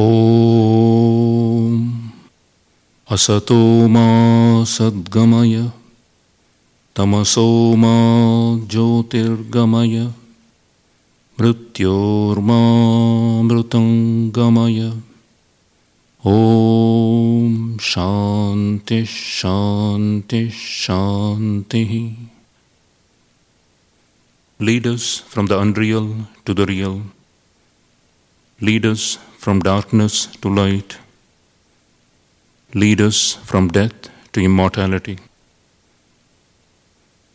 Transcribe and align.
ॐ 0.00 1.78
असतो 3.14 3.56
मा 3.94 4.02
सद्गमय 4.72 5.56
तमसो 6.98 7.46
मा 7.82 7.94
ज्योतिर्गमय 8.70 9.96
मृत्योर्मामृतं 11.40 11.88
गमय 14.36 14.80
ॐ 16.34 17.76
शान्तिः 17.90 19.04
शान्तिः 19.08 20.48
शान्तिः 20.54 21.92
Lead 24.60 24.86
us 24.88 25.18
from 25.18 25.46
the 25.46 25.56
unreal 25.56 26.06
to 26.44 26.52
the 26.52 26.66
real. 26.66 27.02
Lead 28.60 28.86
us 28.86 29.18
from 29.43 29.59
darkness 29.59 30.27
to 30.41 30.47
light. 30.47 30.97
Lead 32.73 33.01
us 33.01 33.33
from 33.49 33.67
death 33.67 34.09
to 34.31 34.39
immortality. 34.39 35.17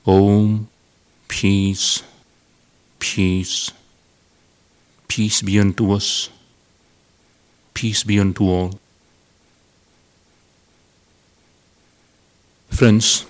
Om, 0.06 0.68
peace, 1.28 2.02
peace, 2.98 3.70
peace 5.06 5.42
be 5.42 5.60
unto 5.60 5.92
us, 5.92 6.30
peace 7.74 8.02
be 8.04 8.18
unto 8.18 8.44
all. 8.44 8.70
Friends, 12.70 13.26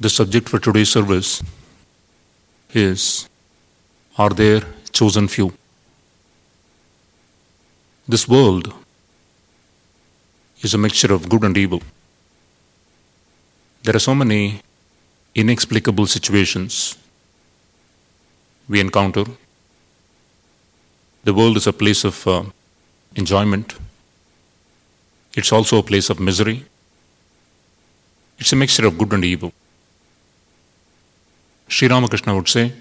the 0.00 0.10
subject 0.10 0.48
for 0.48 0.58
today's 0.58 0.88
service 0.88 1.42
is 2.72 3.28
Are 4.18 4.30
there 4.30 4.62
chosen 4.92 5.28
few? 5.28 5.52
This 8.06 8.28
world 8.28 8.72
is 10.60 10.74
a 10.74 10.78
mixture 10.78 11.12
of 11.12 11.28
good 11.28 11.42
and 11.42 11.56
evil. 11.56 11.82
There 13.82 13.96
are 13.96 14.00
so 14.00 14.14
many 14.14 14.60
inexplicable 15.34 16.06
situations 16.06 16.98
we 18.68 18.80
encounter. 18.80 19.24
The 21.24 21.32
world 21.32 21.56
is 21.56 21.66
a 21.66 21.72
place 21.72 22.04
of 22.04 22.26
uh, 22.28 22.44
enjoyment, 23.16 23.74
it's 25.34 25.52
also 25.52 25.78
a 25.78 25.82
place 25.82 26.10
of 26.10 26.20
misery. 26.20 26.64
It's 28.38 28.52
a 28.52 28.56
mixture 28.56 28.86
of 28.86 28.96
good 28.98 29.12
and 29.12 29.24
evil. 29.24 29.52
Sri 31.68 31.88
Ramakrishna 31.88 32.34
would 32.34 32.48
say 32.48 32.72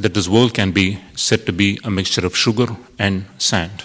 that 0.00 0.14
this 0.14 0.28
world 0.28 0.54
can 0.54 0.72
be 0.72 0.98
said 1.14 1.44
to 1.44 1.52
be 1.52 1.78
a 1.84 1.90
mixture 1.90 2.24
of 2.24 2.34
sugar 2.34 2.68
and 2.98 3.26
sand. 3.36 3.84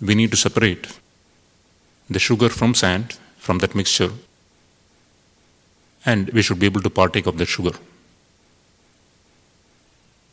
We 0.00 0.14
need 0.14 0.30
to 0.30 0.38
separate 0.38 0.86
the 2.08 2.18
sugar 2.18 2.48
from 2.48 2.74
sand 2.74 3.18
from 3.36 3.58
that 3.58 3.74
mixture, 3.74 4.10
and 6.06 6.30
we 6.30 6.40
should 6.40 6.58
be 6.58 6.66
able 6.66 6.80
to 6.80 6.90
partake 6.90 7.26
of 7.26 7.36
that 7.36 7.46
sugar. 7.46 7.76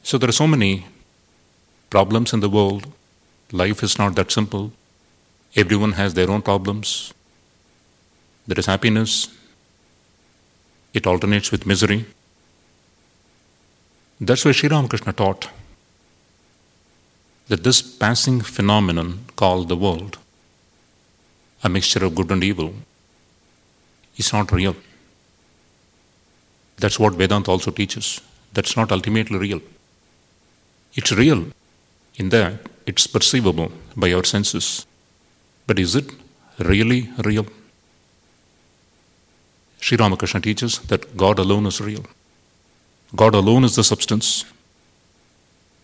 So, 0.04 0.18
there 0.18 0.30
are 0.30 0.40
so 0.44 0.48
many 0.48 0.86
problems 1.90 2.34
in 2.34 2.40
the 2.40 2.50
world. 2.50 2.88
Life 3.52 3.84
is 3.84 4.00
not 4.00 4.16
that 4.16 4.32
simple. 4.32 4.72
Everyone 5.58 5.94
has 5.94 6.14
their 6.14 6.32
own 6.32 6.42
problems. 6.42 7.14
There 8.48 8.58
is 8.58 8.66
happiness, 8.66 9.28
it 10.94 11.06
alternates 11.06 11.52
with 11.52 11.66
misery. 11.66 12.06
That's 14.20 14.46
why 14.46 14.52
Sri 14.52 14.70
Ramakrishna 14.70 15.14
taught 15.14 15.50
that 17.48 17.64
this 17.64 17.82
passing 17.82 18.42
phenomenon 18.42 19.26
called 19.36 19.70
the 19.70 19.76
world, 19.76 20.18
a 21.64 21.70
mixture 21.70 22.04
of 22.04 22.16
good 22.16 22.32
and 22.32 22.44
evil, 22.44 22.74
is 24.18 24.34
not 24.34 24.52
real. 24.52 24.76
That's 26.78 27.00
what 27.00 27.14
Vedanta 27.14 27.52
also 27.52 27.72
teaches. 27.72 28.20
That's 28.54 28.76
not 28.76 28.92
ultimately 28.92 29.38
real. 29.38 29.62
It's 30.96 31.12
real 31.12 31.46
in 32.16 32.30
that 32.30 32.60
it's 32.86 33.06
perceivable 33.06 33.72
by 33.96 34.12
our 34.14 34.24
senses. 34.24 34.86
But 35.68 35.78
is 35.80 35.96
it 35.96 36.12
really 36.60 37.10
real? 37.24 37.46
Sri 39.80 39.98
Ramakrishna 39.98 40.42
teaches 40.42 40.80
that 40.80 41.16
God 41.16 41.38
alone 41.38 41.68
is 41.68 41.80
real. 41.80 42.04
God 43.16 43.36
alone 43.36 43.64
is 43.64 43.76
the 43.76 43.84
substance, 43.84 44.46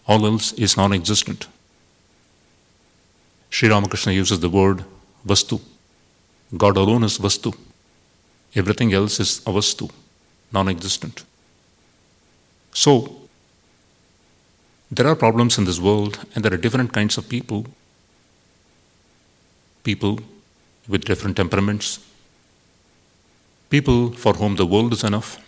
all 0.07 0.25
else 0.25 0.51
is 0.53 0.75
non 0.75 0.93
existent. 0.93 1.47
Sri 3.49 3.69
Ramakrishna 3.69 4.11
uses 4.11 4.39
the 4.39 4.49
word 4.49 4.83
Vastu. 5.25 5.61
God 6.57 6.75
alone 6.75 7.03
is 7.03 7.17
Vastu. 7.17 7.55
Everything 8.55 8.93
else 8.93 9.19
is 9.19 9.41
Avastu, 9.45 9.89
non 10.51 10.67
existent. 10.67 11.23
So, 12.73 13.15
there 14.91 15.07
are 15.07 15.15
problems 15.15 15.57
in 15.57 15.63
this 15.63 15.79
world, 15.79 16.19
and 16.35 16.43
there 16.43 16.53
are 16.53 16.57
different 16.57 16.93
kinds 16.93 17.17
of 17.17 17.29
people. 17.29 17.65
People 19.83 20.19
with 20.87 21.05
different 21.05 21.37
temperaments, 21.37 21.99
people 23.69 24.11
for 24.11 24.33
whom 24.33 24.55
the 24.55 24.65
world 24.65 24.93
is 24.93 25.03
enough. 25.03 25.39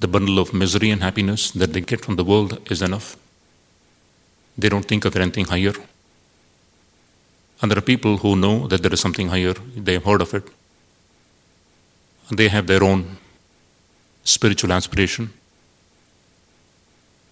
The 0.00 0.08
bundle 0.08 0.38
of 0.38 0.54
misery 0.54 0.90
and 0.90 1.02
happiness 1.02 1.50
that 1.52 1.72
they 1.72 1.80
get 1.80 2.04
from 2.04 2.16
the 2.16 2.24
world 2.24 2.70
is 2.70 2.82
enough. 2.82 3.16
They 4.56 4.68
don't 4.68 4.84
think 4.84 5.04
of 5.04 5.16
anything 5.16 5.46
higher. 5.46 5.74
And 7.60 7.70
there 7.70 7.78
are 7.78 7.92
people 7.92 8.18
who 8.18 8.36
know 8.36 8.68
that 8.68 8.82
there 8.82 8.92
is 8.92 9.00
something 9.00 9.28
higher, 9.28 9.54
they 9.76 9.94
have 9.94 10.04
heard 10.04 10.20
of 10.20 10.34
it. 10.34 10.44
And 12.28 12.38
they 12.38 12.48
have 12.48 12.66
their 12.66 12.84
own 12.84 13.18
spiritual 14.22 14.72
aspiration. 14.72 15.32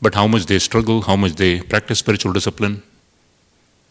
But 0.02 0.14
how 0.14 0.26
much 0.26 0.46
they 0.46 0.58
struggle, 0.58 1.02
how 1.02 1.16
much 1.16 1.34
they 1.34 1.60
practice 1.60 2.00
spiritual 2.00 2.32
discipline, 2.32 2.82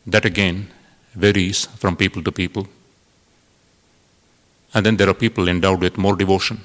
that 0.05 0.25
again 0.25 0.71
varies 1.13 1.65
from 1.65 1.95
people 1.95 2.21
to 2.23 2.31
people. 2.31 2.67
And 4.73 4.85
then 4.85 4.97
there 4.97 5.09
are 5.09 5.13
people 5.13 5.47
endowed 5.47 5.81
with 5.81 5.97
more 5.97 6.15
devotion. 6.15 6.61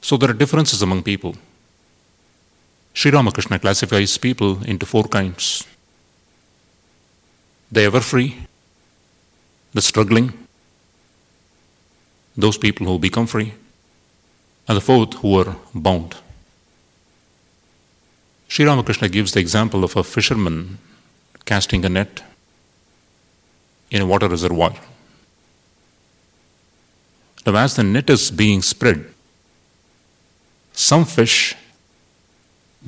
So 0.00 0.16
there 0.16 0.30
are 0.30 0.34
differences 0.34 0.82
among 0.82 1.02
people. 1.02 1.36
Sri 2.94 3.10
Ramakrishna 3.10 3.58
classifies 3.58 4.18
people 4.18 4.62
into 4.64 4.86
four 4.86 5.04
kinds 5.04 5.66
the 7.70 7.82
ever 7.82 8.00
free, 8.00 8.34
the 9.74 9.82
struggling, 9.82 10.32
those 12.34 12.56
people 12.56 12.86
who 12.86 12.98
become 12.98 13.26
free, 13.26 13.52
and 14.66 14.76
the 14.76 14.80
fourth 14.80 15.14
who 15.14 15.38
are 15.38 15.56
bound. 15.74 16.16
Sri 18.48 18.64
Ramakrishna 18.64 19.08
gives 19.10 19.32
the 19.32 19.40
example 19.40 19.84
of 19.84 19.96
a 19.96 20.02
fisherman 20.02 20.78
casting 21.44 21.84
a 21.84 21.88
net 21.88 22.22
in 23.90 24.02
a 24.02 24.06
water 24.06 24.28
reservoir. 24.28 24.74
Now, 27.46 27.56
as 27.56 27.76
the 27.76 27.82
net 27.82 28.10
is 28.10 28.30
being 28.30 28.62
spread, 28.62 29.04
some 30.86 31.04
fish 31.04 31.56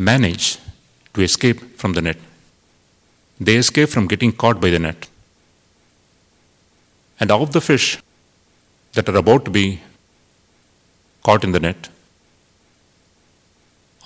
manage 0.08 0.58
to 1.12 1.22
escape 1.22 1.60
from 1.76 1.92
the 1.94 2.02
net. 2.02 2.18
They 3.40 3.56
escape 3.56 3.88
from 3.88 4.06
getting 4.06 4.32
caught 4.32 4.60
by 4.60 4.70
the 4.70 4.78
net. 4.78 5.08
And 7.18 7.32
of 7.32 7.52
the 7.52 7.60
fish 7.60 7.98
that 8.92 9.08
are 9.08 9.16
about 9.16 9.44
to 9.46 9.50
be 9.50 9.80
caught 11.24 11.42
in 11.42 11.52
the 11.52 11.60
net, 11.60 11.88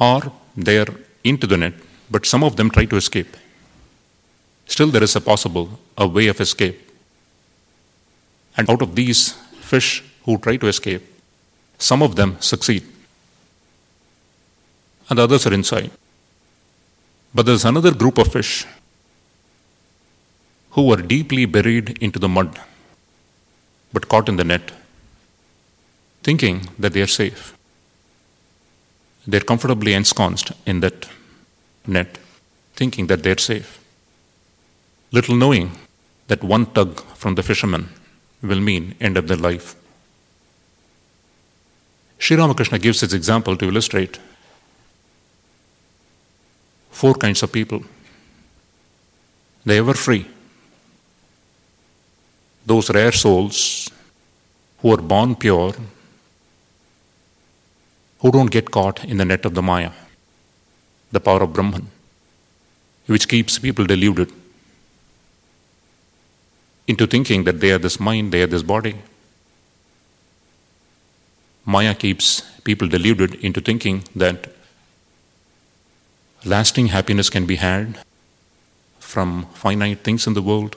or 0.00 0.32
they 0.56 0.79
are 0.79 0.93
into 1.23 1.47
the 1.47 1.58
net, 1.58 1.75
but 2.11 2.25
some 2.25 2.43
of 2.43 2.56
them 2.56 2.70
try 2.70 2.87
to 2.87 2.97
escape. 2.97 3.37
Still, 4.67 4.88
there 4.88 5.03
is 5.03 5.14
a 5.14 5.20
possible 5.20 5.79
a 5.99 6.06
way 6.06 6.26
of 6.29 6.41
escape. 6.41 6.81
And 8.56 8.70
out 8.70 8.81
of 8.81 8.94
these 8.94 9.32
fish 9.73 10.03
who 10.25 10.38
try 10.38 10.56
to 10.56 10.69
escape, 10.69 11.03
some 11.79 12.03
of 12.03 12.17
them 12.17 12.37
succeed, 12.41 12.85
and 15.09 15.19
the 15.19 15.23
others 15.23 15.47
are 15.47 15.55
inside. 15.55 15.91
But 17.35 17.47
there's 17.47 17.65
another 17.65 17.93
group 17.93 18.19
of 18.19 18.33
fish 18.33 18.67
who 20.71 20.93
are 20.93 21.03
deeply 21.03 21.45
buried 21.47 21.99
into 22.01 22.19
the 22.19 22.29
mud, 22.29 22.59
but 23.93 24.09
caught 24.09 24.29
in 24.29 24.37
the 24.37 24.45
net, 24.45 24.73
thinking 26.23 26.69
that 26.79 26.93
they 26.93 27.03
are 27.03 27.06
safe. 27.06 27.56
They're 29.27 29.41
comfortably 29.41 29.95
ensconced 29.95 30.53
in 30.67 30.81
that 30.81 31.09
net, 31.87 32.19
thinking 32.75 33.06
that 33.06 33.23
they're 33.23 33.39
safe. 33.39 33.81
Little 35.12 35.37
knowing 35.37 35.73
that 36.29 36.43
one 36.43 36.67
tug 36.67 37.01
from 37.15 37.35
the 37.37 37.43
fisherman 37.43 37.89
will 38.43 38.61
mean 38.61 38.95
end 39.01 39.17
of 39.17 39.29
their 39.29 39.37
life. 39.37 39.75
Sri 42.19 42.37
Ramakrishna 42.37 42.79
gives 42.79 43.01
this 43.01 43.12
example 43.12 43.56
to 43.56 43.69
illustrate 43.69 44.19
four 47.00 47.14
kinds 47.25 47.43
of 47.43 47.50
people 47.52 47.82
they 49.64 49.81
were 49.81 49.94
free, 49.94 50.26
those 52.67 52.91
rare 52.91 53.12
souls 53.12 53.91
who 54.81 54.93
are 54.93 55.02
born 55.12 55.35
pure, 55.35 55.75
who 58.20 58.31
don't 58.31 58.50
get 58.50 58.70
caught 58.70 59.05
in 59.05 59.17
the 59.17 59.25
net 59.25 59.46
of 59.46 59.55
the 59.55 59.62
Maya, 59.62 59.93
the 61.12 61.20
power 61.20 61.43
of 61.43 61.52
Brahman, 61.55 61.87
which 63.06 63.26
keeps 63.26 63.58
people 63.58 63.87
deluded 63.87 64.31
into 66.87 67.06
thinking 67.06 67.44
that 67.44 67.61
they 67.61 67.73
are 67.73 67.79
this 67.79 67.99
mind, 67.99 68.32
they 68.32 68.43
are 68.43 68.52
this 68.55 68.62
body. 68.62 68.96
Maya 71.64 71.94
keeps 71.94 72.43
people 72.64 72.87
deluded 72.87 73.35
into 73.37 73.62
thinking 73.62 74.05
that 74.14 74.54
lasting 76.44 76.88
happiness 76.88 77.31
can 77.31 77.46
be 77.46 77.56
had 77.56 77.99
from 78.99 79.46
finite 79.55 80.00
things 80.05 80.26
in 80.26 80.35
the 80.35 80.43
world. 80.43 80.76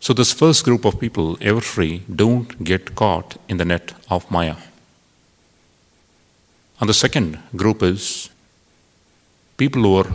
So, 0.00 0.12
this 0.12 0.32
first 0.32 0.64
group 0.64 0.84
of 0.84 0.98
people, 0.98 1.36
ever 1.40 1.60
free, 1.60 2.02
don't 2.12 2.64
get 2.64 2.94
caught 2.94 3.36
in 3.48 3.58
the 3.58 3.64
net 3.64 3.92
of 4.10 4.28
Maya. 4.30 4.56
And 6.80 6.88
the 6.88 6.94
second 6.94 7.38
group 7.54 7.82
is 7.82 8.30
people 9.56 9.82
who 9.82 9.96
are 9.96 10.12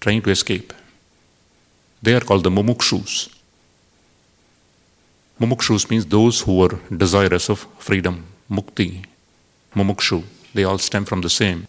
trying 0.00 0.22
to 0.22 0.30
escape. 0.30 0.72
They 2.02 2.14
are 2.14 2.20
called 2.20 2.44
the 2.44 2.50
mumukshus. 2.50 3.34
Mumukshus 5.40 5.90
means 5.90 6.06
those 6.06 6.42
who 6.42 6.62
are 6.62 6.78
desirous 6.96 7.48
of 7.48 7.66
freedom, 7.78 8.26
mukti, 8.48 9.04
mumukshu. 9.74 10.22
They 10.54 10.64
all 10.64 10.78
stem 10.78 11.04
from 11.04 11.22
the 11.22 11.30
same 11.30 11.66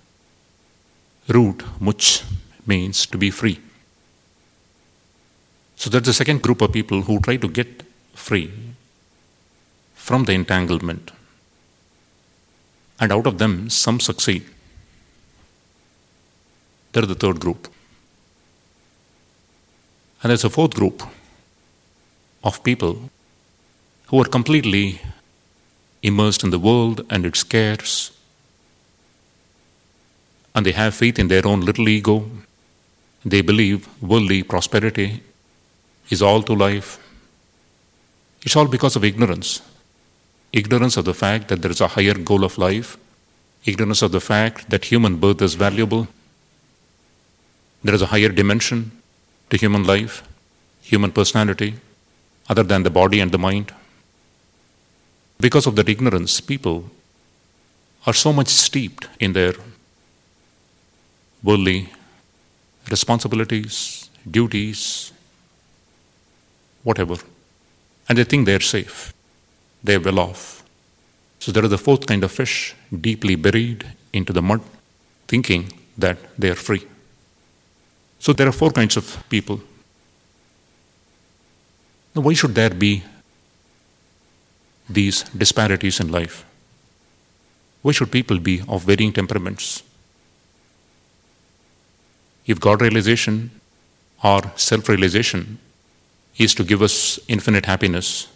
root, 1.32 1.64
much 1.80 2.24
means 2.66 3.06
to 3.08 3.18
be 3.18 3.32
free. 3.32 3.60
So 5.76 5.90
that's 5.90 6.06
the 6.06 6.14
second 6.14 6.42
group 6.42 6.62
of 6.62 6.72
people 6.72 7.02
who 7.02 7.20
try 7.20 7.38
to 7.38 7.48
get 7.48 7.84
free 8.14 8.52
from 9.96 10.26
the 10.26 10.34
entanglement. 10.34 11.12
And 13.00 13.12
out 13.12 13.26
of 13.26 13.40
them, 13.40 13.70
some 13.70 14.00
succeed. 14.00 14.46
They're 16.92 17.06
the 17.06 17.16
third 17.16 17.40
group. 17.40 17.68
And 20.22 20.30
there's 20.30 20.44
a 20.44 20.50
fourth 20.50 20.76
group 20.76 21.02
of 22.44 22.64
people 22.64 23.10
who 24.08 24.22
are 24.22 24.26
completely 24.26 25.02
immersed 26.04 26.44
in 26.44 26.52
the 26.52 26.60
world 26.60 27.06
and 27.10 27.26
its 27.26 27.44
cares, 27.44 28.12
and 30.54 30.66
they 30.66 30.72
have 30.72 30.94
faith 30.94 31.18
in 31.18 31.28
their 31.28 31.46
own 31.48 31.62
little 31.62 31.88
ego. 31.88 32.30
They 33.24 33.42
believe 33.42 33.88
worldly 34.02 34.44
prosperity 34.44 35.22
is 36.10 36.22
all 36.22 36.42
to 36.44 36.54
life. 36.54 37.00
It's 38.44 38.56
all 38.56 38.68
because 38.68 38.96
of 38.96 39.06
ignorance. 39.06 39.62
Ignorance 40.52 40.98
of 40.98 41.06
the 41.06 41.14
fact 41.14 41.48
that 41.48 41.62
there 41.62 41.72
is 41.72 41.82
a 41.82 41.88
higher 41.88 42.16
goal 42.16 42.44
of 42.44 42.58
life, 42.58 42.98
ignorance 43.66 44.02
of 44.02 44.12
the 44.12 44.20
fact 44.20 44.70
that 44.70 44.86
human 44.86 45.18
birth 45.18 45.42
is 45.42 45.54
valuable. 45.54 46.08
There 47.84 47.96
is 47.96 48.02
a 48.02 48.08
higher 48.08 48.30
dimension 48.30 48.92
to 49.50 49.58
human 49.58 49.84
life, 49.86 50.24
human 50.82 51.12
personality, 51.12 51.76
other 52.50 52.64
than 52.64 52.84
the 52.84 52.90
body 52.90 53.20
and 53.20 53.32
the 53.32 53.38
mind. 53.38 53.74
Because 55.40 55.66
of 55.66 55.76
that 55.76 55.90
ignorance, 55.90 56.42
people 56.42 56.86
are 58.06 58.14
so 58.14 58.34
much 58.34 58.48
steeped 58.48 59.08
in 59.20 59.34
their 59.34 59.54
worldly 61.44 61.90
responsibilities, 62.90 64.10
duties, 64.30 65.12
whatever. 66.84 67.16
And 68.08 68.18
they 68.18 68.24
think 68.24 68.46
they're 68.46 68.60
safe, 68.60 69.14
they're 69.84 70.00
well 70.00 70.20
off. 70.20 70.64
So 71.40 71.52
there 71.52 71.64
is 71.64 71.70
the 71.72 71.78
fourth 71.78 72.06
kind 72.06 72.24
of 72.24 72.32
fish, 72.32 72.76
deeply 73.08 73.36
buried 73.36 73.86
into 74.14 74.34
the 74.34 74.42
mud, 74.42 74.62
thinking 75.28 75.72
that 75.98 76.18
they 76.38 76.50
are 76.50 76.56
free. 76.56 76.86
So 78.20 78.34
there 78.34 78.48
are 78.48 78.52
four 78.52 78.72
kinds 78.72 78.98
of 78.98 79.24
people. 79.30 79.60
Now, 82.14 82.22
why 82.22 82.34
should 82.34 82.54
there 82.54 82.70
be 82.70 83.04
these 84.90 85.24
disparities 85.24 86.00
in 86.00 86.12
life? 86.12 86.46
Why 87.82 87.94
should 87.94 88.12
people 88.12 88.38
be 88.38 88.62
of 88.68 88.84
varying 88.84 89.14
temperaments? 89.14 89.82
If 92.46 92.60
God 92.60 92.82
realization 92.82 93.52
or 94.24 94.42
self 94.56 94.90
realization 94.90 95.60
is 96.38 96.56
to 96.56 96.64
give 96.64 96.82
us 96.82 97.20
infinite 97.28 97.66
happiness, 97.66 98.28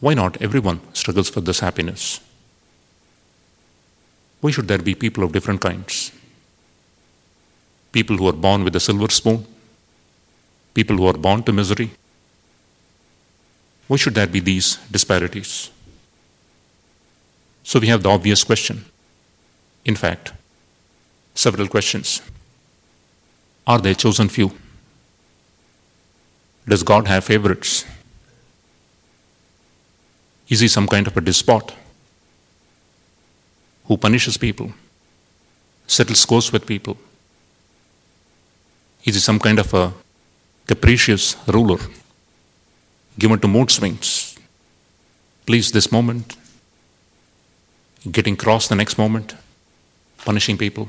why 0.00 0.14
not 0.14 0.40
everyone 0.42 0.80
struggles 0.92 1.28
for 1.30 1.40
this 1.40 1.60
happiness? 1.60 2.20
Why 4.40 4.50
should 4.50 4.66
there 4.66 4.78
be 4.78 4.94
people 4.94 5.22
of 5.22 5.32
different 5.32 5.60
kinds? 5.60 6.10
People 7.92 8.16
who 8.16 8.26
are 8.26 8.32
born 8.32 8.64
with 8.64 8.74
a 8.74 8.80
silver 8.80 9.08
spoon, 9.08 9.46
people 10.74 10.96
who 10.96 11.06
are 11.06 11.12
born 11.12 11.42
to 11.44 11.52
misery. 11.52 11.92
Why 13.86 13.96
should 13.96 14.14
there 14.14 14.26
be 14.26 14.40
these 14.40 14.78
disparities? 14.90 15.70
So 17.62 17.78
we 17.78 17.86
have 17.88 18.02
the 18.02 18.10
obvious 18.10 18.42
question. 18.42 18.84
In 19.84 19.94
fact, 19.94 20.32
several 21.34 21.68
questions. 21.68 22.20
Are 23.66 23.78
they 23.78 23.94
chosen 23.94 24.28
few? 24.28 24.50
Does 26.66 26.82
God 26.82 27.08
have 27.08 27.24
favorites? 27.24 27.84
Is 30.48 30.60
he 30.60 30.68
some 30.68 30.86
kind 30.86 31.06
of 31.06 31.16
a 31.16 31.20
despot 31.20 31.72
who 33.86 33.96
punishes 33.96 34.36
people, 34.36 34.72
settles 35.86 36.20
scores 36.20 36.52
with 36.52 36.66
people? 36.66 36.96
Is 39.04 39.14
he 39.14 39.20
some 39.20 39.38
kind 39.38 39.58
of 39.58 39.72
a 39.74 39.92
capricious 40.66 41.36
ruler 41.46 41.78
given 43.18 43.38
to 43.40 43.48
mood 43.48 43.70
swings? 43.70 44.36
Please 45.46 45.72
this 45.72 45.90
moment, 45.90 46.36
getting 48.10 48.36
cross 48.36 48.68
the 48.68 48.76
next 48.76 48.98
moment, 48.98 49.34
punishing 50.24 50.58
people? 50.58 50.88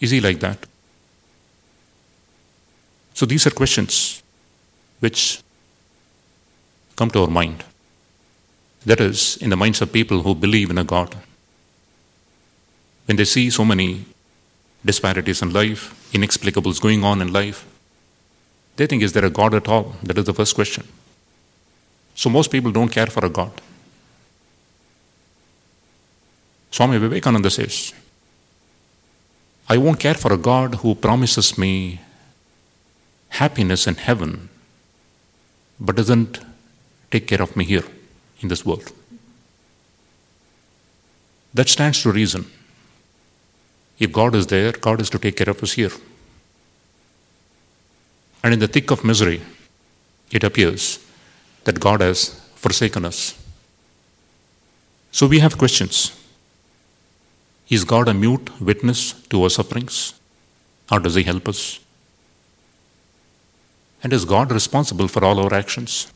Is 0.00 0.10
he 0.10 0.20
like 0.20 0.40
that? 0.40 0.69
So 3.14 3.26
these 3.26 3.46
are 3.46 3.50
questions 3.50 4.22
which 5.00 5.42
come 6.96 7.10
to 7.10 7.22
our 7.22 7.30
mind. 7.30 7.64
That 8.86 9.00
is, 9.00 9.36
in 9.38 9.50
the 9.50 9.56
minds 9.56 9.80
of 9.82 9.92
people 9.92 10.22
who 10.22 10.34
believe 10.34 10.70
in 10.70 10.78
a 10.78 10.84
God. 10.84 11.14
When 13.06 13.16
they 13.16 13.24
see 13.24 13.50
so 13.50 13.64
many 13.64 14.04
disparities 14.84 15.42
in 15.42 15.52
life, 15.52 15.94
inexplicables 16.12 16.80
going 16.80 17.04
on 17.04 17.20
in 17.20 17.32
life, 17.32 17.66
they 18.76 18.86
think, 18.86 19.02
is 19.02 19.12
there 19.12 19.24
a 19.24 19.30
God 19.30 19.54
at 19.54 19.68
all? 19.68 19.96
That 20.02 20.16
is 20.16 20.24
the 20.24 20.32
first 20.32 20.54
question. 20.54 20.86
So 22.14 22.30
most 22.30 22.50
people 22.50 22.72
don't 22.72 22.88
care 22.88 23.06
for 23.06 23.24
a 23.24 23.30
God. 23.30 23.52
Swami 26.70 26.98
Vivekananda 26.98 27.50
says, 27.50 27.92
I 29.68 29.76
won't 29.76 30.00
care 30.00 30.14
for 30.14 30.32
a 30.32 30.38
God 30.38 30.76
who 30.76 30.94
promises 30.94 31.58
me 31.58 32.00
happiness 33.40 33.86
in 33.86 33.94
heaven, 33.94 34.48
but 35.78 35.96
doesn't 35.96 36.40
take 37.10 37.26
care 37.26 37.42
of 37.42 37.56
me 37.56 37.64
here 37.64 37.86
in 38.40 38.48
this 38.48 38.64
world. 38.66 38.92
That 41.54 41.68
stands 41.68 42.02
to 42.02 42.12
reason. 42.12 42.44
If 43.98 44.12
God 44.12 44.34
is 44.34 44.46
there, 44.46 44.72
God 44.72 45.00
is 45.00 45.10
to 45.10 45.18
take 45.18 45.36
care 45.36 45.50
of 45.50 45.62
us 45.62 45.72
here. 45.72 45.90
And 48.42 48.54
in 48.54 48.60
the 48.60 48.68
thick 48.68 48.90
of 48.90 49.04
misery, 49.04 49.40
it 50.30 50.44
appears 50.44 50.98
that 51.64 51.80
God 51.80 52.00
has 52.00 52.40
forsaken 52.54 53.04
us. 53.04 53.20
So 55.12 55.26
we 55.26 55.40
have 55.40 55.58
questions. 55.58 56.16
Is 57.68 57.84
God 57.84 58.08
a 58.08 58.14
mute 58.14 58.60
witness 58.60 59.12
to 59.30 59.42
our 59.42 59.50
sufferings? 59.50 60.14
Or 60.92 61.00
does 61.00 61.14
He 61.14 61.22
help 61.22 61.48
us? 61.48 61.80
And 64.02 64.12
is 64.12 64.24
God 64.24 64.50
responsible 64.50 65.08
for 65.08 65.24
all 65.24 65.40
our 65.40 65.52
actions? 65.52 66.12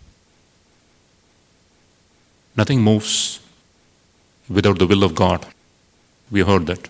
Nothing 2.57 2.81
moves 2.81 3.41
without 4.49 4.79
the 4.79 4.87
will 4.87 5.05
of 5.05 5.15
God. 5.15 5.47
We 6.31 6.41
heard 6.41 6.67
that. 6.67 6.89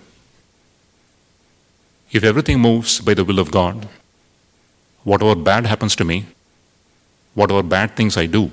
If 2.13 2.23
everything 2.23 2.61
moves 2.61 3.01
by 3.01 3.15
the 3.15 3.25
will 3.25 3.39
of 3.39 3.51
God, 3.51 3.89
whatever 5.03 5.35
bad 5.35 5.67
happens 5.67 5.97
to 5.97 6.05
me, 6.05 6.27
whatever 7.35 7.63
bad 7.63 7.97
things 7.97 8.17
I 8.17 8.27
do, 8.27 8.51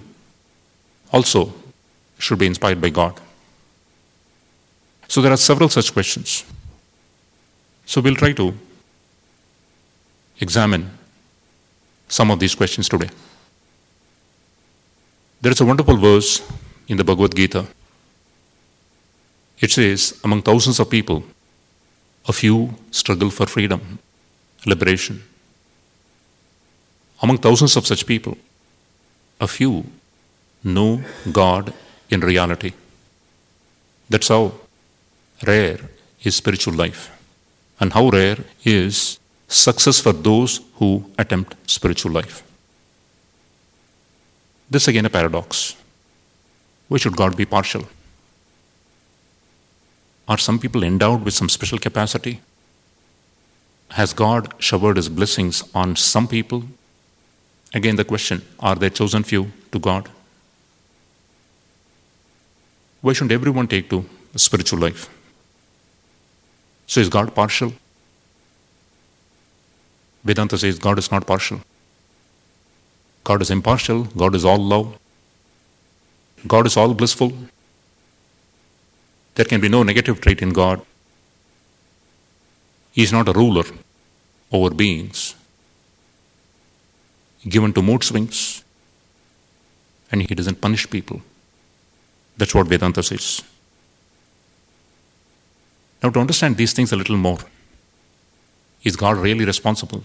also 1.14 1.54
should 2.18 2.40
be 2.40 2.48
inspired 2.48 2.82
by 2.82 2.90
God. 2.90 3.20
So 5.08 5.22
there 5.22 5.32
are 5.32 5.38
several 5.38 5.70
such 5.70 5.94
questions. 5.94 6.44
So 7.86 8.02
we'll 8.02 8.16
try 8.16 8.32
to 8.34 8.54
examine 10.40 10.90
some 12.12 12.30
of 12.30 12.40
these 12.40 12.54
questions 12.54 12.90
today. 12.90 13.10
There 15.40 15.52
is 15.52 15.62
a 15.62 15.66
wonderful 15.66 15.96
verse 15.96 16.44
in 16.90 16.98
the 16.98 17.06
Bhagavad 17.06 17.34
Gita. 17.34 17.66
It 19.60 19.72
says, 19.72 20.20
Among 20.24 20.42
thousands 20.42 20.80
of 20.82 20.90
people, 20.90 21.24
a 22.28 22.34
few 22.34 22.76
struggle 22.92 23.30
for 23.30 23.48
freedom, 23.48 24.00
liberation. 24.66 25.24
Among 27.22 27.38
thousands 27.38 27.78
of 27.78 27.88
such 27.88 28.06
people, 28.06 28.38
a 29.40 29.48
few 29.48 29.86
know 30.64 31.02
God 31.32 31.74
in 32.10 32.20
reality. 32.20 32.74
That's 34.10 34.28
how 34.28 34.52
rare 35.48 35.80
is 36.22 36.36
spiritual 36.36 36.74
life, 36.74 37.10
and 37.80 37.94
how 37.94 38.10
rare 38.10 38.38
is 38.66 39.21
success 39.52 40.00
for 40.00 40.14
those 40.14 40.62
who 40.76 41.06
attempt 41.18 41.56
spiritual 41.70 42.12
life. 42.12 42.44
This 44.70 44.88
again 44.88 45.06
a 45.06 45.10
paradox. 45.10 45.76
Why 46.88 46.98
should 46.98 47.18
God 47.18 47.36
be 47.36 47.46
partial? 47.46 47.88
Are 50.28 50.38
some 50.38 50.60
people 50.60 50.84
endowed 50.84 51.26
with 51.26 51.34
some 51.34 51.50
special 51.50 51.78
capacity? 51.78 52.40
Has 53.92 54.14
God 54.14 54.54
showered 54.60 54.96
his 54.96 55.10
blessings 55.10 55.64
on 55.76 55.98
some 55.98 56.28
people? 56.28 56.64
Again, 57.74 57.98
the 57.98 58.06
question 58.06 58.42
are 58.60 58.76
there 58.76 58.90
chosen 58.90 59.24
few 59.24 59.52
to 59.74 59.80
God? 59.80 60.08
Why 63.02 63.14
shouldn't 63.14 63.34
everyone 63.34 63.68
take 63.68 63.90
to 63.90 64.06
spiritual 64.36 64.80
life? 64.80 65.10
So, 66.88 67.02
is 67.02 67.10
God 67.10 67.34
partial? 67.36 67.74
Vedanta 70.24 70.58
says 70.58 70.80
God 70.80 71.00
is 71.00 71.12
not 71.12 71.26
partial. 71.26 71.62
God 73.24 73.42
is 73.42 73.52
impartial, 73.52 74.04
God 74.04 74.36
is 74.36 74.44
all 74.44 74.58
love, 74.58 74.98
God 76.48 76.66
is 76.66 76.76
all 76.78 76.94
blissful. 76.94 77.34
There 79.36 79.46
can 79.46 79.62
be 79.62 79.70
no 79.70 79.84
negative 79.84 80.20
trait 80.20 80.42
in 80.42 80.50
God. 80.50 80.82
He 82.92 83.04
is 83.04 83.14
not 83.14 83.30
a 83.30 83.34
ruler 83.34 83.64
over 84.52 84.74
beings, 84.76 85.36
given 87.48 87.72
to 87.74 87.82
mood 87.82 88.04
swings, 88.04 88.64
and 90.12 90.22
he 90.22 90.36
doesn't 90.36 90.60
punish 90.60 90.90
people. 90.90 91.22
That's 92.38 92.54
what 92.54 92.68
Vedanta 92.68 93.02
says. 93.02 93.44
Now, 96.04 96.10
to 96.10 96.20
understand 96.20 96.58
these 96.58 96.74
things 96.74 96.92
a 96.92 96.96
little 96.96 97.18
more, 97.18 97.40
is 98.84 98.96
God 98.96 99.18
really 99.18 99.46
responsible? 99.46 100.04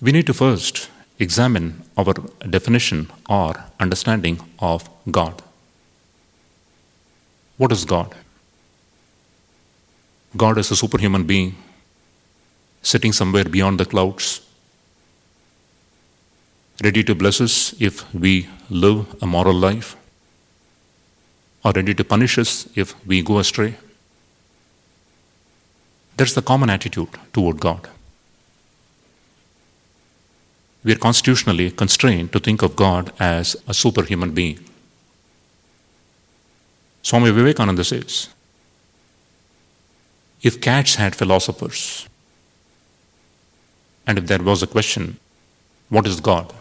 We 0.00 0.12
need 0.12 0.26
to 0.26 0.34
first 0.34 0.88
examine 1.18 1.82
our 1.96 2.14
definition 2.48 3.10
or 3.28 3.54
understanding 3.78 4.40
of 4.58 4.88
God. 5.10 5.42
What 7.58 7.72
is 7.72 7.84
God? 7.84 8.14
God 10.36 10.56
is 10.58 10.70
a 10.70 10.76
superhuman 10.76 11.24
being 11.24 11.56
sitting 12.82 13.12
somewhere 13.12 13.44
beyond 13.44 13.78
the 13.78 13.84
clouds, 13.84 14.40
ready 16.82 17.04
to 17.04 17.14
bless 17.14 17.40
us 17.40 17.74
if 17.78 18.14
we 18.14 18.48
live 18.70 19.22
a 19.22 19.26
moral 19.26 19.54
life, 19.54 19.96
or 21.62 21.72
ready 21.72 21.92
to 21.92 22.04
punish 22.04 22.38
us 22.38 22.66
if 22.74 22.94
we 23.06 23.20
go 23.20 23.38
astray. 23.38 23.74
That's 26.20 26.34
the 26.34 26.42
common 26.42 26.68
attitude 26.68 27.08
toward 27.32 27.60
God. 27.60 27.88
We 30.84 30.92
are 30.92 30.98
constitutionally 30.98 31.70
constrained 31.70 32.30
to 32.32 32.38
think 32.38 32.60
of 32.60 32.76
God 32.76 33.10
as 33.18 33.56
a 33.66 33.72
superhuman 33.72 34.32
being. 34.32 34.58
Swami 37.00 37.30
Vivekananda 37.30 37.84
says 37.84 38.28
if 40.42 40.60
cats 40.60 40.96
had 40.96 41.16
philosophers, 41.16 42.06
and 44.06 44.18
if 44.18 44.26
there 44.26 44.42
was 44.42 44.62
a 44.62 44.66
question, 44.66 45.18
what 45.88 46.06
is 46.06 46.20
God? 46.20 46.52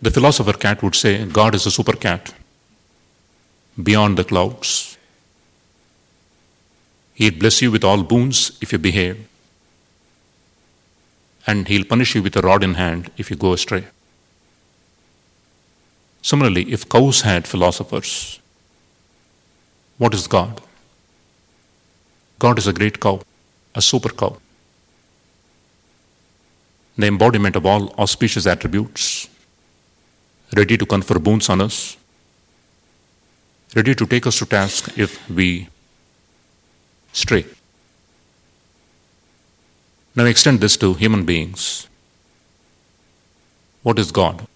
The 0.00 0.12
philosopher 0.12 0.52
cat 0.52 0.80
would 0.84 0.94
say, 0.94 1.26
God 1.26 1.56
is 1.56 1.66
a 1.66 1.72
super 1.72 1.96
cat 1.96 2.32
beyond 3.82 4.16
the 4.16 4.22
clouds. 4.22 4.95
He'll 7.18 7.38
bless 7.42 7.62
you 7.62 7.70
with 7.70 7.82
all 7.82 8.02
boons 8.02 8.58
if 8.60 8.72
you 8.72 8.78
behave, 8.78 9.26
and 11.46 11.66
he'll 11.66 11.86
punish 11.92 12.14
you 12.14 12.22
with 12.22 12.36
a 12.36 12.42
rod 12.42 12.62
in 12.62 12.74
hand 12.74 13.10
if 13.16 13.30
you 13.30 13.36
go 13.36 13.54
astray. 13.54 13.84
Similarly, 16.20 16.70
if 16.70 16.86
cows 16.86 17.22
had 17.22 17.46
philosophers, 17.46 18.38
what 19.96 20.12
is 20.12 20.26
God? 20.26 20.60
God 22.38 22.58
is 22.58 22.66
a 22.66 22.74
great 22.74 23.00
cow, 23.00 23.22
a 23.74 23.80
super 23.80 24.10
cow, 24.10 24.36
the 26.98 27.06
embodiment 27.06 27.56
of 27.56 27.64
all 27.64 27.94
auspicious 27.98 28.46
attributes, 28.46 29.30
ready 30.54 30.76
to 30.76 30.84
confer 30.84 31.18
boons 31.18 31.48
on 31.48 31.62
us, 31.62 31.96
ready 33.74 33.94
to 33.94 34.06
take 34.06 34.26
us 34.26 34.38
to 34.40 34.44
task 34.44 34.98
if 34.98 35.30
we 35.30 35.68
stray. 37.22 37.44
Now 40.14 40.24
extend 40.24 40.60
this 40.60 40.76
to 40.78 40.94
human 40.94 41.24
beings. 41.24 41.88
What 43.82 43.98
is 43.98 44.10
God? 44.10 44.46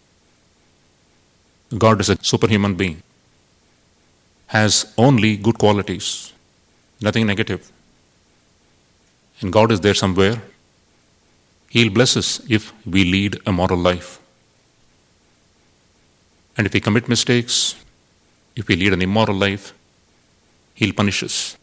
God 1.79 2.01
is 2.01 2.09
a 2.11 2.17
superhuman 2.31 2.75
being, 2.75 3.03
has 4.49 4.93
only 4.99 5.37
good 5.37 5.59
qualities, 5.59 6.33
nothing 7.01 7.27
negative. 7.27 7.71
And 9.41 9.53
God 9.53 9.71
is 9.73 9.81
there 9.81 9.95
somewhere. 9.95 10.43
He'll 11.69 11.93
bless 11.93 12.17
us 12.17 12.41
if 12.49 12.73
we 12.85 13.05
lead 13.05 13.39
a 13.47 13.53
moral 13.53 13.79
life. 13.79 14.19
And 16.57 16.67
if 16.67 16.75
we 16.75 16.81
commit 16.81 17.09
mistakes, 17.09 17.77
if 18.57 18.67
we 18.69 18.77
lead 18.77 18.93
an 18.93 19.01
immoral 19.01 19.37
life, 19.37 19.73
He'll 20.75 20.93
punish 20.93 21.23
us. 21.23 21.57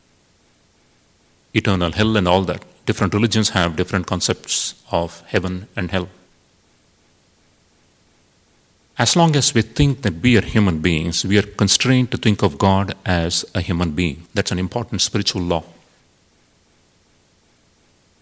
Eternal 1.58 1.92
hell 1.92 2.16
and 2.18 2.28
all 2.28 2.44
that. 2.44 2.64
Different 2.86 3.14
religions 3.14 3.50
have 3.50 3.76
different 3.76 4.06
concepts 4.06 4.76
of 4.92 5.22
heaven 5.28 5.68
and 5.76 5.92
hell. 5.92 6.08
As 9.00 9.16
long 9.16 9.36
as 9.36 9.54
we 9.54 9.62
think 9.62 10.02
that 10.02 10.22
we 10.24 10.38
are 10.38 10.42
human 10.56 10.80
beings, 10.80 11.24
we 11.24 11.38
are 11.38 11.50
constrained 11.62 12.10
to 12.12 12.18
think 12.18 12.42
of 12.42 12.58
God 12.58 12.96
as 13.06 13.46
a 13.54 13.62
human 13.62 13.92
being. 13.92 14.26
That's 14.34 14.52
an 14.52 14.60
important 14.60 15.02
spiritual 15.02 15.44
law. 15.44 15.64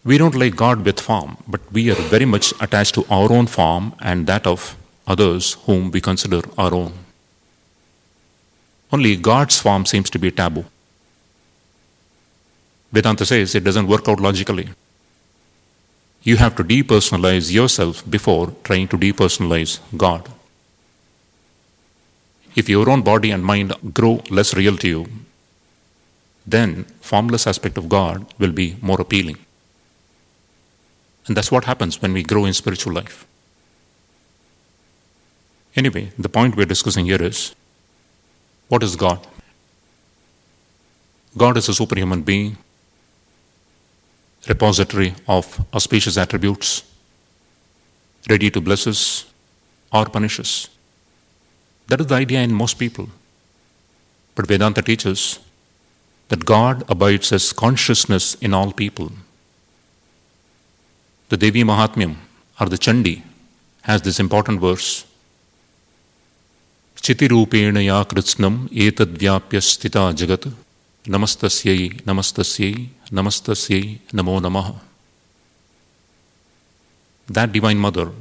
We 0.04 0.18
don't 0.18 0.36
like 0.36 0.56
God 0.56 0.86
with 0.86 1.00
form, 1.00 1.38
but 1.48 1.62
we 1.72 1.90
are 1.92 2.02
very 2.16 2.26
much 2.26 2.54
attached 2.62 2.94
to 2.96 3.06
our 3.10 3.32
own 3.32 3.48
form 3.48 3.94
and 4.00 4.28
that 4.28 4.46
of 4.46 4.76
others 5.08 5.54
whom 5.66 5.92
we 5.92 6.02
consider 6.02 6.42
our 6.58 6.74
own. 6.74 6.94
Only 8.92 9.16
God's 9.16 9.60
form 9.60 9.86
seems 9.86 10.10
to 10.12 10.20
be 10.20 10.30
taboo. 10.32 10.66
Vedanta 12.96 13.26
says 13.26 13.54
it 13.56 13.66
doesn't 13.66 13.88
work 13.88 14.08
out 14.08 14.22
logically. 14.22 14.70
You 16.24 16.38
have 16.38 16.56
to 16.56 16.64
depersonalize 16.64 17.52
yourself 17.52 18.10
before 18.10 18.54
trying 18.64 18.88
to 18.88 18.98
depersonalize 18.98 19.80
God. 20.06 20.30
If 22.56 22.70
your 22.70 22.90
own 22.90 23.02
body 23.02 23.32
and 23.32 23.44
mind 23.44 23.74
grow 23.94 24.24
less 24.30 24.54
real 24.54 24.78
to 24.78 24.88
you, 24.88 25.06
then 26.48 26.86
formless 27.02 27.48
aspect 27.48 27.78
of 27.78 27.90
God 27.90 28.26
will 28.40 28.54
be 28.54 28.78
more 28.82 29.02
appealing. 29.02 29.38
And 31.28 31.36
that's 31.36 31.52
what 31.52 31.66
happens 31.66 32.02
when 32.02 32.14
we 32.14 32.24
grow 32.24 32.46
in 32.46 32.54
spiritual 32.54 32.94
life. 32.94 33.26
Anyway, 35.76 36.12
the 36.18 36.30
point 36.30 36.56
we're 36.56 36.74
discussing 36.74 37.06
here 37.06 37.22
is 37.22 37.54
what 38.70 38.84
is 38.84 38.96
God? 38.96 39.28
God 41.38 41.58
is 41.58 41.68
a 41.68 41.74
superhuman 41.74 42.22
being, 42.22 42.58
repository 44.49 45.15
of 45.29 45.65
auspicious 45.75 46.17
attributes, 46.17 46.83
ready 48.29 48.51
to 48.51 48.61
bless 48.61 48.87
us 48.87 49.27
or 49.93 50.07
punish 50.07 50.39
us. 50.41 50.69
That 51.89 52.01
is 52.01 52.07
the 52.07 52.15
idea 52.15 52.41
in 52.43 52.55
most 52.55 52.79
people. 52.79 53.09
But 54.35 54.47
Vedanta 54.47 54.83
teaches 54.83 55.39
that 56.29 56.45
God 56.45 56.85
abides 56.89 57.33
as 57.33 57.53
consciousness 57.53 58.35
in 58.37 58.55
all 58.55 58.73
people. 58.73 59.13
The 61.29 61.37
Devi 61.37 61.65
Mahatmyam 61.65 62.17
or 62.61 62.67
the 62.67 62.79
Chandi 62.79 63.23
has 63.83 64.03
this 64.03 64.21
important 64.21 64.61
verse 64.61 65.05
चितिरूपेण 67.03 67.77
या 67.77 68.03
कृत्स्नम् 68.11 68.57
एतद्व्याप्य 68.87 69.61
स्थिता 69.67 70.03
जगत् 70.21 70.47
नमस्तस्यै 71.15 71.89
नमस्तस्यै 72.09 72.73
Namastasye 73.12 74.00
Namo 74.12 74.40
Namaha. 74.40 74.76
That 77.28 77.52
Divine 77.52 77.78
Mother, 77.78 78.12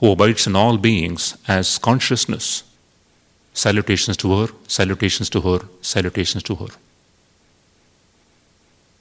who 0.00 0.12
abides 0.12 0.46
in 0.46 0.56
all 0.56 0.78
beings 0.78 1.36
as 1.48 1.78
consciousness, 1.78 2.64
salutations 3.54 4.16
to 4.18 4.38
her, 4.38 4.52
salutations 4.66 5.28
to 5.30 5.40
her, 5.40 5.60
salutations 5.80 6.42
to 6.44 6.54
her. 6.54 6.68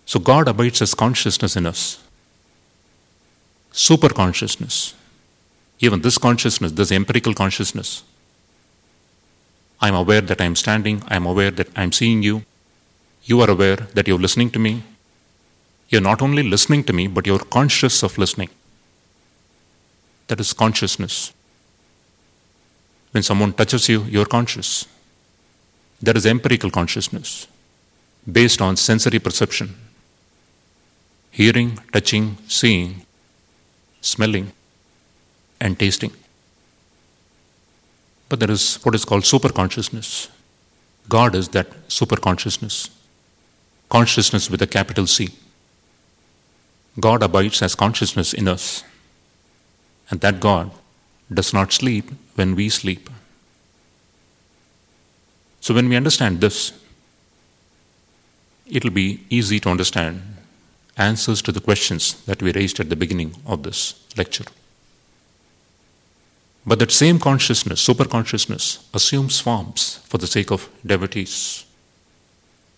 So 0.05 0.19
God 0.19 0.47
abides 0.47 0.81
as 0.81 0.93
consciousness 0.93 1.55
in 1.55 1.65
us, 1.65 1.99
super 3.71 4.09
consciousness. 4.09 4.93
Even 5.79 6.01
this 6.01 6.17
consciousness, 6.17 6.73
this 6.73 6.91
empirical 6.91 7.33
consciousness. 7.33 8.03
I'm 9.79 9.95
aware 9.95 10.21
that 10.21 10.39
I'm 10.39 10.55
standing, 10.55 11.01
I'm 11.07 11.25
aware 11.25 11.49
that 11.51 11.69
I'm 11.75 11.91
seeing 11.91 12.21
you. 12.21 12.43
You 13.23 13.41
are 13.41 13.49
aware 13.49 13.77
that 13.77 14.07
you're 14.07 14.19
listening 14.19 14.51
to 14.51 14.59
me. 14.59 14.83
You're 15.91 16.01
not 16.01 16.21
only 16.21 16.41
listening 16.41 16.83
to 16.85 16.93
me, 16.93 17.07
but 17.07 17.27
you're 17.27 17.45
conscious 17.57 18.01
of 18.01 18.17
listening. 18.17 18.49
That 20.27 20.39
is 20.39 20.53
consciousness. 20.53 21.33
When 23.11 23.21
someone 23.21 23.53
touches 23.53 23.89
you, 23.89 24.03
you're 24.03 24.25
conscious. 24.25 24.87
That 26.01 26.17
is 26.17 26.25
empirical 26.25 26.71
consciousness, 26.71 27.47
based 28.31 28.61
on 28.61 28.77
sensory 28.77 29.19
perception 29.19 29.75
hearing, 31.31 31.79
touching, 31.93 32.37
seeing, 32.47 33.05
smelling, 34.01 34.51
and 35.59 35.79
tasting. 35.79 36.11
But 38.29 38.39
there 38.39 38.51
is 38.51 38.75
what 38.83 38.95
is 38.95 39.05
called 39.05 39.25
super 39.25 39.49
consciousness. 39.49 40.29
God 41.09 41.35
is 41.35 41.49
that 41.49 41.67
super 41.87 42.17
consciousness, 42.17 42.89
consciousness 43.89 44.49
with 44.49 44.61
a 44.61 44.67
capital 44.67 45.07
C. 45.07 45.29
God 46.99 47.23
abides 47.23 47.61
as 47.61 47.75
consciousness 47.75 48.33
in 48.33 48.47
us, 48.47 48.83
and 50.09 50.19
that 50.21 50.39
God 50.39 50.71
does 51.33 51.53
not 51.53 51.71
sleep 51.71 52.11
when 52.35 52.55
we 52.55 52.69
sleep. 52.69 53.09
So, 55.61 55.73
when 55.73 55.87
we 55.87 55.95
understand 55.95 56.41
this, 56.41 56.73
it 58.67 58.83
will 58.83 58.91
be 58.91 59.23
easy 59.29 59.59
to 59.61 59.69
understand 59.69 60.21
answers 60.97 61.41
to 61.43 61.51
the 61.51 61.61
questions 61.61 62.23
that 62.25 62.41
we 62.41 62.51
raised 62.51 62.79
at 62.79 62.89
the 62.89 62.95
beginning 62.95 63.35
of 63.45 63.63
this 63.63 63.95
lecture. 64.17 64.45
But 66.65 66.79
that 66.79 66.91
same 66.91 67.19
consciousness, 67.19 67.81
super 67.81 68.05
consciousness, 68.05 68.87
assumes 68.93 69.39
forms 69.39 69.99
for 70.05 70.17
the 70.17 70.27
sake 70.27 70.51
of 70.51 70.69
devotees. 70.85 71.65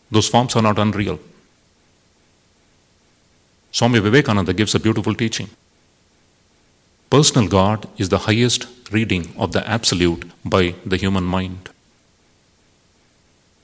Those 0.10 0.30
forms 0.30 0.56
are 0.56 0.62
not 0.62 0.80
unreal. 0.80 1.20
Swami 3.74 3.98
Vivekananda 3.98 4.54
gives 4.54 4.76
a 4.76 4.80
beautiful 4.80 5.16
teaching. 5.16 5.50
Personal 7.10 7.50
God 7.50 7.88
is 7.98 8.10
the 8.10 8.20
highest 8.20 8.68
reading 8.92 9.34
of 9.36 9.52
the 9.52 9.68
Absolute 9.68 10.32
by 10.46 10.76
the 10.86 10.96
human 10.96 11.24
mind. 11.24 11.70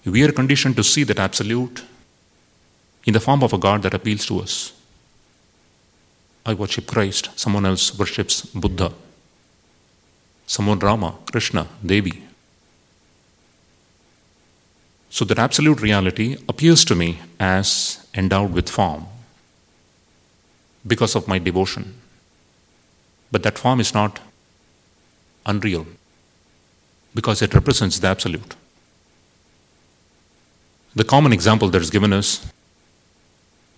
We 0.03 0.23
are 0.23 0.31
conditioned 0.31 0.75
to 0.77 0.83
see 0.83 1.03
that 1.03 1.19
Absolute 1.19 1.83
in 3.05 3.13
the 3.13 3.19
form 3.19 3.43
of 3.43 3.53
a 3.53 3.59
God 3.59 3.83
that 3.83 3.93
appeals 3.93 4.25
to 4.25 4.39
us. 4.39 4.73
I 6.43 6.55
worship 6.55 6.87
Christ, 6.87 7.29
someone 7.35 7.67
else 7.67 7.95
worships 7.95 8.41
Buddha, 8.41 8.91
someone 10.47 10.79
Rama, 10.79 11.13
Krishna, 11.31 11.67
Devi. 11.85 12.23
So 15.11 15.23
that 15.25 15.37
absolute 15.37 15.81
reality 15.81 16.37
appears 16.47 16.83
to 16.85 16.95
me 16.95 17.19
as 17.39 18.07
endowed 18.15 18.53
with 18.53 18.69
form 18.69 19.05
because 20.91 21.15
of 21.15 21.27
my 21.27 21.39
devotion. 21.39 21.85
But 23.31 23.43
that 23.43 23.57
form 23.63 23.79
is 23.79 23.93
not 23.93 24.19
unreal 25.45 25.85
because 27.13 27.41
it 27.41 27.53
represents 27.53 27.99
the 27.99 28.07
absolute. 28.07 28.55
The 30.95 31.03
common 31.03 31.33
example 31.33 31.69
that 31.69 31.81
is 31.81 31.89
given 31.89 32.13
is 32.13 32.29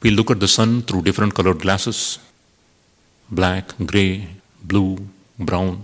we 0.01 0.09
look 0.09 0.31
at 0.31 0.39
the 0.39 0.47
sun 0.47 0.81
through 0.81 1.03
different 1.03 1.35
colored 1.35 1.59
glasses 1.59 2.19
black, 3.29 3.73
gray, 3.85 4.27
blue, 4.61 5.07
brown. 5.39 5.81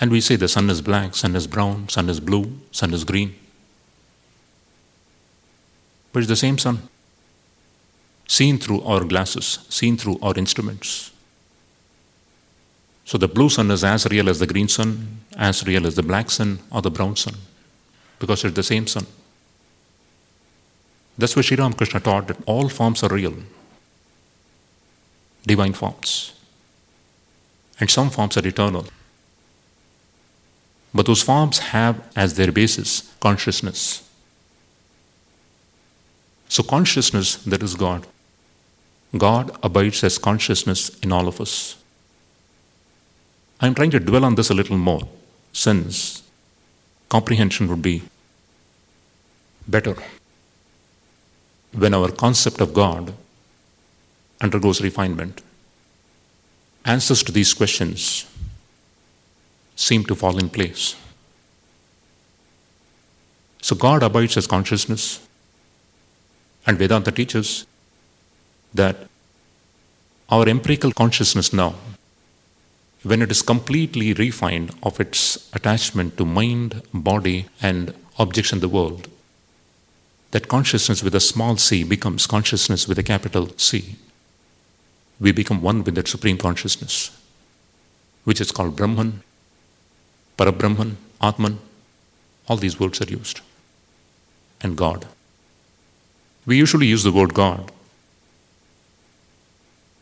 And 0.00 0.10
we 0.10 0.20
say 0.20 0.36
the 0.36 0.48
sun 0.48 0.68
is 0.70 0.82
black, 0.82 1.14
sun 1.14 1.34
is 1.34 1.46
brown, 1.46 1.88
sun 1.88 2.10
is 2.10 2.20
blue, 2.20 2.58
sun 2.70 2.92
is 2.92 3.04
green. 3.04 3.34
But 6.12 6.20
it's 6.20 6.28
the 6.28 6.36
same 6.36 6.58
sun, 6.58 6.88
seen 8.30 8.58
through 8.58 8.80
our 8.82 9.04
glasses, 9.04 9.58
seen 9.68 9.96
through 9.96 10.16
our 10.22 10.34
instruments. 10.36 11.10
So 13.04 13.18
the 13.18 13.26
blue 13.26 13.48
sun 13.48 13.72
is 13.72 13.82
as 13.82 14.06
real 14.06 14.28
as 14.28 14.38
the 14.38 14.46
green 14.46 14.68
sun, 14.68 15.22
as 15.36 15.66
real 15.66 15.84
as 15.84 15.96
the 15.96 16.04
black 16.04 16.30
sun 16.30 16.60
or 16.70 16.80
the 16.80 16.92
brown 16.92 17.16
sun, 17.16 17.34
because 18.20 18.44
it's 18.44 18.54
the 18.54 18.62
same 18.62 18.86
sun. 18.86 19.04
That's 21.18 21.34
why 21.34 21.42
Sri 21.42 21.56
Ramakrishna 21.56 21.98
taught 21.98 22.28
that 22.28 22.36
all 22.46 22.68
forms 22.68 23.02
are 23.02 23.12
real, 23.12 23.34
divine 25.44 25.72
forms. 25.72 26.32
And 27.80 27.90
some 27.90 28.10
forms 28.10 28.36
are 28.36 28.46
eternal. 28.46 28.86
But 30.94 31.06
those 31.06 31.22
forms 31.22 31.58
have 31.58 32.00
as 32.14 32.34
their 32.34 32.52
basis 32.52 33.12
consciousness. 33.18 34.08
So, 36.48 36.62
consciousness, 36.62 37.36
that 37.36 37.62
is 37.62 37.74
God. 37.74 38.06
God 39.16 39.56
abides 39.62 40.04
as 40.04 40.18
consciousness 40.18 40.96
in 41.00 41.12
all 41.12 41.26
of 41.26 41.40
us. 41.40 41.76
I'm 43.60 43.74
trying 43.74 43.90
to 43.90 44.00
dwell 44.00 44.24
on 44.24 44.36
this 44.36 44.50
a 44.50 44.54
little 44.54 44.78
more 44.78 45.08
since 45.52 46.22
comprehension 47.08 47.68
would 47.68 47.82
be 47.82 48.02
better 49.66 49.96
when 51.72 51.94
our 51.94 52.10
concept 52.10 52.60
of 52.60 52.72
God 52.72 53.12
undergoes 54.40 54.80
refinement, 54.80 55.42
answers 56.84 57.22
to 57.24 57.32
these 57.32 57.52
questions 57.54 58.26
seem 59.76 60.04
to 60.04 60.14
fall 60.14 60.38
in 60.38 60.48
place. 60.48 60.96
So, 63.62 63.76
God 63.76 64.02
abides 64.02 64.36
as 64.36 64.46
consciousness, 64.46 65.26
and 66.66 66.78
Vedanta 66.78 67.12
teaches 67.12 67.66
that 68.74 69.08
our 70.28 70.48
empirical 70.48 70.92
consciousness 70.92 71.52
now, 71.52 71.74
when 73.02 73.22
it 73.22 73.30
is 73.30 73.42
completely 73.42 74.12
refined 74.12 74.70
of 74.82 75.00
its 75.00 75.50
attachment 75.52 76.16
to 76.16 76.24
mind, 76.24 76.82
body, 76.92 77.46
and 77.60 77.94
objects 78.18 78.52
in 78.52 78.60
the 78.60 78.68
world, 78.68 79.08
that 80.30 80.48
consciousness 80.48 81.02
with 81.02 81.14
a 81.14 81.20
small 81.20 81.56
c 81.56 81.82
becomes 81.82 82.26
consciousness 82.26 82.86
with 82.86 82.98
a 82.98 83.02
capital 83.02 83.48
C. 83.56 83.96
We 85.18 85.32
become 85.32 85.60
one 85.60 85.82
with 85.82 85.96
that 85.96 86.08
supreme 86.08 86.38
consciousness, 86.38 87.10
which 88.24 88.40
is 88.40 88.52
called 88.52 88.76
Brahman, 88.76 89.22
Parabrahman, 90.38 90.94
Atman. 91.20 91.58
All 92.48 92.56
these 92.56 92.78
words 92.78 93.00
are 93.00 93.10
used. 93.10 93.40
And 94.62 94.76
God. 94.76 95.06
We 96.46 96.56
usually 96.56 96.86
use 96.86 97.02
the 97.02 97.12
word 97.12 97.34
God 97.34 97.72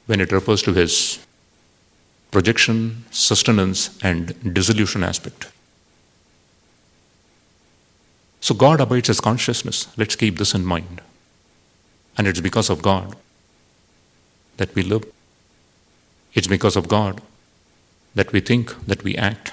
when 0.08 0.20
it 0.20 0.32
refers 0.32 0.62
to 0.62 0.72
His 0.72 1.18
projection, 2.30 3.04
sustenance, 3.10 3.98
and 4.02 4.54
dissolution 4.54 5.04
aspect. 5.04 5.50
So 8.40 8.54
God 8.54 8.80
abides 8.80 9.10
as 9.10 9.20
consciousness. 9.20 9.86
Let's 9.98 10.16
keep 10.16 10.38
this 10.38 10.54
in 10.54 10.64
mind. 10.64 11.02
And 12.16 12.26
it's 12.26 12.40
because 12.40 12.70
of 12.70 12.80
God 12.80 13.16
that 14.56 14.74
we 14.74 14.82
live. 14.82 15.04
It's 16.32 16.46
because 16.46 16.74
of 16.74 16.88
God 16.88 17.20
that 18.14 18.32
we 18.32 18.40
think, 18.40 18.74
that 18.86 19.04
we 19.04 19.14
act. 19.16 19.52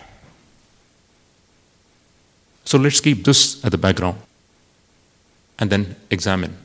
So 2.64 2.78
let's 2.78 3.02
keep 3.02 3.26
this 3.26 3.64
at 3.66 3.72
the 3.72 3.78
background 3.78 4.20
and 5.60 5.70
then 5.70 5.98
examine 6.10 6.58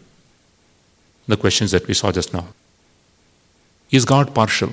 the 1.26 1.36
questions 1.36 1.72
that 1.72 1.86
we 1.88 1.94
saw 1.94 2.12
just 2.12 2.32
now. 2.32 2.46
Is 3.90 4.04
God 4.04 4.34
partial? 4.34 4.72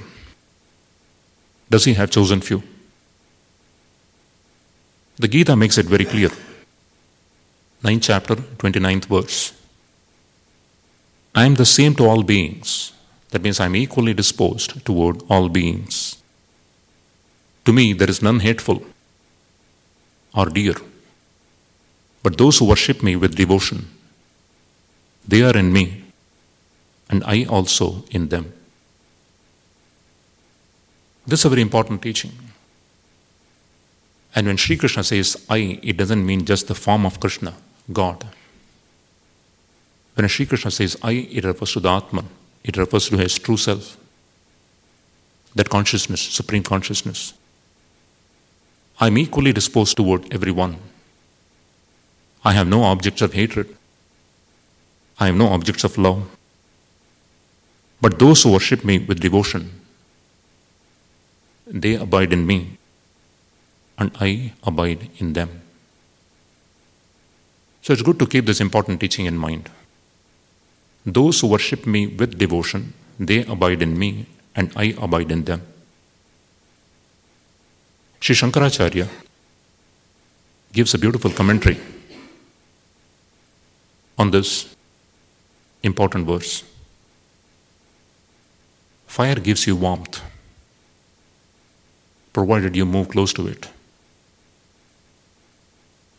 Does 1.70 1.86
he 1.86 1.94
have 1.94 2.12
chosen 2.12 2.42
few? 2.42 2.62
The 5.18 5.28
Gita 5.28 5.56
makes 5.56 5.78
it 5.78 5.88
very 5.88 6.06
clear 6.06 6.30
9th 7.84 8.04
chapter, 8.04 8.36
29th 8.36 9.06
verse. 9.06 9.54
I 11.34 11.46
am 11.46 11.56
the 11.56 11.66
same 11.66 11.96
to 11.96 12.06
all 12.06 12.24
beings. 12.24 12.94
That 13.32 13.42
means 13.42 13.60
I 13.60 13.66
am 13.66 13.76
equally 13.76 14.14
disposed 14.14 14.86
toward 14.86 15.24
all 15.30 15.50
beings. 15.50 16.18
To 17.66 17.74
me, 17.74 17.94
there 17.94 18.10
is 18.10 18.22
none 18.22 18.40
hateful 18.40 18.84
or 20.34 20.46
dear, 20.46 20.76
but 22.24 22.38
those 22.38 22.60
who 22.60 22.66
worship 22.66 23.04
me 23.04 23.16
with 23.16 23.36
devotion. 23.36 23.88
they 25.28 25.42
are 25.44 25.58
in 25.58 25.74
me, 25.74 26.04
and 27.10 27.24
I 27.26 27.44
also 27.44 28.06
in 28.12 28.30
them. 28.30 28.57
This 31.28 31.42
is 31.42 31.46
a 31.46 31.50
very 31.50 31.62
important 31.62 32.02
teaching. 32.02 32.32
And 34.34 34.48
when 34.48 34.56
Sri 34.56 34.78
Krishna 34.78 35.04
says 35.04 35.46
I, 35.50 35.80
it 35.84 35.98
doesn't 35.98 36.26
mean 36.26 36.46
just 36.46 36.68
the 36.68 36.76
form 36.76 37.06
of 37.06 37.20
Krishna, 37.20 37.54
God. 37.92 38.26
When 40.16 40.28
Sri 40.30 40.46
Krishna 40.46 40.72
says 40.72 40.96
I, 41.04 41.12
it 41.12 41.44
refers 41.44 41.74
to 41.74 41.82
the 41.82 41.90
Atman, 41.90 42.28
it 42.64 42.78
refers 42.78 43.10
to 43.10 43.18
his 43.18 43.38
true 43.38 43.58
self, 43.58 43.98
that 45.54 45.70
consciousness, 45.70 46.22
supreme 46.22 46.64
consciousness. 46.64 47.34
I'm 49.00 49.18
equally 49.18 49.52
disposed 49.52 49.98
toward 49.98 50.34
everyone. 50.34 50.78
I 52.46 52.54
have 52.54 52.68
no 52.68 52.84
objects 52.84 53.22
of 53.22 53.34
hatred. 53.34 53.76
I 55.20 55.26
have 55.28 55.36
no 55.36 55.48
objects 55.48 55.84
of 55.84 55.98
love. 55.98 56.30
But 58.00 58.18
those 58.18 58.44
who 58.44 58.54
worship 58.54 58.86
me 58.86 59.00
with 59.00 59.20
devotion, 59.20 59.77
they 61.70 61.96
abide 61.96 62.34
in 62.34 62.46
me, 62.46 62.78
and 63.98 64.12
I 64.20 64.54
abide 64.64 65.10
in 65.18 65.34
them. 65.34 65.62
So 67.82 67.94
it's 67.94 68.02
good 68.02 68.20
to 68.20 68.28
keep 68.28 68.46
this 68.46 68.60
important 68.60 69.00
teaching 69.00 69.26
in 69.26 69.38
mind. 69.38 69.70
Those 71.06 71.40
who 71.40 71.48
worship 71.48 71.86
me 71.88 72.08
with 72.08 72.38
devotion, 72.38 72.94
they 73.20 73.46
abide 73.46 73.82
in 73.82 73.98
me, 73.98 74.26
and 74.56 74.72
I 74.76 74.96
abide 75.00 75.32
in 75.32 75.46
them. 75.46 75.62
Sri 78.20 78.36
Shankaracharya 78.36 79.08
gives 80.74 80.94
a 80.94 80.98
beautiful 80.98 81.32
commentary 81.32 81.78
on 84.18 84.32
this 84.32 84.76
important 85.84 86.26
verse. 86.26 86.64
Fire 89.06 89.36
gives 89.36 89.66
you 89.66 89.76
warmth, 89.76 90.22
provided 92.34 92.76
you 92.76 92.86
move 92.86 93.10
close 93.10 93.34
to 93.34 93.48
it. 93.48 93.70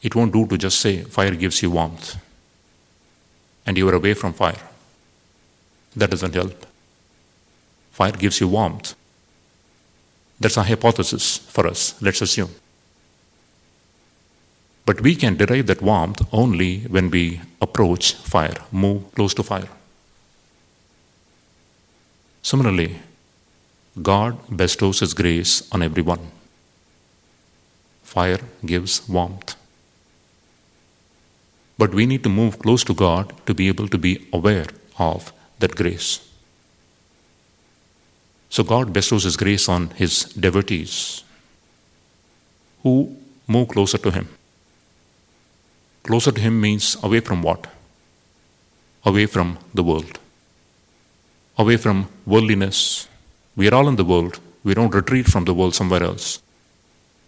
It 0.02 0.14
won't 0.14 0.32
do 0.32 0.46
to 0.46 0.58
just 0.58 0.80
say 0.80 1.02
fire 1.02 1.34
gives 1.34 1.62
you 1.62 1.70
warmth 1.70 2.16
and 3.66 3.76
you 3.76 3.88
are 3.88 3.94
away 3.94 4.14
from 4.14 4.32
fire. 4.32 4.62
That 5.96 6.10
doesn't 6.10 6.34
help. 6.34 6.66
Fire 7.90 8.12
gives 8.12 8.40
you 8.40 8.48
warmth. 8.48 8.94
That's 10.40 10.56
a 10.56 10.62
hypothesis 10.62 11.38
for 11.38 11.66
us, 11.66 12.00
let's 12.00 12.22
assume. 12.22 12.50
But 14.86 15.00
we 15.02 15.16
can 15.16 15.36
derive 15.36 15.66
that 15.66 15.82
warmth 15.82 16.22
only 16.32 16.80
when 16.82 17.10
we 17.10 17.40
approach 17.60 18.14
fire, 18.14 18.56
move 18.72 19.12
close 19.14 19.34
to 19.34 19.42
fire. 19.42 19.68
Similarly, 22.40 22.96
God 24.02 24.38
bestows 24.56 25.00
His 25.00 25.14
grace 25.14 25.68
on 25.72 25.82
everyone. 25.82 26.30
Fire 28.02 28.40
gives 28.64 29.08
warmth. 29.08 29.54
But 31.76 31.94
we 31.94 32.06
need 32.06 32.22
to 32.24 32.28
move 32.28 32.58
close 32.58 32.84
to 32.84 32.94
God 32.94 33.32
to 33.46 33.54
be 33.54 33.68
able 33.68 33.88
to 33.88 33.98
be 33.98 34.26
aware 34.32 34.66
of 34.98 35.32
that 35.58 35.76
grace. 35.76 36.28
So 38.50 38.64
God 38.64 38.92
bestows 38.92 39.24
His 39.24 39.36
grace 39.36 39.68
on 39.68 39.90
His 39.90 40.24
devotees 40.24 41.22
who 42.82 43.16
move 43.46 43.68
closer 43.68 43.98
to 43.98 44.10
Him. 44.10 44.28
Closer 46.02 46.32
to 46.32 46.40
Him 46.40 46.60
means 46.60 46.96
away 47.02 47.20
from 47.20 47.42
what? 47.42 47.66
Away 49.04 49.26
from 49.26 49.58
the 49.74 49.82
world, 49.82 50.18
away 51.56 51.76
from 51.76 52.08
worldliness. 52.26 53.08
We 53.58 53.68
are 53.68 53.74
all 53.74 53.88
in 53.88 53.96
the 53.96 54.04
world. 54.04 54.38
We 54.62 54.74
don't 54.78 54.94
retreat 54.94 55.26
from 55.26 55.44
the 55.44 55.52
world 55.52 55.74
somewhere 55.74 56.04
else. 56.04 56.40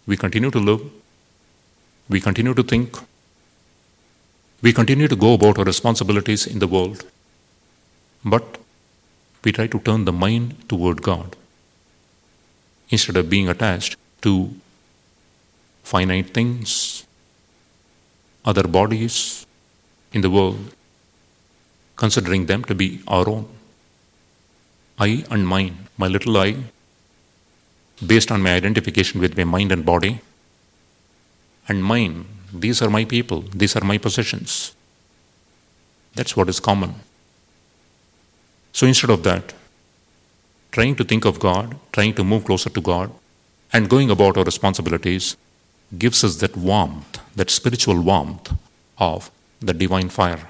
We 0.07 0.15
continue 0.15 0.49
to 0.49 0.59
live. 0.59 0.81
We 2.07 2.21
continue 2.21 2.53
to 2.53 2.63
think. 2.63 2.97
We 4.61 4.71
continue 4.71 5.09
to 5.09 5.17
go 5.17 5.33
about 5.33 5.57
our 5.59 5.65
responsibilities 5.65 6.47
in 6.47 6.59
the 6.59 6.67
world. 6.67 7.03
But 8.23 8.59
we 9.43 9.51
try 9.51 9.67
to 9.67 9.79
turn 9.79 10.05
the 10.05 10.13
mind 10.13 10.69
toward 10.69 11.01
God 11.01 11.35
instead 12.89 13.17
of 13.17 13.29
being 13.29 13.49
attached 13.49 13.97
to 14.21 14.53
finite 15.83 16.33
things, 16.33 17.05
other 18.45 18.67
bodies 18.79 19.45
in 20.13 20.21
the 20.21 20.29
world, 20.29 20.75
considering 21.97 22.45
them 22.45 22.63
to 22.63 22.73
be 22.73 23.01
our 23.05 23.27
own. 23.27 23.49
I 24.97 25.25
and 25.29 25.45
mine, 25.45 25.89
my 26.03 26.09
little 26.15 26.37
I, 26.37 26.49
based 28.11 28.31
on 28.31 28.41
my 28.41 28.53
identification 28.61 29.21
with 29.21 29.37
my 29.37 29.47
mind 29.55 29.71
and 29.71 29.85
body, 29.85 30.13
and 31.67 31.83
mine, 31.93 32.25
these 32.65 32.81
are 32.81 32.89
my 32.89 33.05
people, 33.05 33.41
these 33.61 33.75
are 33.77 33.85
my 33.91 33.97
possessions. 33.97 34.75
That's 36.15 36.35
what 36.35 36.49
is 36.49 36.59
common. 36.59 36.95
So 38.73 38.87
instead 38.87 39.09
of 39.09 39.23
that, 39.23 39.53
trying 40.71 40.95
to 40.95 41.03
think 41.03 41.25
of 41.25 41.39
God, 41.39 41.77
trying 41.91 42.13
to 42.15 42.23
move 42.23 42.45
closer 42.45 42.69
to 42.69 42.81
God, 42.81 43.11
and 43.73 43.89
going 43.89 44.09
about 44.09 44.37
our 44.37 44.43
responsibilities 44.43 45.35
gives 45.97 46.23
us 46.23 46.37
that 46.37 46.55
warmth, 46.57 47.19
that 47.35 47.49
spiritual 47.49 48.01
warmth 48.01 48.53
of 48.97 49.31
the 49.59 49.73
divine 49.73 50.09
fire. 50.09 50.47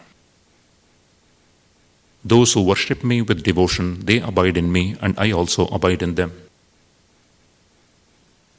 Those 2.23 2.53
who 2.53 2.63
worship 2.63 3.03
me 3.03 3.21
with 3.21 3.43
devotion, 3.43 4.05
they 4.05 4.19
abide 4.19 4.57
in 4.57 4.71
me, 4.71 4.95
and 5.01 5.17
I 5.17 5.31
also 5.31 5.65
abide 5.67 6.01
in 6.01 6.15
them. 6.15 6.31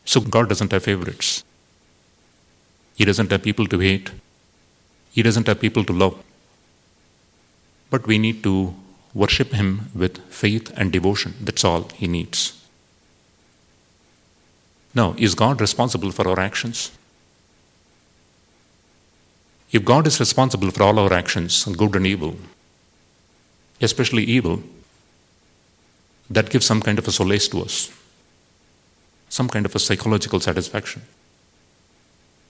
So 0.04 0.20
God 0.20 0.48
doesn't 0.48 0.72
have 0.72 0.82
favorites. 0.82 1.44
He 2.96 3.04
doesn't 3.04 3.30
have 3.30 3.42
people 3.42 3.66
to 3.66 3.78
hate. 3.78 4.10
He 5.12 5.22
doesn't 5.22 5.46
have 5.46 5.60
people 5.60 5.84
to 5.84 5.92
love. 5.92 6.20
But 7.90 8.06
we 8.06 8.18
need 8.18 8.42
to 8.42 8.74
worship 9.14 9.52
Him 9.52 9.90
with 9.94 10.18
faith 10.28 10.72
and 10.76 10.90
devotion. 10.90 11.34
That's 11.40 11.64
all 11.64 11.88
He 11.94 12.08
needs. 12.08 12.58
Now, 14.94 15.14
is 15.16 15.34
God 15.34 15.60
responsible 15.60 16.10
for 16.10 16.28
our 16.28 16.40
actions? 16.40 16.90
If 19.70 19.84
God 19.84 20.06
is 20.06 20.20
responsible 20.20 20.70
for 20.70 20.82
all 20.82 20.98
our 20.98 21.12
actions, 21.12 21.64
good 21.64 21.96
and 21.96 22.06
evil, 22.06 22.36
especially 23.82 24.24
evil, 24.24 24.62
that 26.30 26.50
gives 26.50 26.66
some 26.66 26.80
kind 26.80 26.98
of 26.98 27.06
a 27.06 27.12
solace 27.12 27.48
to 27.48 27.60
us, 27.60 27.90
some 29.28 29.48
kind 29.48 29.66
of 29.66 29.74
a 29.74 29.78
psychological 29.78 30.40
satisfaction. 30.40 31.02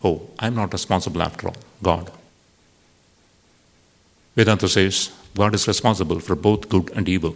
Oh, 0.05 0.29
I'm 0.39 0.55
not 0.55 0.73
responsible 0.73 1.23
after 1.23 1.49
all, 1.49 1.57
God. 1.83 2.11
Vedanta 4.37 4.69
says 4.69 5.13
God 5.35 5.55
is 5.55 5.69
responsible 5.69 6.21
for 6.21 6.35
both 6.35 6.69
good 6.69 6.91
and 6.95 7.09
evil, 7.09 7.35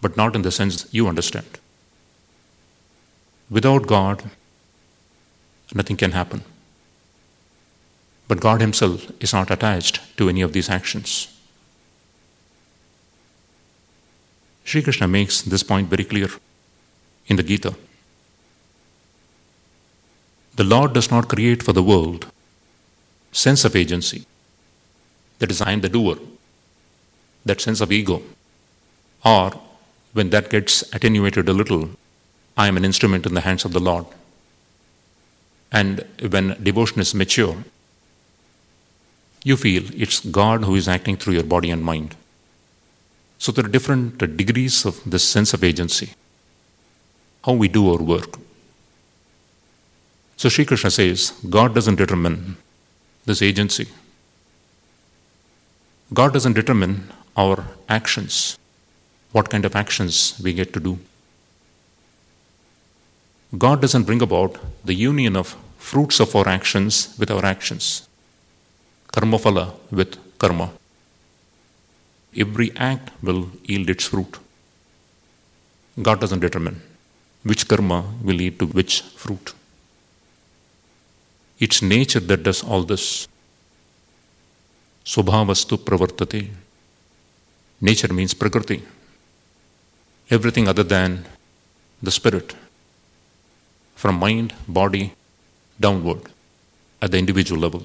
but 0.00 0.16
not 0.16 0.34
in 0.34 0.42
the 0.42 0.52
sense 0.52 0.86
you 0.92 1.08
understand. 1.08 1.58
Without 3.50 3.86
God, 3.86 4.24
nothing 5.74 5.96
can 5.96 6.12
happen. 6.12 6.42
But 8.28 8.40
God 8.40 8.60
Himself 8.60 9.10
is 9.22 9.32
not 9.32 9.50
attached 9.50 10.00
to 10.18 10.28
any 10.28 10.42
of 10.42 10.52
these 10.52 10.68
actions. 10.68 11.28
Sri 14.68 14.82
Krishna 14.82 15.08
makes 15.08 15.40
this 15.40 15.62
point 15.62 15.88
very 15.88 16.04
clear 16.04 16.28
in 17.26 17.36
the 17.36 17.42
Gita. 17.42 17.74
The 20.56 20.64
Lord 20.64 20.92
does 20.92 21.10
not 21.10 21.26
create 21.26 21.62
for 21.62 21.72
the 21.72 21.82
world 21.82 22.26
sense 23.32 23.64
of 23.64 23.74
agency. 23.74 24.26
That 25.38 25.50
is, 25.50 25.62
I 25.62 25.72
am 25.72 25.80
the 25.80 25.88
doer. 25.88 26.18
That 27.46 27.62
sense 27.62 27.80
of 27.80 27.90
ego. 27.90 28.20
Or, 29.24 29.58
when 30.12 30.28
that 30.30 30.50
gets 30.50 30.82
attenuated 30.92 31.48
a 31.48 31.54
little, 31.54 31.88
I 32.54 32.68
am 32.68 32.76
an 32.76 32.84
instrument 32.84 33.24
in 33.24 33.32
the 33.32 33.46
hands 33.48 33.64
of 33.64 33.72
the 33.72 33.80
Lord. 33.80 34.04
And 35.72 36.04
when 36.28 36.62
devotion 36.62 37.00
is 37.00 37.14
mature, 37.14 37.64
you 39.44 39.56
feel 39.56 39.84
it's 39.94 40.20
God 40.20 40.64
who 40.64 40.74
is 40.74 40.88
acting 40.88 41.16
through 41.16 41.34
your 41.34 41.50
body 41.56 41.70
and 41.70 41.82
mind. 41.82 42.16
So 43.38 43.52
there 43.52 43.64
are 43.64 43.68
different 43.68 44.18
degrees 44.36 44.84
of 44.84 45.00
this 45.04 45.24
sense 45.24 45.54
of 45.54 45.62
agency, 45.62 46.10
how 47.44 47.52
we 47.52 47.68
do 47.68 47.90
our 47.92 48.02
work. 48.02 48.36
So 50.36 50.48
Sri 50.48 50.64
Krishna 50.64 50.90
says 50.90 51.32
God 51.48 51.74
doesn't 51.74 51.96
determine 51.96 52.56
this 53.26 53.42
agency. 53.42 53.86
God 56.12 56.32
doesn't 56.32 56.54
determine 56.54 57.12
our 57.36 57.64
actions, 57.88 58.58
what 59.32 59.50
kind 59.50 59.64
of 59.64 59.76
actions 59.76 60.40
we 60.42 60.52
get 60.52 60.72
to 60.72 60.80
do. 60.80 60.98
God 63.56 63.80
doesn't 63.80 64.04
bring 64.04 64.22
about 64.22 64.58
the 64.84 64.94
union 64.94 65.36
of 65.36 65.56
fruits 65.78 66.20
of 66.20 66.34
our 66.34 66.48
actions 66.48 67.14
with 67.18 67.30
our 67.30 67.44
actions, 67.44 68.08
karmaphala 69.12 69.74
with 69.90 70.16
karma. 70.38 70.70
Every 72.36 72.76
act 72.76 73.10
will 73.22 73.50
yield 73.64 73.88
its 73.90 74.04
fruit. 74.04 74.38
God 76.00 76.20
doesn't 76.20 76.40
determine 76.40 76.80
which 77.42 77.66
karma 77.66 78.04
will 78.22 78.36
lead 78.36 78.58
to 78.58 78.66
which 78.66 79.00
fruit. 79.02 79.54
It's 81.58 81.82
nature 81.82 82.20
that 82.20 82.42
does 82.42 82.62
all 82.62 82.82
this. 82.82 83.26
Swabhavastu 85.04 85.78
pravartate. 85.78 86.50
Nature 87.80 88.12
means 88.12 88.34
prakriti. 88.34 88.82
Everything 90.30 90.68
other 90.68 90.82
than 90.82 91.24
the 92.02 92.10
spirit. 92.10 92.54
From 93.96 94.16
mind, 94.16 94.54
body, 94.68 95.14
downward, 95.80 96.22
at 97.02 97.10
the 97.10 97.18
individual 97.18 97.60
level. 97.60 97.82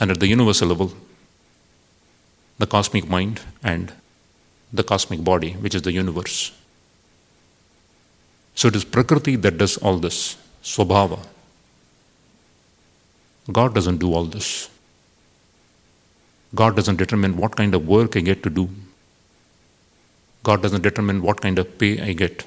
And 0.00 0.10
at 0.10 0.20
the 0.20 0.28
universal 0.28 0.68
level, 0.68 0.92
the 2.58 2.66
cosmic 2.66 3.08
mind 3.08 3.40
and 3.62 3.92
the 4.72 4.84
cosmic 4.84 5.24
body, 5.24 5.52
which 5.52 5.74
is 5.74 5.82
the 5.82 5.92
universe. 5.92 6.52
So 8.54 8.68
it 8.68 8.76
is 8.76 8.84
Prakriti 8.84 9.36
that 9.36 9.56
does 9.58 9.76
all 9.78 9.98
this, 9.98 10.36
Swabhava. 10.62 11.20
God 13.50 13.74
doesn't 13.74 13.98
do 13.98 14.12
all 14.12 14.24
this. 14.24 14.68
God 16.54 16.76
doesn't 16.76 16.96
determine 16.96 17.36
what 17.36 17.56
kind 17.56 17.74
of 17.74 17.86
work 17.86 18.16
I 18.16 18.20
get 18.20 18.42
to 18.42 18.50
do. 18.50 18.68
God 20.42 20.62
doesn't 20.62 20.82
determine 20.82 21.22
what 21.22 21.40
kind 21.40 21.58
of 21.58 21.78
pay 21.78 22.00
I 22.00 22.12
get, 22.12 22.44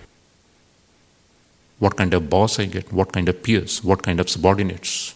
what 1.80 1.96
kind 1.98 2.14
of 2.14 2.30
boss 2.30 2.60
I 2.60 2.66
get, 2.66 2.92
what 2.92 3.12
kind 3.12 3.30
of 3.30 3.42
peers, 3.44 3.84
what 3.84 4.02
kind 4.04 4.20
of 4.20 4.30
subordinates, 4.30 5.14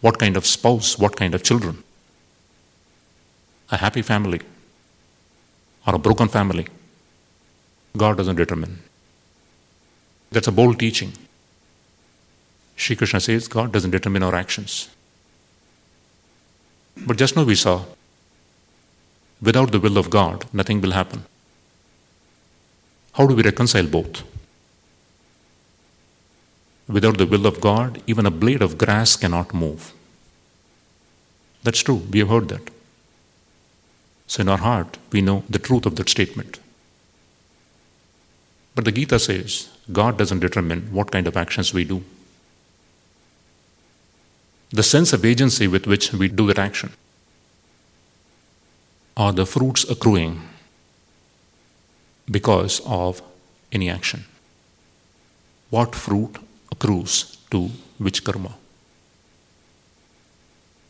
what 0.00 0.18
kind 0.18 0.36
of 0.36 0.46
spouse, 0.46 0.98
what 0.98 1.16
kind 1.16 1.34
of 1.34 1.42
children. 1.42 1.82
A 3.72 3.78
happy 3.78 4.02
family 4.02 4.40
or 5.86 5.94
a 5.94 5.98
broken 5.98 6.28
family, 6.28 6.66
God 7.96 8.18
doesn't 8.18 8.36
determine. 8.36 8.80
That's 10.30 10.46
a 10.46 10.52
bold 10.52 10.78
teaching. 10.78 11.12
Sri 12.76 12.96
Krishna 12.96 13.20
says 13.20 13.48
God 13.48 13.72
doesn't 13.72 13.90
determine 13.90 14.22
our 14.22 14.34
actions. 14.34 14.88
But 17.06 17.16
just 17.16 17.34
now 17.36 17.44
we 17.44 17.54
saw 17.54 17.84
without 19.40 19.72
the 19.72 19.80
will 19.80 19.96
of 19.96 20.10
God, 20.10 20.44
nothing 20.52 20.82
will 20.82 20.92
happen. 20.92 21.24
How 23.12 23.26
do 23.26 23.34
we 23.34 23.42
reconcile 23.42 23.86
both? 23.86 24.22
Without 26.88 27.16
the 27.16 27.26
will 27.26 27.46
of 27.46 27.60
God, 27.60 28.02
even 28.06 28.26
a 28.26 28.30
blade 28.30 28.62
of 28.62 28.76
grass 28.76 29.16
cannot 29.16 29.54
move. 29.54 29.92
That's 31.62 31.80
true, 31.80 32.02
we 32.10 32.18
have 32.18 32.28
heard 32.28 32.48
that. 32.48 32.70
So, 34.32 34.40
in 34.40 34.48
our 34.48 34.56
heart, 34.56 34.96
we 35.12 35.20
know 35.20 35.44
the 35.50 35.58
truth 35.58 35.84
of 35.84 35.96
that 35.96 36.08
statement. 36.08 36.58
But 38.74 38.86
the 38.86 38.92
Gita 38.92 39.18
says 39.18 39.68
God 39.92 40.16
doesn't 40.16 40.40
determine 40.40 40.88
what 40.90 41.10
kind 41.10 41.26
of 41.26 41.36
actions 41.36 41.74
we 41.74 41.84
do. 41.84 42.02
The 44.70 44.82
sense 44.82 45.12
of 45.12 45.26
agency 45.26 45.68
with 45.68 45.86
which 45.86 46.14
we 46.14 46.28
do 46.28 46.46
that 46.46 46.58
action 46.58 46.94
are 49.18 49.34
the 49.34 49.44
fruits 49.44 49.84
accruing 49.90 50.40
because 52.24 52.80
of 52.86 53.20
any 53.70 53.90
action. 53.90 54.24
What 55.68 55.94
fruit 55.94 56.38
accrues 56.70 57.36
to 57.50 57.68
which 57.98 58.24
karma? 58.24 58.54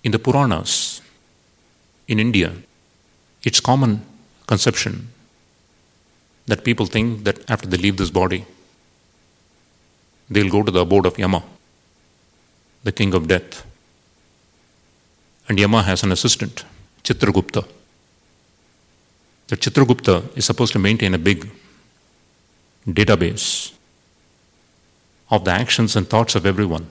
In 0.04 0.12
the 0.12 0.20
Puranas, 0.20 1.00
in 2.06 2.20
India, 2.20 2.52
it's 3.44 3.60
common 3.60 4.04
conception 4.46 5.08
that 6.46 6.64
people 6.64 6.86
think 6.86 7.24
that 7.24 7.50
after 7.50 7.68
they 7.68 7.76
leave 7.76 7.96
this 7.96 8.10
body, 8.10 8.44
they'll 10.30 10.50
go 10.50 10.62
to 10.62 10.70
the 10.70 10.80
abode 10.80 11.06
of 11.06 11.18
Yama, 11.18 11.42
the 12.84 12.92
king 12.92 13.14
of 13.14 13.28
death. 13.28 13.64
And 15.48 15.58
Yama 15.58 15.82
has 15.82 16.02
an 16.02 16.12
assistant, 16.12 16.64
Chitragupta. 17.04 17.66
The 19.48 19.56
Chitragupta 19.56 20.36
is 20.36 20.44
supposed 20.44 20.72
to 20.72 20.78
maintain 20.78 21.14
a 21.14 21.18
big 21.18 21.50
database 22.86 23.72
of 25.30 25.44
the 25.44 25.50
actions 25.50 25.96
and 25.96 26.08
thoughts 26.08 26.34
of 26.34 26.46
everyone. 26.46 26.86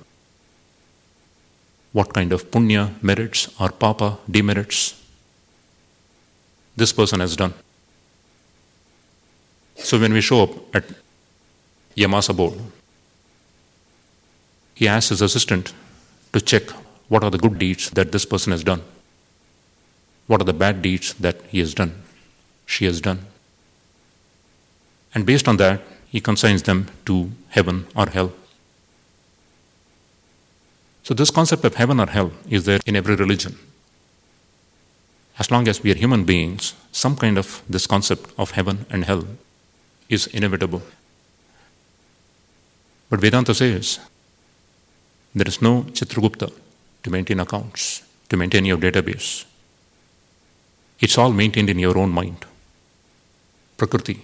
What 1.91 2.13
kind 2.13 2.31
of 2.31 2.51
punya 2.51 2.93
merits 3.01 3.49
or 3.59 3.69
papa 3.69 4.17
demerits 4.29 5.00
this 6.81 6.91
person 6.99 7.19
has 7.19 7.35
done. 7.35 7.53
So 9.75 9.99
when 9.99 10.13
we 10.13 10.21
show 10.21 10.43
up 10.43 10.75
at 10.75 10.85
Yama's 11.95 12.29
abode, 12.29 12.59
he 14.73 14.87
asks 14.87 15.09
his 15.09 15.21
assistant 15.21 15.73
to 16.33 16.41
check 16.41 16.71
what 17.07 17.23
are 17.23 17.29
the 17.29 17.37
good 17.37 17.59
deeds 17.59 17.91
that 17.91 18.11
this 18.11 18.25
person 18.25 18.51
has 18.51 18.63
done, 18.63 18.81
what 20.25 20.41
are 20.41 20.49
the 20.51 20.59
bad 20.65 20.81
deeds 20.81 21.13
that 21.25 21.41
he 21.53 21.59
has 21.59 21.75
done, 21.75 21.93
she 22.65 22.85
has 22.85 22.99
done. 22.99 23.19
And 25.13 25.25
based 25.25 25.47
on 25.47 25.57
that, 25.57 25.81
he 26.07 26.19
consigns 26.19 26.63
them 26.63 26.87
to 27.05 27.31
heaven 27.49 27.85
or 27.95 28.07
hell. 28.07 28.31
So, 31.03 31.13
this 31.13 31.31
concept 31.31 31.65
of 31.65 31.75
heaven 31.75 31.99
or 31.99 32.07
hell 32.07 32.31
is 32.49 32.65
there 32.65 32.79
in 32.85 32.95
every 32.95 33.15
religion 33.15 33.57
as 35.41 35.49
long 35.49 35.67
as 35.67 35.81
we 35.81 35.91
are 35.91 36.01
human 36.03 36.23
beings, 36.23 36.75
some 36.91 37.15
kind 37.15 37.35
of 37.35 37.63
this 37.67 37.87
concept 37.87 38.31
of 38.37 38.51
heaven 38.51 38.85
and 38.91 39.05
hell 39.05 39.23
is 40.07 40.27
inevitable. 40.27 40.83
But 43.09 43.21
Vedanta 43.21 43.55
says 43.55 43.99
there 45.33 45.47
is 45.47 45.59
no 45.59 45.73
Chitragupta 45.95 46.51
to 47.01 47.09
maintain 47.09 47.39
accounts, 47.39 48.03
to 48.29 48.37
maintain 48.37 48.65
your 48.65 48.77
database. 48.77 49.45
It's 50.99 51.17
all 51.17 51.33
maintained 51.33 51.71
in 51.71 51.79
your 51.79 51.97
own 51.97 52.11
mind. 52.11 52.45
Prakriti. 53.77 54.21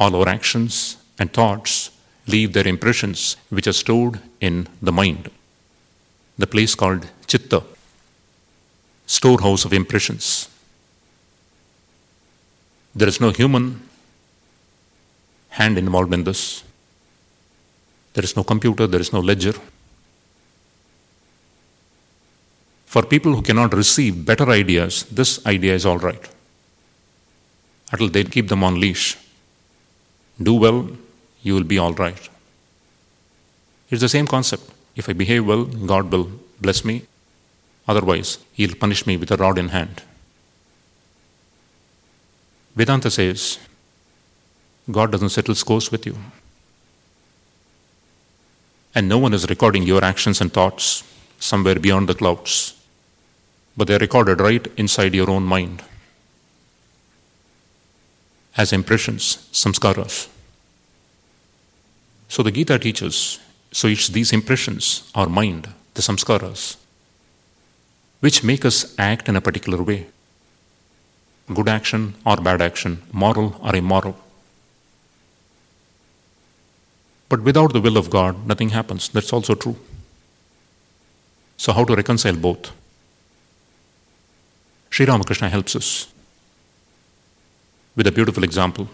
All 0.00 0.16
our 0.16 0.28
actions 0.28 0.96
and 1.20 1.32
thoughts 1.32 1.92
leave 2.26 2.52
their 2.52 2.66
impressions 2.66 3.36
which 3.48 3.68
are 3.68 3.80
stored 3.84 4.20
in 4.40 4.66
the 4.82 4.90
mind, 4.90 5.30
the 6.36 6.48
place 6.48 6.74
called 6.74 7.06
Chitta 7.28 7.62
storehouse 9.08 9.64
of 9.64 9.72
impressions. 9.72 10.48
There 12.94 13.08
is 13.08 13.20
no 13.20 13.30
human 13.30 13.82
hand 15.48 15.78
involved 15.78 16.12
in 16.12 16.24
this. 16.24 16.62
There 18.12 18.24
is 18.24 18.36
no 18.36 18.44
computer, 18.44 18.86
there 18.86 19.00
is 19.00 19.12
no 19.12 19.20
ledger. 19.20 19.54
For 22.86 23.02
people 23.02 23.34
who 23.34 23.42
cannot 23.42 23.74
receive 23.74 24.24
better 24.24 24.48
ideas, 24.50 25.04
this 25.04 25.44
idea 25.46 25.74
is 25.74 25.86
all 25.86 25.98
right. 25.98 26.28
Until 27.90 28.08
they 28.08 28.24
keep 28.24 28.48
them 28.48 28.62
on 28.62 28.78
leash. 28.78 29.16
Do 30.42 30.54
well, 30.54 30.90
you 31.42 31.54
will 31.54 31.64
be 31.64 31.78
all 31.78 31.94
right. 31.94 32.28
It's 33.90 34.02
the 34.02 34.08
same 34.08 34.26
concept. 34.26 34.70
If 34.96 35.08
I 35.08 35.14
behave 35.14 35.46
well, 35.46 35.64
God 35.64 36.12
will 36.12 36.30
bless 36.60 36.84
me. 36.84 37.04
Otherwise, 37.88 38.38
he'll 38.52 38.74
punish 38.74 39.06
me 39.06 39.16
with 39.16 39.30
a 39.30 39.36
rod 39.36 39.58
in 39.58 39.70
hand. 39.70 40.02
Vedanta 42.76 43.10
says 43.10 43.58
God 44.90 45.10
doesn't 45.10 45.30
settle 45.30 45.54
scores 45.54 45.90
with 45.90 46.06
you. 46.06 46.16
And 48.94 49.08
no 49.08 49.18
one 49.18 49.34
is 49.34 49.48
recording 49.48 49.82
your 49.82 50.04
actions 50.04 50.40
and 50.40 50.52
thoughts 50.52 51.02
somewhere 51.38 51.78
beyond 51.78 52.08
the 52.08 52.14
clouds, 52.14 52.74
but 53.76 53.88
they're 53.88 53.98
recorded 53.98 54.40
right 54.40 54.66
inside 54.76 55.14
your 55.14 55.30
own 55.30 55.44
mind 55.44 55.82
as 58.56 58.72
impressions, 58.72 59.48
samskaras. 59.52 60.28
So 62.28 62.42
the 62.42 62.50
Gita 62.50 62.78
teaches 62.78 63.38
so 63.70 63.86
it's 63.86 64.08
these 64.08 64.32
impressions, 64.32 65.10
our 65.14 65.28
mind, 65.28 65.68
the 65.94 66.02
samskaras, 66.02 66.76
which 68.20 68.42
make 68.42 68.64
us 68.64 68.94
act 68.98 69.28
in 69.28 69.36
a 69.36 69.40
particular 69.40 69.82
way 69.82 70.06
good 71.54 71.68
action 71.68 72.14
or 72.26 72.36
bad 72.36 72.60
action, 72.60 73.02
moral 73.12 73.58
or 73.62 73.74
immoral. 73.74 74.16
But 77.28 77.42
without 77.42 77.72
the 77.72 77.80
will 77.80 77.96
of 77.96 78.10
God, 78.10 78.46
nothing 78.46 78.70
happens. 78.70 79.08
That's 79.08 79.32
also 79.32 79.54
true. 79.54 79.76
So, 81.56 81.72
how 81.72 81.84
to 81.84 81.94
reconcile 81.94 82.36
both? 82.36 82.70
Sri 84.90 85.06
Ramakrishna 85.06 85.48
helps 85.48 85.76
us 85.76 86.08
with 87.96 88.06
a 88.06 88.12
beautiful 88.12 88.44
example. 88.44 88.88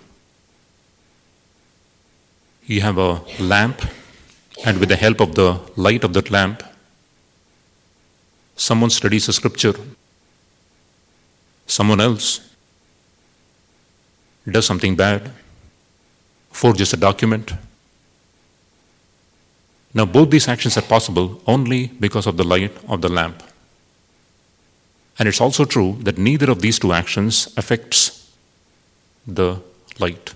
You 2.67 2.81
have 2.81 2.99
a 2.99 3.21
lamp, 3.39 3.83
and 4.65 4.79
with 4.79 4.89
the 4.89 4.97
help 4.97 5.21
of 5.21 5.35
the 5.35 5.61
light 5.77 6.03
of 6.05 6.15
that 6.15 6.31
lamp, 6.31 6.63
someone 8.57 8.91
studies 8.91 9.29
a 9.29 9.33
scripture, 9.33 9.75
someone 11.67 12.01
else 12.01 12.41
does 14.51 14.67
something 14.67 14.95
bad, 14.95 15.31
forges 16.51 16.93
a 16.93 16.97
document. 16.97 17.53
Now, 19.93 20.05
both 20.05 20.31
these 20.31 20.49
actions 20.49 20.77
are 20.77 20.83
possible 20.83 21.41
only 21.47 21.87
because 21.87 22.27
of 22.27 22.37
the 22.37 22.45
light 22.45 22.73
of 22.89 23.01
the 23.01 23.09
lamp. 23.09 23.43
And 25.19 25.29
it's 25.29 25.41
also 25.41 25.65
true 25.65 25.97
that 26.01 26.19
neither 26.19 26.51
of 26.51 26.61
these 26.61 26.79
two 26.79 26.93
actions 26.93 27.53
affects 27.57 28.33
the 29.27 29.61
light. 29.99 30.35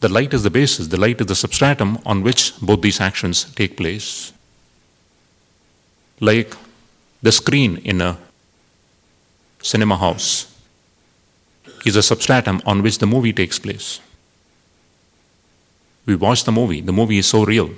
The 0.00 0.08
light 0.08 0.32
is 0.32 0.44
the 0.44 0.50
basis, 0.50 0.86
the 0.86 0.96
light 0.96 1.20
is 1.20 1.26
the 1.26 1.34
substratum 1.34 1.98
on 2.06 2.22
which 2.22 2.58
both 2.60 2.82
these 2.82 3.00
actions 3.00 3.52
take 3.54 3.76
place. 3.76 4.32
Like 6.20 6.54
the 7.22 7.32
screen 7.32 7.78
in 7.78 8.00
a 8.00 8.18
cinema 9.62 9.96
house 9.96 10.54
is 11.84 11.96
a 11.96 12.02
substratum 12.02 12.60
on 12.66 12.82
which 12.82 12.98
the 12.98 13.06
movie 13.06 13.32
takes 13.32 13.58
place. 13.58 14.00
We 16.06 16.16
watch 16.16 16.44
the 16.44 16.52
movie, 16.52 16.80
the 16.80 16.92
movie 16.92 17.18
is 17.18 17.26
so 17.26 17.44
real. 17.44 17.70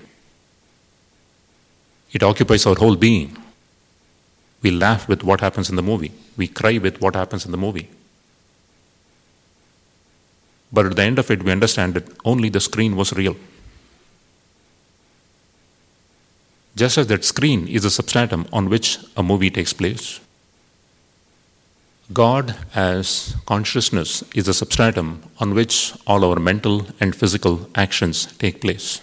It 2.13 2.23
occupies 2.23 2.67
our 2.67 2.75
whole 2.75 2.97
being. 2.97 3.37
We 4.63 4.71
laugh 4.71 5.09
with 5.09 5.23
what 5.23 5.41
happens 5.41 5.71
in 5.71 5.77
the 5.77 5.83
movie, 5.83 6.13
we 6.37 6.49
cry 6.49 6.79
with 6.79 7.01
what 7.01 7.15
happens 7.15 7.45
in 7.45 7.51
the 7.51 7.59
movie. 7.59 7.89
But 10.73 10.87
at 10.87 10.97
the 10.97 11.03
end 11.03 11.19
of 11.19 11.31
it, 11.31 11.43
we 11.43 11.51
understand 11.51 11.95
that 11.95 12.05
only 12.25 12.49
the 12.49 12.61
screen 12.61 12.95
was 12.95 13.13
real. 13.13 13.37
Just 16.77 16.99
as 16.99 17.07
that 17.09 17.25
screen 17.25 17.67
is 17.69 17.85
a 17.85 17.91
substratum 17.91 18.47
on 18.53 18.69
which 18.69 18.99
a 19.17 19.23
movie 19.23 19.51
takes 19.51 19.73
place, 19.73 20.21
God 22.13 22.57
as 22.75 23.37
consciousness 23.47 24.25
is 24.35 24.49
a 24.49 24.55
substratum 24.55 25.23
on 25.39 25.55
which 25.55 25.93
all 26.07 26.25
our 26.25 26.41
mental 26.41 26.87
and 26.99 27.15
physical 27.15 27.69
actions 27.75 28.27
take 28.39 28.61
place. 28.61 29.01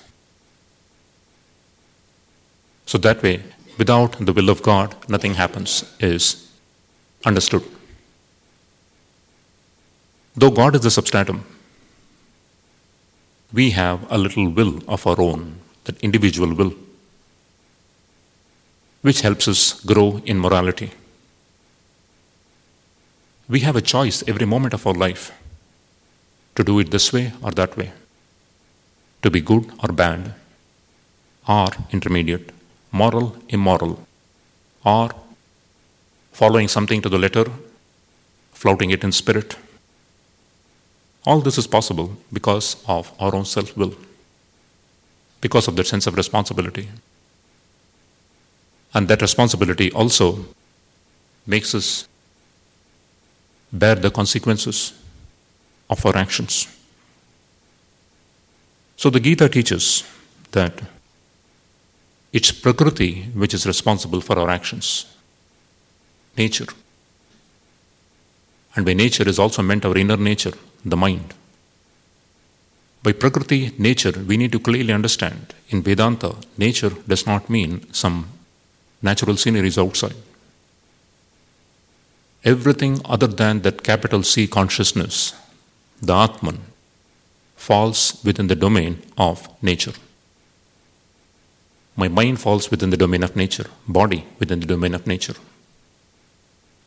So, 2.86 2.98
that 2.98 3.22
way, 3.22 3.44
without 3.78 4.18
the 4.26 4.34
will 4.34 4.50
of 4.50 4.62
God, 4.62 4.96
nothing 5.10 5.36
happens, 5.36 5.84
is 6.00 6.50
understood. 7.26 7.64
Though 10.36 10.52
God 10.52 10.76
is 10.76 10.82
the 10.82 10.92
substratum, 10.92 11.46
we 13.54 13.72
have 13.72 14.06
a 14.12 14.18
little 14.18 14.50
will 14.50 14.82
of 14.88 15.08
our 15.08 15.20
own, 15.20 15.60
that 15.86 15.98
individual 16.00 16.54
will, 16.54 16.74
which 19.08 19.22
helps 19.28 19.48
us 19.54 19.62
grow 19.92 20.08
in 20.32 20.40
morality. 20.46 20.90
We 23.54 23.60
have 23.68 23.78
a 23.78 23.88
choice 23.94 24.24
every 24.32 24.48
moment 24.54 24.74
of 24.78 24.86
our 24.88 24.98
life 25.06 25.24
to 26.56 26.64
do 26.70 26.80
it 26.80 26.92
this 26.92 27.12
way 27.14 27.26
or 27.42 27.52
that 27.52 27.78
way, 27.78 27.92
to 29.22 29.32
be 29.36 29.42
good 29.52 29.72
or 29.84 29.92
bad, 30.04 30.34
or 31.48 31.70
intermediate, 31.92 32.52
moral, 32.92 33.28
immoral, 33.50 33.94
or 34.84 35.10
following 36.42 36.68
something 36.68 37.02
to 37.02 37.10
the 37.10 37.24
letter, 37.26 37.46
flouting 38.64 38.92
it 38.92 39.04
in 39.04 39.12
spirit 39.12 39.56
all 41.28 41.42
this 41.42 41.58
is 41.58 41.68
possible 41.68 42.16
because 42.32 42.78
of 42.88 43.12
our 43.20 43.36
own 43.36 43.44
self 43.44 43.76
will, 43.76 43.94
because 45.42 45.68
of 45.68 45.76
that 45.76 45.86
sense 45.86 46.08
of 46.08 46.16
responsibility. 46.16 46.88
And 48.98 49.08
that 49.10 49.22
responsibility 49.22 49.92
also 49.92 50.44
makes 51.46 51.76
us 51.76 52.08
bear 53.72 53.94
the 53.94 54.10
consequences 54.10 54.92
of 55.88 56.04
our 56.04 56.18
actions. 56.18 56.68
So 58.96 59.12
the 59.12 59.20
Gita 59.20 59.50
teaches 59.50 60.04
that 60.52 60.82
it's 62.34 62.52
Prakriti 62.52 63.26
which 63.36 63.54
is 63.54 63.68
responsible 63.68 64.20
for 64.20 64.40
our 64.40 64.50
actions, 64.50 65.06
nature. 66.36 66.74
And 68.76 68.84
by 68.84 68.94
nature 68.94 69.30
is 69.30 69.38
also 69.38 69.62
meant 69.62 69.86
our 69.86 69.96
inner 69.96 70.18
nature, 70.18 70.54
the 70.84 70.98
mind. 70.98 71.36
By 73.04 73.12
Prakriti, 73.12 73.74
nature, 73.78 74.14
we 74.26 74.38
need 74.38 74.52
to 74.54 74.60
clearly 74.60 74.92
understand 74.92 75.54
in 75.70 75.84
Vedanta, 75.84 76.34
nature 76.58 76.94
does 77.08 77.28
not 77.28 77.48
mean 77.48 77.94
some 77.94 78.37
natural 79.02 79.38
sceneries 79.38 79.78
outside. 79.78 80.16
Everything 82.44 83.02
other 83.06 83.28
than 83.28 83.62
that 83.62 83.84
capital 83.84 84.24
C 84.24 84.48
consciousness, 84.48 85.34
the 86.02 86.14
Atman, 86.14 86.62
falls 87.56 88.22
within 88.24 88.48
the 88.48 88.56
domain 88.56 89.02
of 89.18 89.50
nature. 89.62 89.94
My 91.96 92.08
mind 92.08 92.40
falls 92.40 92.70
within 92.70 92.92
the 92.92 92.98
domain 92.98 93.24
of 93.24 93.36
nature, 93.36 93.66
body 93.88 94.26
within 94.40 94.60
the 94.60 94.68
domain 94.68 94.94
of 94.94 95.08
nature. 95.08 95.34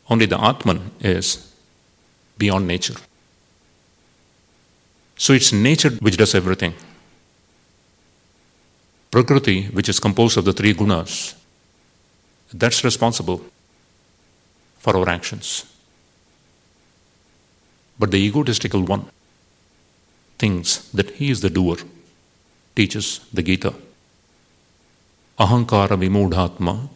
Only 0.09 0.25
the 0.25 0.41
Atman 0.41 0.91
is 1.01 1.53
beyond 2.37 2.65
nature. 2.67 2.95
So 5.17 5.33
it's 5.33 5.53
nature 5.53 5.91
which 5.99 6.17
does 6.17 6.33
everything. 6.33 6.73
Prakriti, 9.11 9.65
which 9.65 9.89
is 9.89 9.99
composed 9.99 10.37
of 10.37 10.45
the 10.45 10.53
three 10.53 10.73
gunas, 10.73 11.35
that's 12.53 12.83
responsible 12.83 13.41
for 14.79 14.97
our 14.97 15.09
actions. 15.09 15.65
But 17.97 18.11
the 18.11 18.17
egotistical 18.17 18.83
one 18.83 19.05
thinks 20.39 20.77
that 20.89 21.11
he 21.11 21.29
is 21.29 21.41
the 21.41 21.49
doer, 21.49 21.77
teaches 22.75 23.19
the 23.31 23.43
Gita. 23.43 23.73
Ahankara 25.39 25.97
vimudhatma 25.97 26.89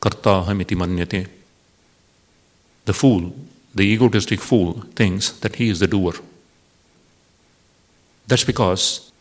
kartahamiti 0.00 0.76
manyate. 0.76 1.28
The 2.84 2.92
fool, 2.92 3.32
the 3.74 3.84
egotistic 3.84 4.40
fool, 4.40 4.84
thinks 4.96 5.30
that 5.30 5.56
he 5.56 5.68
is 5.68 5.78
the 5.78 5.86
doer. 5.86 6.14
That's 8.26 8.44
because 8.44 9.12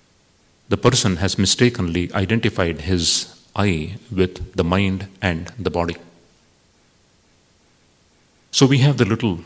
the 0.70 0.78
person 0.78 1.18
has 1.18 1.38
mistakenly 1.38 2.12
identified 2.14 2.82
his 2.82 3.41
I 3.56 3.98
with 4.12 4.56
the 4.56 4.64
mind 4.64 5.08
and 5.22 5.52
the 5.60 5.70
body. 5.70 5.98
So 8.52 8.66
we 8.66 8.80
have 8.80 8.98
the 8.98 9.06
little 9.06 9.40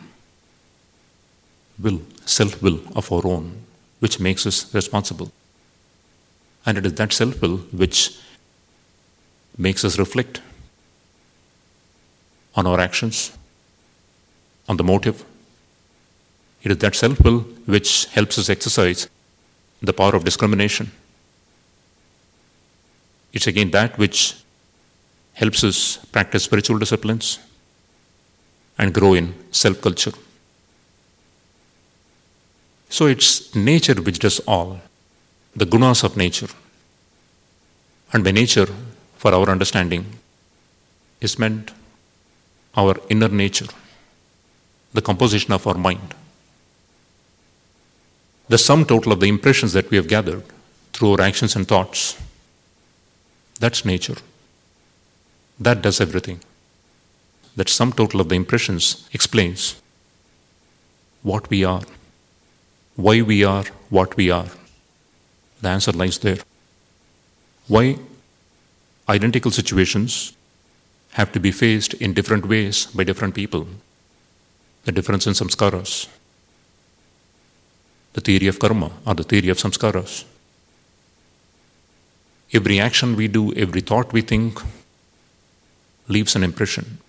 will, 1.79 2.01
self 2.25 2.61
will 2.61 2.79
of 2.95 3.11
our 3.11 3.25
own, 3.25 3.61
which 3.99 4.19
makes 4.19 4.45
us 4.45 4.73
responsible. 4.73 5.31
And 6.65 6.77
it 6.77 6.85
is 6.85 6.93
that 6.95 7.13
self 7.13 7.41
will 7.41 7.57
which 7.71 8.17
makes 9.57 9.85
us 9.85 9.97
reflect 9.97 10.41
on 12.55 12.67
our 12.67 12.79
actions, 12.79 13.31
on 14.67 14.77
the 14.77 14.83
motive. 14.83 15.23
It 16.63 16.71
is 16.71 16.77
that 16.79 16.95
self 16.95 17.19
will 17.21 17.39
which 17.65 18.05
helps 18.05 18.37
us 18.37 18.49
exercise 18.49 19.07
the 19.81 19.93
power 19.93 20.15
of 20.15 20.23
discrimination. 20.23 20.91
It's 23.35 23.45
again 23.45 23.69
that 23.71 23.99
which 23.99 24.35
helps 25.33 25.63
us 25.63 25.97
practice 26.15 26.45
spiritual 26.45 26.79
disciplines 26.79 27.37
and 28.79 28.93
grow 28.93 29.13
in 29.13 29.35
self 29.51 29.79
culture. 29.81 30.13
So 32.89 33.05
it's 33.05 33.53
nature 33.53 34.01
which 34.01 34.19
does 34.19 34.39
all, 34.47 34.79
the 35.55 35.65
gunas 35.65 36.03
of 36.03 36.17
nature. 36.17 36.47
And 38.13 38.23
by 38.23 38.31
nature, 38.31 38.69
for 39.17 39.33
our 39.33 39.49
understanding, 39.49 40.05
is 41.21 41.38
meant 41.38 41.71
our 42.75 42.95
inner 43.09 43.27
nature, 43.27 43.67
the 44.93 45.01
composition 45.01 45.53
of 45.53 45.67
our 45.67 45.77
mind 45.77 46.15
the 48.47 48.57
sum 48.57 48.86
total 48.86 49.11
of 49.11 49.19
the 49.19 49.27
impressions 49.27 49.73
that 49.73 49.89
we 49.89 49.97
have 49.97 50.07
gathered 50.07 50.43
through 50.93 51.13
our 51.13 51.21
actions 51.21 51.55
and 51.55 51.67
thoughts. 51.67 52.17
That's 53.60 53.86
nature. 53.86 54.18
That 55.60 55.82
does 55.82 56.01
everything. 56.01 56.41
That 57.56 57.70
sum 57.70 57.93
total 57.93 58.22
of 58.22 58.30
the 58.30 58.36
impressions 58.36 59.08
explains 59.14 59.76
what 61.24 61.49
we 61.49 61.64
are, 61.64 61.84
why 62.95 63.22
we 63.22 63.43
are 63.43 63.66
what 63.89 64.18
we 64.18 64.30
are. 64.30 64.47
The 65.62 65.70
answer 65.70 65.91
lies 65.91 66.20
there. 66.20 66.39
Why 67.68 67.97
identical 69.08 69.51
situations 69.51 70.34
have 71.14 71.32
to 71.32 71.39
be 71.39 71.51
faced 71.51 71.93
in 71.95 72.14
different 72.14 72.45
ways 72.45 72.88
by 72.88 73.03
different 73.03 73.34
people. 73.34 73.68
The 74.84 74.91
difference 74.91 75.26
in 75.28 75.34
samskaras, 75.34 76.08
the 78.14 78.22
theory 78.22 78.47
of 78.47 78.60
karma 78.60 78.91
or 79.08 79.16
the 79.16 79.24
theory 79.24 79.49
of 79.49 79.58
samskaras. 79.58 80.26
Every 82.56 82.80
action 82.80 83.18
we 83.18 83.28
do, 83.28 83.53
every 83.53 83.82
thought 83.82 84.14
we 84.14 84.22
think, 84.22 84.62
leaves 86.08 86.36
an 86.38 86.43
impression. 86.43 86.99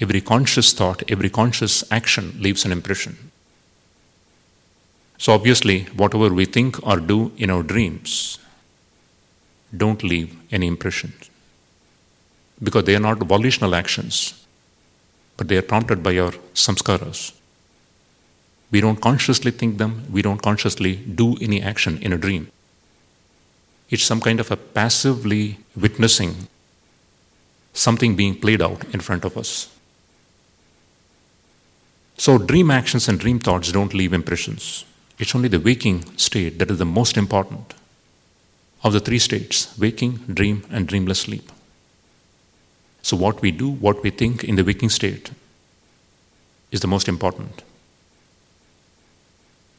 Every 0.00 0.20
conscious 0.20 0.72
thought, 0.72 1.02
every 1.10 1.28
conscious 1.28 1.82
action 1.90 2.36
leaves 2.38 2.64
an 2.64 2.70
impression. 2.70 3.16
So, 5.18 5.32
obviously, 5.32 5.86
whatever 5.96 6.32
we 6.32 6.44
think 6.44 6.78
or 6.86 7.00
do 7.00 7.32
in 7.36 7.50
our 7.50 7.64
dreams 7.64 8.38
don't 9.76 10.04
leave 10.04 10.36
any 10.52 10.68
impression 10.68 11.12
because 12.62 12.84
they 12.84 12.94
are 12.94 13.06
not 13.08 13.18
volitional 13.18 13.74
actions, 13.74 14.46
but 15.36 15.48
they 15.48 15.56
are 15.56 15.68
prompted 15.72 16.04
by 16.04 16.16
our 16.18 16.34
samskaras. 16.54 17.32
We 18.70 18.80
don't 18.80 19.00
consciously 19.00 19.50
think 19.50 19.78
them, 19.78 20.04
we 20.12 20.22
don't 20.22 20.40
consciously 20.40 20.94
do 20.94 21.36
any 21.40 21.60
action 21.60 21.98
in 22.00 22.12
a 22.12 22.18
dream. 22.18 22.52
It's 23.90 24.04
some 24.04 24.20
kind 24.20 24.40
of 24.40 24.50
a 24.50 24.56
passively 24.56 25.58
witnessing 25.76 26.48
something 27.72 28.16
being 28.16 28.38
played 28.38 28.60
out 28.60 28.84
in 28.92 29.00
front 29.00 29.24
of 29.24 29.36
us. 29.36 29.70
So, 32.16 32.36
dream 32.36 32.70
actions 32.70 33.08
and 33.08 33.18
dream 33.18 33.38
thoughts 33.38 33.70
don't 33.70 33.94
leave 33.94 34.12
impressions. 34.12 34.84
It's 35.18 35.34
only 35.34 35.48
the 35.48 35.60
waking 35.60 36.16
state 36.16 36.58
that 36.58 36.70
is 36.70 36.78
the 36.78 36.84
most 36.84 37.16
important 37.16 37.74
of 38.82 38.92
the 38.92 39.00
three 39.00 39.18
states 39.18 39.76
waking, 39.78 40.16
dream, 40.32 40.64
and 40.70 40.86
dreamless 40.86 41.20
sleep. 41.20 41.50
So, 43.02 43.16
what 43.16 43.40
we 43.40 43.52
do, 43.52 43.70
what 43.70 44.02
we 44.02 44.10
think 44.10 44.44
in 44.44 44.56
the 44.56 44.64
waking 44.64 44.90
state 44.90 45.30
is 46.72 46.80
the 46.80 46.88
most 46.88 47.08
important. 47.08 47.62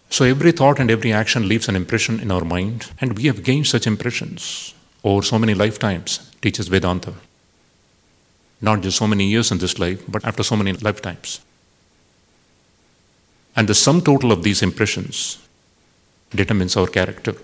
So, 0.10 0.26
every 0.26 0.52
thought 0.52 0.80
and 0.80 0.90
every 0.90 1.14
action 1.14 1.48
leaves 1.48 1.70
an 1.70 1.76
impression 1.76 2.20
in 2.20 2.32
our 2.32 2.44
mind, 2.44 2.92
and 3.00 3.18
we 3.18 3.26
have 3.26 3.44
gained 3.44 3.68
such 3.68 3.86
impressions 3.86 4.74
over 5.04 5.22
so 5.22 5.40
many 5.40 5.54
lifetimes, 5.54 6.32
teaches 6.42 6.68
Vedanta. 6.68 7.14
Not 8.62 8.82
just 8.82 8.98
so 8.98 9.08
many 9.08 9.26
years 9.28 9.52
in 9.52 9.60
this 9.60 9.80
life, 9.80 10.02
but 10.08 10.26
after 10.26 10.44
so 10.44 10.56
many 10.56 10.74
lifetimes. 10.74 11.40
And 13.56 13.68
the 13.68 13.76
sum 13.76 14.02
total 14.02 14.32
of 14.32 14.44
these 14.44 14.62
impressions 14.62 15.38
determines 16.32 16.76
our 16.76 16.88
character. 16.88 17.36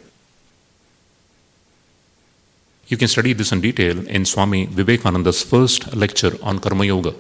You 2.88 2.97
can 2.97 3.07
study 3.07 3.34
this 3.34 3.51
in 3.51 3.61
detail 3.61 4.07
in 4.07 4.26
Swami 4.26 4.68
Vivekananda's 4.68 5.43
first 5.43 5.95
lecture 5.95 6.38
on 6.43 6.59
Karma 6.59 6.86
Yoga. 6.86 7.13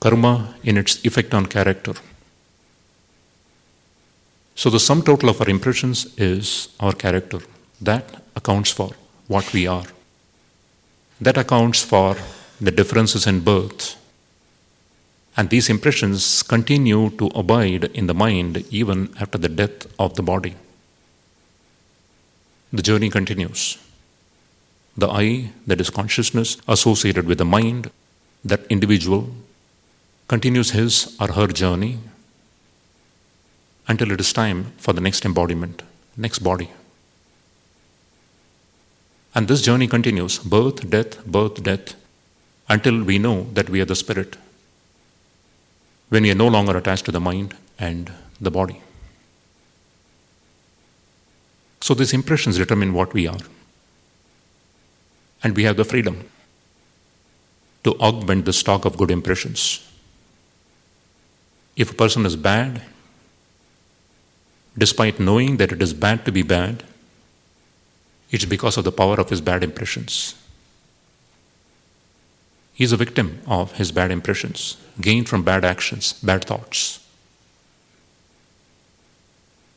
Karma 0.00 0.54
in 0.64 0.76
its 0.76 1.04
effect 1.04 1.32
on 1.32 1.46
character. 1.46 1.94
So, 4.56 4.70
the 4.70 4.80
sum 4.80 5.02
total 5.02 5.28
of 5.28 5.38
our 5.42 5.50
impressions 5.50 6.06
is 6.16 6.70
our 6.80 6.94
character. 6.94 7.40
That 7.78 8.22
accounts 8.34 8.70
for 8.70 8.92
what 9.28 9.52
we 9.52 9.66
are. 9.66 9.84
That 11.20 11.36
accounts 11.36 11.84
for 11.84 12.16
the 12.58 12.70
differences 12.70 13.26
in 13.26 13.40
birth. 13.40 13.96
And 15.36 15.50
these 15.50 15.68
impressions 15.68 16.42
continue 16.42 17.10
to 17.18 17.26
abide 17.34 17.84
in 17.92 18.06
the 18.06 18.14
mind 18.14 18.64
even 18.70 19.14
after 19.20 19.36
the 19.36 19.50
death 19.50 19.86
of 19.98 20.14
the 20.14 20.22
body. 20.22 20.54
The 22.72 22.82
journey 22.82 23.10
continues. 23.10 23.76
The 24.96 25.08
I, 25.10 25.50
that 25.66 25.82
is 25.82 25.90
consciousness 25.90 26.56
associated 26.66 27.26
with 27.26 27.36
the 27.36 27.44
mind, 27.44 27.90
that 28.42 28.64
individual, 28.70 29.28
continues 30.28 30.70
his 30.70 31.14
or 31.20 31.32
her 31.32 31.48
journey 31.48 31.98
until 33.88 34.10
it 34.10 34.20
is 34.20 34.32
time 34.32 34.72
for 34.78 34.92
the 34.92 35.00
next 35.00 35.24
embodiment, 35.24 35.82
next 36.16 36.40
body. 36.40 36.70
And 39.34 39.48
this 39.48 39.62
journey 39.62 39.86
continues 39.86 40.38
birth, 40.38 40.88
death, 40.88 41.24
birth, 41.26 41.62
death, 41.62 41.94
until 42.68 43.02
we 43.02 43.18
know 43.18 43.44
that 43.52 43.68
we 43.68 43.80
are 43.80 43.84
the 43.84 43.94
spirit, 43.94 44.36
when 46.08 46.22
we 46.22 46.30
are 46.30 46.42
no 46.42 46.48
longer 46.48 46.76
attached 46.76 47.04
to 47.04 47.12
the 47.12 47.20
mind 47.20 47.54
and 47.78 48.12
the 48.40 48.50
body. 48.50 48.80
So, 51.80 51.94
these 51.94 52.12
impressions 52.12 52.56
determine 52.56 52.94
what 52.94 53.12
we 53.12 53.28
are. 53.28 53.38
And 55.44 55.54
we 55.54 55.64
have 55.64 55.76
the 55.76 55.84
freedom 55.84 56.28
to 57.84 57.94
augment 58.00 58.46
the 58.46 58.52
stock 58.52 58.84
of 58.84 58.96
good 58.96 59.10
impressions. 59.10 59.88
If 61.76 61.92
a 61.92 61.94
person 61.94 62.26
is 62.26 62.34
bad, 62.34 62.82
despite 64.78 65.20
knowing 65.20 65.56
that 65.56 65.72
it 65.72 65.82
is 65.82 65.94
bad 65.94 66.24
to 66.24 66.32
be 66.32 66.42
bad, 66.42 66.82
it's 68.30 68.44
because 68.44 68.76
of 68.76 68.84
the 68.84 68.92
power 68.92 69.18
of 69.20 69.30
his 69.30 69.40
bad 69.40 69.62
impressions. 69.62 70.34
He 72.74 72.84
is 72.84 72.92
a 72.92 72.96
victim 72.96 73.40
of 73.46 73.72
his 73.72 73.90
bad 73.90 74.10
impressions, 74.10 74.76
gained 75.00 75.28
from 75.28 75.42
bad 75.42 75.64
actions, 75.64 76.12
bad 76.12 76.44
thoughts. 76.44 77.00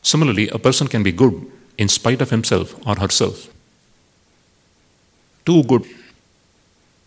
Similarly, 0.01 0.49
a 0.49 0.59
person 0.59 0.87
can 0.87 1.03
be 1.03 1.11
good 1.11 1.49
in 1.77 1.87
spite 1.87 2.21
of 2.21 2.29
himself 2.29 2.75
or 2.85 2.95
herself. 2.95 3.47
Too 5.45 5.63
good 5.63 5.85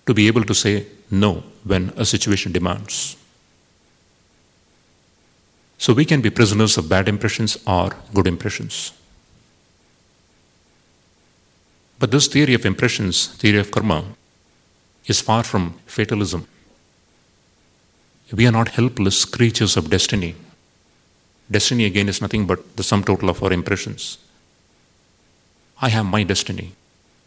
to 0.07 0.15
be 0.15 0.27
able 0.27 0.45
to 0.45 0.55
say 0.55 0.87
no 1.11 1.43
when 1.65 1.93
a 1.97 2.05
situation 2.05 2.53
demands. 2.53 3.17
So 5.83 5.93
we 5.93 6.05
can 6.05 6.21
be 6.21 6.31
prisoners 6.31 6.79
of 6.79 6.89
bad 6.89 7.09
impressions 7.09 7.59
or 7.67 7.91
good 8.15 8.29
impressions. 8.29 8.93
But 11.99 12.13
this 12.13 12.29
theory 12.29 12.55
of 12.55 12.65
impressions, 12.65 13.27
theory 13.27 13.59
of 13.59 13.73
karma, 13.73 14.05
is 15.07 15.21
far 15.21 15.43
from 15.43 15.75
fatalism. 15.87 16.47
We 18.33 18.47
are 18.47 18.53
not 18.53 18.69
helpless 18.69 19.25
creatures 19.25 19.77
of 19.77 19.91
destiny. 19.91 20.37
Destiny, 21.51 21.85
again, 21.87 22.09
is 22.09 22.23
nothing 22.23 22.47
but 22.47 22.77
the 22.77 22.85
sum 22.85 23.03
total 23.03 23.29
of 23.29 23.43
our 23.43 23.53
impressions. 23.53 24.19
I 25.81 25.89
have 25.89 26.07
my 26.07 26.23
destiny. 26.23 26.75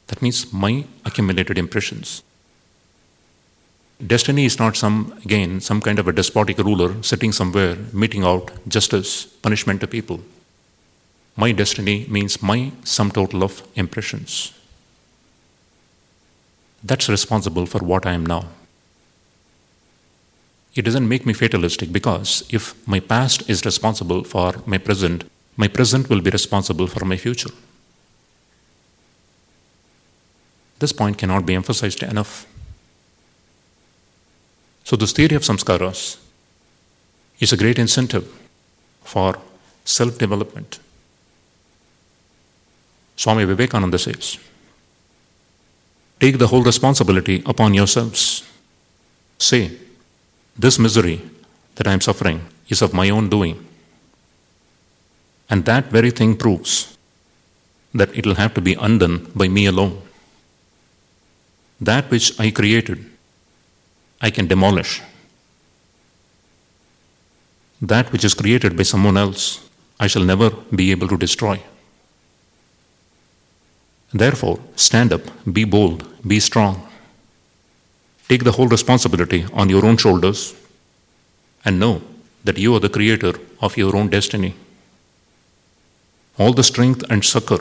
That 0.07 0.21
means 0.21 0.53
my 0.53 0.85
accumulated 1.03 1.57
impressions. 1.57 2.23
Destiny 4.03 4.43
is 4.43 4.59
not 4.59 4.75
some, 4.75 5.17
again, 5.23 5.61
some 5.61 5.79
kind 5.79 5.99
of 5.99 6.07
a 6.07 6.11
despotic 6.11 6.57
ruler 6.57 7.01
sitting 7.01 7.31
somewhere 7.31 7.77
meting 7.93 8.23
out 8.25 8.51
justice, 8.67 9.25
punishment 9.25 9.79
to 9.81 9.87
people. 9.87 10.19
My 11.37 11.53
destiny 11.53 12.05
means 12.09 12.41
my 12.41 12.71
sum 12.83 13.11
total 13.11 13.43
of 13.43 13.63
impressions. 13.75 14.53
That's 16.83 17.09
responsible 17.09 17.65
for 17.65 17.79
what 17.79 18.05
I 18.05 18.13
am 18.13 18.25
now. 18.25 18.47
It 20.75 20.83
doesn't 20.83 21.07
make 21.07 21.25
me 21.25 21.33
fatalistic 21.33 21.93
because 21.93 22.43
if 22.49 22.75
my 22.85 22.99
past 22.99 23.49
is 23.49 23.63
responsible 23.63 24.25
for 24.25 24.55
my 24.65 24.77
present, 24.77 25.23
my 25.55 25.69
present 25.69 26.09
will 26.09 26.19
be 26.19 26.29
responsible 26.31 26.87
for 26.87 27.05
my 27.05 27.15
future. 27.15 27.51
This 30.79 30.91
point 30.91 31.17
cannot 31.17 31.45
be 31.45 31.55
emphasized 31.55 32.03
enough. 32.03 32.45
So, 34.85 34.95
this 34.95 35.13
theory 35.13 35.35
of 35.35 35.41
samskaras 35.41 36.17
is 37.39 37.51
a 37.51 37.57
great 37.57 37.79
incentive 37.79 38.27
for 39.03 39.35
self 39.83 40.17
development. 40.19 40.79
Swami 43.15 43.45
Vivekananda 43.45 43.97
says, 43.97 44.37
Take 46.19 46.37
the 46.37 46.47
whole 46.47 46.61
responsibility 46.61 47.41
upon 47.47 47.73
yourselves. 47.73 48.43
Say, 49.39 49.71
This 50.55 50.77
misery 50.77 51.19
that 51.75 51.87
I 51.87 51.93
am 51.93 52.01
suffering 52.01 52.41
is 52.69 52.83
of 52.83 52.93
my 52.93 53.09
own 53.09 53.27
doing. 53.27 53.65
And 55.49 55.65
that 55.65 55.85
very 55.85 56.11
thing 56.11 56.37
proves 56.37 56.95
that 57.95 58.15
it 58.15 58.25
will 58.27 58.35
have 58.35 58.53
to 58.53 58.61
be 58.61 58.75
undone 58.75 59.31
by 59.33 59.47
me 59.47 59.65
alone. 59.65 59.99
That 61.81 62.11
which 62.11 62.39
I 62.39 62.51
created 62.51 63.09
I 64.21 64.29
can 64.29 64.47
demolish. 64.47 65.01
That 67.81 68.11
which 68.11 68.23
is 68.23 68.33
created 68.33 68.77
by 68.77 68.83
someone 68.83 69.17
else, 69.17 69.67
I 69.99 70.07
shall 70.07 70.23
never 70.23 70.49
be 70.73 70.91
able 70.91 71.07
to 71.09 71.17
destroy. 71.17 71.61
Therefore, 74.13 74.59
stand 74.75 75.11
up, 75.11 75.21
be 75.51 75.65
bold, 75.65 76.07
be 76.25 76.39
strong. 76.39 76.87
Take 78.29 78.43
the 78.43 78.53
whole 78.53 78.67
responsibility 78.67 79.45
on 79.53 79.69
your 79.69 79.85
own 79.85 79.97
shoulders 79.97 80.55
and 81.63 81.79
know 81.79 82.01
that 82.43 82.57
you 82.57 82.73
are 82.75 82.79
the 82.79 82.89
creator 82.89 83.33
of 83.61 83.77
your 83.77 83.95
own 83.95 84.09
destiny. 84.09 84.55
All 86.37 86.53
the 86.53 86.63
strength 86.63 87.03
and 87.09 87.23
succor 87.23 87.59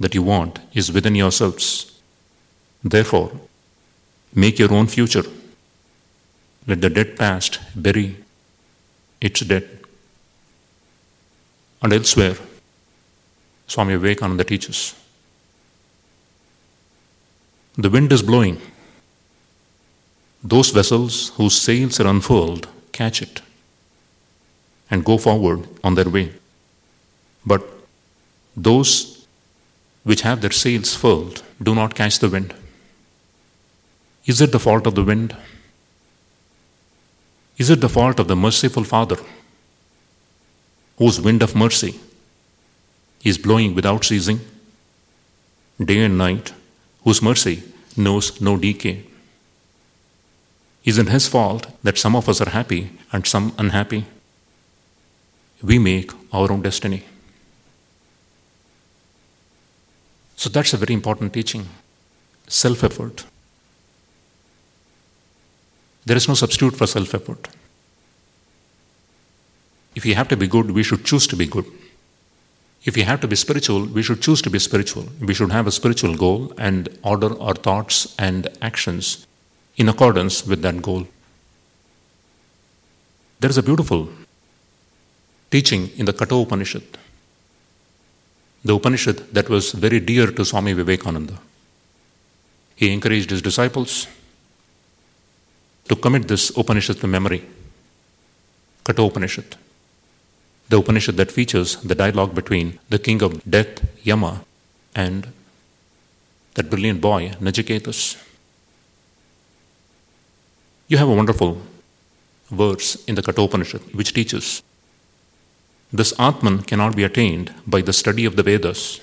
that 0.00 0.14
you 0.14 0.22
want 0.22 0.60
is 0.74 0.92
within 0.92 1.14
yourselves. 1.14 2.00
Therefore, 2.82 3.32
Make 4.34 4.58
your 4.58 4.72
own 4.72 4.86
future. 4.86 5.24
Let 6.66 6.80
the 6.80 6.90
dead 6.90 7.16
past 7.16 7.60
bury 7.74 8.16
its 9.20 9.40
dead. 9.40 9.66
And 11.82 11.92
elsewhere, 11.92 12.36
Swami 13.66 13.96
Vivekananda 13.96 14.44
teaches 14.44 14.94
The 17.76 17.90
wind 17.90 18.12
is 18.12 18.22
blowing. 18.22 18.60
Those 20.42 20.70
vessels 20.70 21.30
whose 21.36 21.60
sails 21.60 22.00
are 22.00 22.06
unfurled 22.06 22.68
catch 22.92 23.22
it 23.22 23.42
and 24.90 25.04
go 25.04 25.18
forward 25.18 25.68
on 25.84 25.94
their 25.94 26.08
way. 26.08 26.32
But 27.46 27.62
those 28.56 29.26
which 30.04 30.22
have 30.22 30.40
their 30.40 30.50
sails 30.50 30.94
furled 30.94 31.42
do 31.62 31.74
not 31.74 31.94
catch 31.94 32.18
the 32.18 32.28
wind. 32.28 32.54
Is 34.28 34.42
it 34.42 34.52
the 34.52 34.60
fault 34.60 34.86
of 34.86 34.94
the 34.94 35.02
wind? 35.02 35.34
Is 37.56 37.70
it 37.70 37.80
the 37.80 37.88
fault 37.88 38.20
of 38.20 38.28
the 38.28 38.36
merciful 38.36 38.84
Father, 38.84 39.16
whose 40.98 41.18
wind 41.18 41.42
of 41.42 41.56
mercy 41.56 41.98
is 43.24 43.38
blowing 43.38 43.74
without 43.74 44.04
ceasing, 44.04 44.40
day 45.82 46.04
and 46.04 46.18
night, 46.18 46.52
whose 47.04 47.22
mercy 47.22 47.62
knows 47.96 48.38
no 48.38 48.58
decay? 48.58 49.02
Is 50.84 50.98
it 50.98 51.08
His 51.08 51.26
fault 51.26 51.66
that 51.82 51.96
some 51.96 52.14
of 52.14 52.28
us 52.28 52.42
are 52.42 52.50
happy 52.50 52.90
and 53.12 53.26
some 53.26 53.54
unhappy? 53.56 54.04
We 55.62 55.78
make 55.78 56.12
our 56.34 56.52
own 56.52 56.60
destiny. 56.60 57.02
So 60.36 60.50
that's 60.50 60.74
a 60.74 60.76
very 60.76 60.92
important 60.92 61.32
teaching 61.32 61.66
self 62.46 62.84
effort. 62.84 63.24
There 66.08 66.16
is 66.16 66.26
no 66.26 66.32
substitute 66.32 66.74
for 66.74 66.86
self 66.86 67.14
effort. 67.14 67.48
If 69.94 70.06
you 70.06 70.14
have 70.14 70.28
to 70.28 70.38
be 70.38 70.46
good, 70.46 70.70
we 70.70 70.82
should 70.82 71.04
choose 71.04 71.26
to 71.26 71.36
be 71.36 71.44
good. 71.44 71.66
If 72.84 72.96
you 72.96 73.04
have 73.04 73.20
to 73.20 73.28
be 73.28 73.36
spiritual, 73.36 73.84
we 73.84 74.02
should 74.02 74.22
choose 74.22 74.40
to 74.42 74.48
be 74.48 74.58
spiritual. 74.58 75.04
We 75.20 75.34
should 75.34 75.52
have 75.52 75.66
a 75.66 75.70
spiritual 75.70 76.16
goal 76.16 76.54
and 76.56 76.88
order 77.02 77.38
our 77.42 77.52
thoughts 77.52 78.14
and 78.18 78.48
actions 78.62 79.26
in 79.76 79.90
accordance 79.90 80.46
with 80.46 80.62
that 80.62 80.80
goal. 80.80 81.06
There 83.40 83.50
is 83.50 83.58
a 83.58 83.62
beautiful 83.62 84.08
teaching 85.50 85.90
in 85.98 86.06
the 86.06 86.14
Katha 86.14 86.42
Upanishad, 86.42 86.86
the 88.64 88.74
Upanishad 88.74 89.18
that 89.34 89.50
was 89.50 89.72
very 89.72 90.00
dear 90.00 90.28
to 90.28 90.42
Swami 90.42 90.72
Vivekananda. 90.72 91.38
He 92.76 92.94
encouraged 92.94 93.28
his 93.28 93.42
disciples 93.42 94.06
to 95.88 95.96
commit 95.96 96.28
this 96.28 96.50
Upanishad 96.56 96.98
to 97.00 97.06
memory. 97.06 97.44
Katha 98.84 99.06
Upanishad, 99.06 99.56
the 100.68 100.78
Upanishad 100.78 101.16
that 101.16 101.32
features 101.32 101.76
the 101.76 101.94
dialogue 101.94 102.34
between 102.34 102.78
the 102.88 102.98
king 102.98 103.22
of 103.22 103.42
death, 103.48 103.86
Yama, 104.02 104.44
and 104.94 105.28
that 106.54 106.70
brilliant 106.70 107.00
boy, 107.00 107.30
Nachiketas. 107.40 108.16
You 110.88 110.96
have 110.96 111.08
a 111.08 111.14
wonderful 111.14 111.60
verse 112.50 113.04
in 113.06 113.14
the 113.14 113.22
Katha 113.22 113.44
Upanishad 113.44 113.82
which 113.94 114.14
teaches 114.14 114.62
this 115.92 116.12
Atman 116.18 116.62
cannot 116.62 116.96
be 116.96 117.04
attained 117.04 117.54
by 117.66 117.80
the 117.80 117.92
study 117.92 118.24
of 118.26 118.36
the 118.36 118.42
Vedas, 118.42 119.00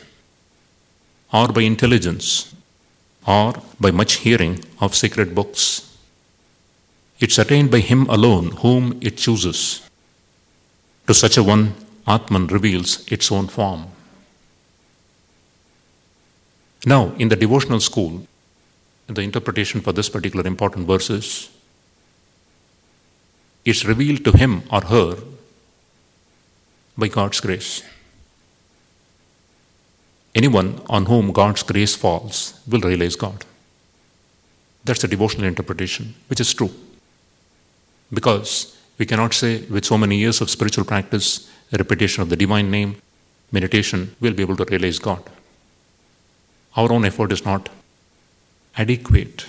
or 1.34 1.48
by 1.48 1.62
intelligence, 1.62 2.54
or 3.28 3.54
by 3.80 3.90
much 3.90 4.16
hearing 4.18 4.64
of 4.80 4.94
sacred 4.94 5.34
books. 5.34 5.85
It's 7.20 7.38
attained 7.38 7.72
by 7.72 7.80
Him 7.80 8.08
alone 8.10 8.52
whom 8.58 8.98
it 9.02 9.18
chooses. 9.18 9.88
To 11.08 11.14
such 11.14 11.38
a 11.38 11.44
one, 11.44 11.74
Atman 12.08 12.48
reveals 12.48 13.06
its 13.12 13.32
own 13.32 13.48
form. 13.48 13.88
Now, 16.86 17.14
in 17.18 17.30
the 17.30 17.36
devotional 17.36 17.80
school, 17.80 18.28
the 19.08 19.22
interpretation 19.22 19.82
for 19.82 19.92
this 19.92 20.10
particular 20.10 20.46
important 20.46 20.88
verse 20.88 21.10
is 21.10 21.50
it's 23.64 23.86
revealed 23.86 24.24
to 24.26 24.38
him 24.38 24.64
or 24.72 24.82
her 24.82 25.18
by 26.98 27.08
God's 27.08 27.40
grace. 27.40 27.82
Anyone 30.36 30.82
on 30.88 31.06
whom 31.06 31.32
God's 31.32 31.64
grace 31.64 31.96
falls 31.96 32.60
will 32.68 32.82
realize 32.82 33.16
God. 33.16 33.46
That's 34.84 35.04
a 35.04 35.08
devotional 35.08 35.48
interpretation, 35.48 36.14
which 36.28 36.40
is 36.40 36.54
true. 36.54 36.72
Because 38.14 38.78
we 38.98 39.06
cannot 39.06 39.34
say, 39.34 39.62
with 39.64 39.86
so 39.86 39.98
many 39.98 40.18
years 40.18 40.42
of 40.42 40.50
spiritual 40.50 40.86
practice, 40.86 41.50
repetition 41.72 42.22
of 42.22 42.30
the 42.30 42.36
divine 42.36 42.72
name, 42.72 42.96
meditation, 43.52 44.16
we'll 44.20 44.34
be 44.34 44.44
able 44.44 44.56
to 44.58 44.66
realize 44.66 45.00
God. 45.00 45.24
Our 46.76 46.92
own 46.92 47.06
effort 47.06 47.32
is 47.32 47.46
not 47.46 47.70
adequate, 48.78 49.46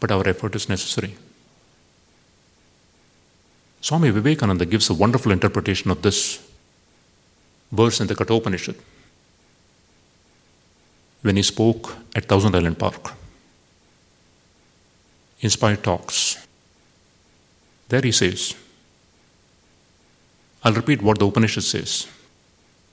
but 0.00 0.10
our 0.10 0.26
effort 0.26 0.54
is 0.54 0.68
necessary. 0.68 1.14
Swami 3.80 4.10
Vivekananda 4.10 4.66
gives 4.66 4.90
a 4.90 4.94
wonderful 4.94 5.32
interpretation 5.32 5.90
of 5.90 6.02
this 6.02 6.46
verse 7.72 8.00
in 8.00 8.06
the 8.06 8.14
Kathopanishad 8.14 8.76
when 11.22 11.36
he 11.36 11.42
spoke 11.42 11.96
at 12.14 12.24
Thousand 12.24 12.54
Island 12.54 12.78
Park. 12.78 13.12
Inspired 15.40 15.82
Talks. 15.82 16.46
There 17.90 18.00
he 18.02 18.12
says, 18.12 18.54
I'll 20.62 20.72
repeat 20.74 21.02
what 21.02 21.18
the 21.18 21.26
Upanishad 21.26 21.64
says. 21.64 22.06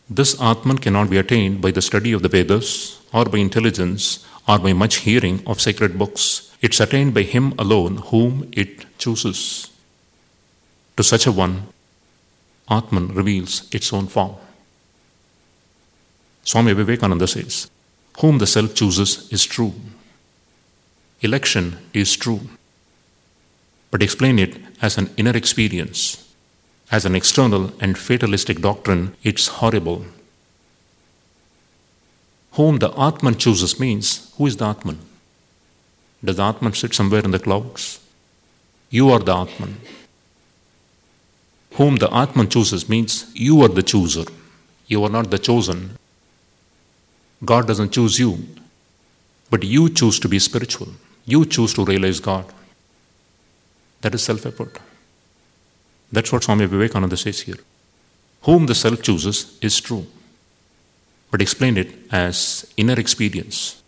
This 0.09 0.39
Atman 0.41 0.79
cannot 0.79 1.11
be 1.11 1.17
attained 1.17 1.61
by 1.61 1.69
the 1.69 1.83
study 1.83 2.13
of 2.13 2.23
the 2.23 2.29
Vedas 2.29 2.99
or 3.13 3.25
by 3.25 3.37
intelligence 3.37 4.25
or 4.47 4.57
by 4.57 4.73
much 4.73 4.95
hearing 4.97 5.43
of 5.45 5.61
sacred 5.61 5.99
books. 5.99 6.55
It's 6.61 6.79
attained 6.79 7.13
by 7.13 7.23
Him 7.23 7.53
alone 7.59 7.97
whom 7.97 8.49
it 8.53 8.97
chooses. 8.97 9.69
To 10.95 11.03
such 11.03 11.27
a 11.27 11.31
one, 11.31 11.67
Atman 12.67 13.13
reveals 13.13 13.71
its 13.71 13.93
own 13.93 14.07
form. 14.07 14.35
Swami 16.43 16.73
Vivekananda 16.73 17.27
says, 17.27 17.69
Whom 18.19 18.39
the 18.39 18.47
self 18.47 18.73
chooses 18.73 19.31
is 19.31 19.45
true. 19.45 19.73
Election 21.21 21.77
is 21.93 22.15
true. 22.15 22.39
But 23.91 24.03
explain 24.03 24.39
it 24.39 24.57
as 24.81 24.97
an 24.97 25.09
inner 25.17 25.35
experience. 25.35 26.33
As 26.91 27.05
an 27.05 27.15
external 27.15 27.71
and 27.79 27.97
fatalistic 27.97 28.61
doctrine, 28.61 29.15
it's 29.23 29.47
horrible. 29.47 30.05
Whom 32.53 32.79
the 32.79 32.91
Atman 32.99 33.38
chooses 33.38 33.79
means, 33.79 34.33
who 34.38 34.47
is 34.47 34.57
the 34.57 34.65
Atman? 34.65 34.99
Does 36.23 36.38
the 36.38 36.43
Atman 36.43 36.73
sit 36.73 36.93
somewhere 36.93 37.21
in 37.23 37.31
the 37.31 37.39
clouds? 37.39 37.99
You 38.89 39.11
are 39.11 39.19
the 39.19 39.35
Atman. 39.35 39.77
Whom 41.73 41.97
the 41.97 42.11
Atman 42.11 42.49
chooses 42.49 42.89
means 42.89 43.29
you 43.35 43.61
are 43.61 43.67
the 43.67 43.83
chooser. 43.83 44.23
You 44.88 45.03
are 45.03 45.09
not 45.09 45.29
the 45.29 45.38
chosen. 45.38 45.97
God 47.45 47.67
doesn't 47.67 47.91
choose 47.91 48.17
you, 48.17 48.47
but 49.51 49.63
you 49.63 49.89
choose 49.89 50.19
to 50.21 50.27
be 50.27 50.39
spiritual. 50.39 50.88
You 51.25 51.45
choose 51.45 51.73
to 51.75 51.85
realize 51.85 52.19
God. 52.19 52.45
That 54.01 54.13
is 54.15 54.23
self 54.23 54.45
effort. 54.45 54.79
That's 56.11 56.31
what 56.31 56.43
Swami 56.43 56.65
Vivekananda 56.65 57.17
says 57.17 57.41
here. 57.41 57.57
Whom 58.43 58.65
the 58.65 58.75
self 58.75 59.01
chooses 59.01 59.57
is 59.61 59.81
true, 59.81 60.05
but 61.31 61.41
explain 61.41 61.77
it 61.77 61.89
as 62.11 62.71
inner 62.77 62.99
experience. 62.99 63.81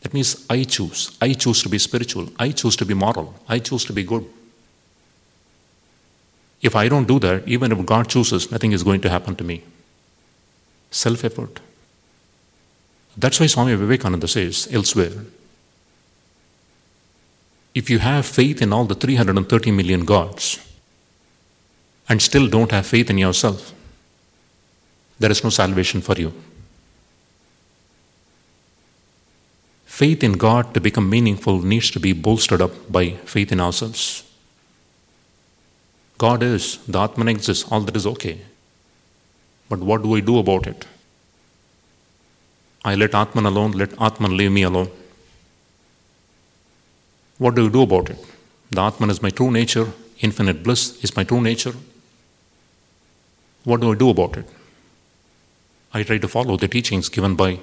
That 0.00 0.12
means 0.12 0.44
I 0.50 0.64
choose. 0.64 1.16
I 1.20 1.32
choose 1.34 1.62
to 1.62 1.68
be 1.68 1.78
spiritual. 1.78 2.28
I 2.38 2.50
choose 2.50 2.74
to 2.76 2.84
be 2.84 2.94
moral. 2.94 3.34
I 3.48 3.60
choose 3.60 3.84
to 3.84 3.92
be 3.92 4.02
good. 4.02 4.24
If 6.60 6.74
I 6.74 6.88
don't 6.88 7.06
do 7.06 7.18
that, 7.20 7.46
even 7.46 7.72
if 7.72 7.86
God 7.86 8.08
chooses, 8.08 8.50
nothing 8.50 8.72
is 8.72 8.82
going 8.82 9.00
to 9.02 9.08
happen 9.08 9.36
to 9.36 9.44
me. 9.44 9.62
Self 10.90 11.24
effort. 11.24 11.60
That's 13.16 13.38
why 13.38 13.46
Swami 13.46 13.74
Vivekananda 13.74 14.26
says 14.26 14.68
elsewhere 14.72 15.12
if 17.74 17.88
you 17.88 17.98
have 17.98 18.26
faith 18.26 18.60
in 18.60 18.72
all 18.72 18.84
the 18.84 18.94
330 18.94 19.70
million 19.70 20.04
gods 20.04 20.58
and 22.08 22.20
still 22.20 22.48
don't 22.48 22.70
have 22.70 22.86
faith 22.86 23.08
in 23.08 23.18
yourself, 23.18 23.72
there 25.18 25.30
is 25.30 25.42
no 25.42 25.50
salvation 25.50 26.00
for 26.00 26.14
you. 26.14 26.32
Faith 29.86 30.24
in 30.24 30.32
God 30.32 30.74
to 30.74 30.80
become 30.80 31.08
meaningful 31.08 31.60
needs 31.62 31.90
to 31.90 32.00
be 32.00 32.12
bolstered 32.12 32.60
up 32.60 32.72
by 32.90 33.10
faith 33.24 33.52
in 33.52 33.60
ourselves. 33.60 34.24
God 36.18 36.42
is, 36.42 36.78
the 36.86 37.00
Atman 37.00 37.28
exists, 37.28 37.70
all 37.70 37.80
that 37.80 37.96
is 37.96 38.06
okay. 38.06 38.40
But 39.68 39.80
what 39.80 40.02
do 40.02 40.14
I 40.14 40.20
do 40.20 40.38
about 40.38 40.66
it? 40.66 40.86
I 42.84 42.94
let 42.94 43.14
Atman 43.14 43.46
alone, 43.46 43.72
let 43.72 44.00
Atman 44.00 44.36
leave 44.36 44.52
me 44.52 44.62
alone. 44.62 44.90
What 47.42 47.56
do 47.56 47.64
you 47.64 47.70
do 47.70 47.82
about 47.82 48.08
it? 48.08 48.24
The 48.70 48.82
Atman 48.82 49.10
is 49.10 49.20
my 49.20 49.30
true 49.30 49.50
nature, 49.50 49.88
infinite 50.20 50.62
bliss 50.62 51.02
is 51.02 51.16
my 51.16 51.24
true 51.24 51.40
nature. 51.40 51.72
What 53.64 53.80
do 53.80 53.90
I 53.90 53.96
do 53.96 54.10
about 54.10 54.36
it? 54.36 54.46
I 55.92 56.04
try 56.04 56.18
to 56.18 56.28
follow 56.28 56.56
the 56.56 56.68
teachings 56.68 57.08
given 57.08 57.34
by 57.34 57.58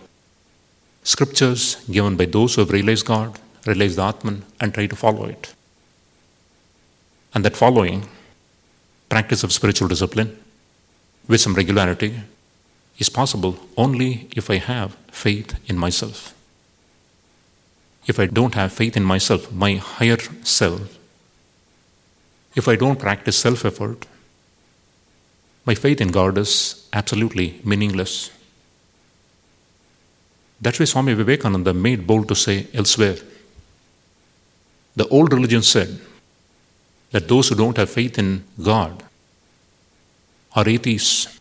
scriptures 1.04 1.78
given 1.90 2.18
by 2.18 2.26
those 2.26 2.56
who 2.56 2.62
have 2.62 2.72
realized 2.72 3.06
God, 3.06 3.40
realized 3.66 3.96
the 3.96 4.04
Atman, 4.04 4.44
and 4.60 4.74
try 4.74 4.86
to 4.86 4.98
follow 4.98 5.24
it. 5.28 5.54
And 7.34 7.46
that 7.46 7.56
following, 7.56 8.10
practice 9.08 9.44
of 9.44 9.54
spiritual 9.54 9.88
discipline 9.88 10.38
with 11.30 11.40
some 11.40 11.54
regularity, 11.54 12.16
is 12.98 13.08
possible 13.08 13.58
only 13.78 14.28
if 14.36 14.50
I 14.50 14.58
have 14.58 14.98
faith 15.10 15.58
in 15.70 15.78
myself. 15.78 16.34
If 18.08 18.20
I 18.20 18.26
don't 18.26 18.56
have 18.56 18.74
faith 18.74 18.98
in 18.98 19.04
myself, 19.04 19.52
my 19.52 19.76
higher 19.76 20.18
self, 20.44 20.98
if 22.56 22.68
I 22.68 22.76
don't 22.76 23.00
practice 23.00 23.38
self 23.38 23.66
effort, 23.66 24.06
my 25.66 25.76
faith 25.76 26.02
in 26.02 26.10
God 26.10 26.38
is 26.38 26.88
absolutely 26.92 27.62
meaningless. 27.64 28.32
That's 30.62 30.80
why 30.80 30.86
Swami 30.86 31.14
Vivekananda 31.14 31.74
made 31.74 32.06
bold 32.06 32.28
to 32.30 32.36
say 32.36 32.68
elsewhere. 32.74 33.18
The 34.96 35.08
old 35.08 35.32
religion 35.32 35.62
said 35.62 36.00
that 37.12 37.28
those 37.28 37.50
who 37.50 37.56
don't 37.56 37.78
have 37.78 37.90
faith 37.90 38.20
in 38.20 38.44
God 38.62 39.04
are 40.56 40.68
atheists. 40.68 41.40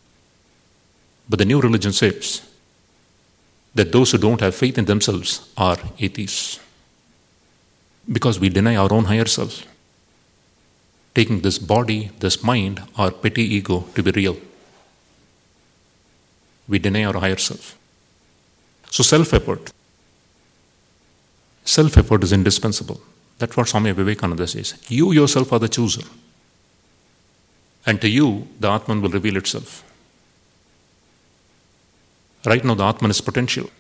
But 1.28 1.38
the 1.38 1.44
new 1.44 1.61
religion 1.61 1.92
says 1.92 2.47
that 3.74 3.92
those 3.92 4.12
who 4.12 4.18
don't 4.18 4.40
have 4.40 4.54
faith 4.54 4.78
in 4.78 4.84
themselves 4.84 5.50
are 5.56 5.78
atheists. 5.98 6.60
Because 8.10 8.40
we 8.40 8.48
deny 8.48 8.76
our 8.76 8.92
own 8.92 9.04
higher 9.04 9.26
self, 9.26 9.64
taking 11.14 11.40
this 11.40 11.58
body, 11.58 12.10
this 12.20 12.42
mind, 12.42 12.82
our 12.96 13.10
petty 13.10 13.42
ego 13.42 13.84
to 13.94 14.02
be 14.02 14.10
real. 14.10 14.36
We 16.68 16.78
deny 16.78 17.04
our 17.04 17.18
higher 17.18 17.36
self. 17.36 17.76
So, 18.90 19.02
self 19.02 19.34
effort. 19.34 19.72
Self 21.64 21.98
effort 21.98 22.24
is 22.24 22.32
indispensable. 22.32 23.00
That's 23.38 23.56
what 23.56 23.68
Swami 23.68 23.92
Vivekananda 23.92 24.46
says. 24.46 24.74
You 24.88 25.12
yourself 25.12 25.52
are 25.52 25.58
the 25.58 25.68
chooser. 25.68 26.06
And 27.86 28.00
to 28.00 28.08
you, 28.08 28.48
the 28.58 28.70
Atman 28.70 29.00
will 29.00 29.10
reveal 29.10 29.36
itself. 29.36 29.84
Right 32.45 32.64
now, 32.64 32.74
the 32.74 32.84
Atman 32.84 33.11
is 33.11 33.20
potential. 33.20 33.70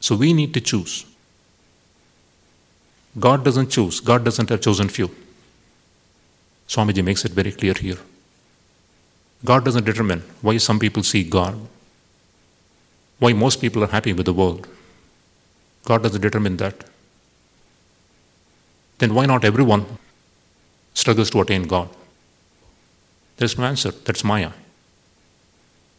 So 0.00 0.16
we 0.16 0.32
need 0.32 0.52
to 0.54 0.60
choose. 0.60 1.06
God 3.18 3.44
doesn't 3.44 3.70
choose, 3.70 4.00
God 4.00 4.24
doesn't 4.24 4.48
have 4.48 4.60
chosen 4.60 4.88
few. 4.88 5.10
Swamiji 6.68 7.04
makes 7.04 7.24
it 7.24 7.32
very 7.32 7.52
clear 7.52 7.74
here. 7.74 7.98
God 9.44 9.64
doesn't 9.64 9.84
determine 9.84 10.22
why 10.40 10.56
some 10.56 10.78
people 10.78 11.02
see 11.02 11.22
God, 11.22 11.54
why 13.18 13.32
most 13.32 13.60
people 13.60 13.84
are 13.84 13.88
happy 13.88 14.12
with 14.12 14.26
the 14.26 14.32
world. 14.32 14.66
God 15.84 16.02
doesn't 16.02 16.20
determine 16.20 16.56
that. 16.56 16.84
Then 18.98 19.14
why 19.14 19.26
not 19.26 19.44
everyone 19.44 19.86
struggles 20.94 21.30
to 21.30 21.40
attain 21.40 21.64
God? 21.64 21.88
There's 23.36 23.58
no 23.58 23.64
answer. 23.64 23.90
That's 23.90 24.24
Maya. 24.24 24.50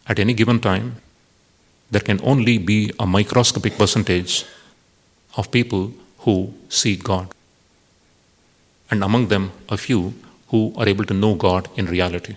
At 0.08 0.20
any 0.20 0.34
given 0.34 0.60
time, 0.60 0.98
there 1.92 2.02
can 2.02 2.20
only 2.24 2.58
be 2.58 2.92
a 3.00 3.06
microscopic 3.06 3.78
percentage 3.78 4.46
of 5.38 5.52
people 5.52 5.94
who 6.20 6.54
see 6.70 6.96
God. 6.96 7.28
And 8.90 9.04
among 9.04 9.28
them, 9.28 9.52
a 9.70 9.78
few 9.78 10.14
who 10.50 10.74
are 10.78 10.88
able 10.88 11.06
to 11.06 11.14
know 11.14 11.36
God 11.36 11.68
in 11.76 11.86
reality. 11.86 12.36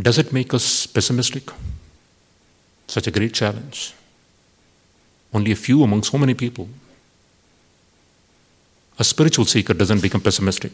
Does 0.00 0.18
it 0.18 0.32
make 0.32 0.54
us 0.54 0.86
pessimistic? 0.86 1.50
Such 2.86 3.06
a 3.06 3.10
great 3.10 3.34
challenge. 3.34 3.94
Only 5.34 5.52
a 5.52 5.56
few 5.56 5.82
among 5.82 6.02
so 6.02 6.18
many 6.18 6.34
people. 6.34 6.68
A 8.98 9.04
spiritual 9.04 9.44
seeker 9.44 9.74
doesn't 9.74 10.02
become 10.02 10.20
pessimistic. 10.20 10.72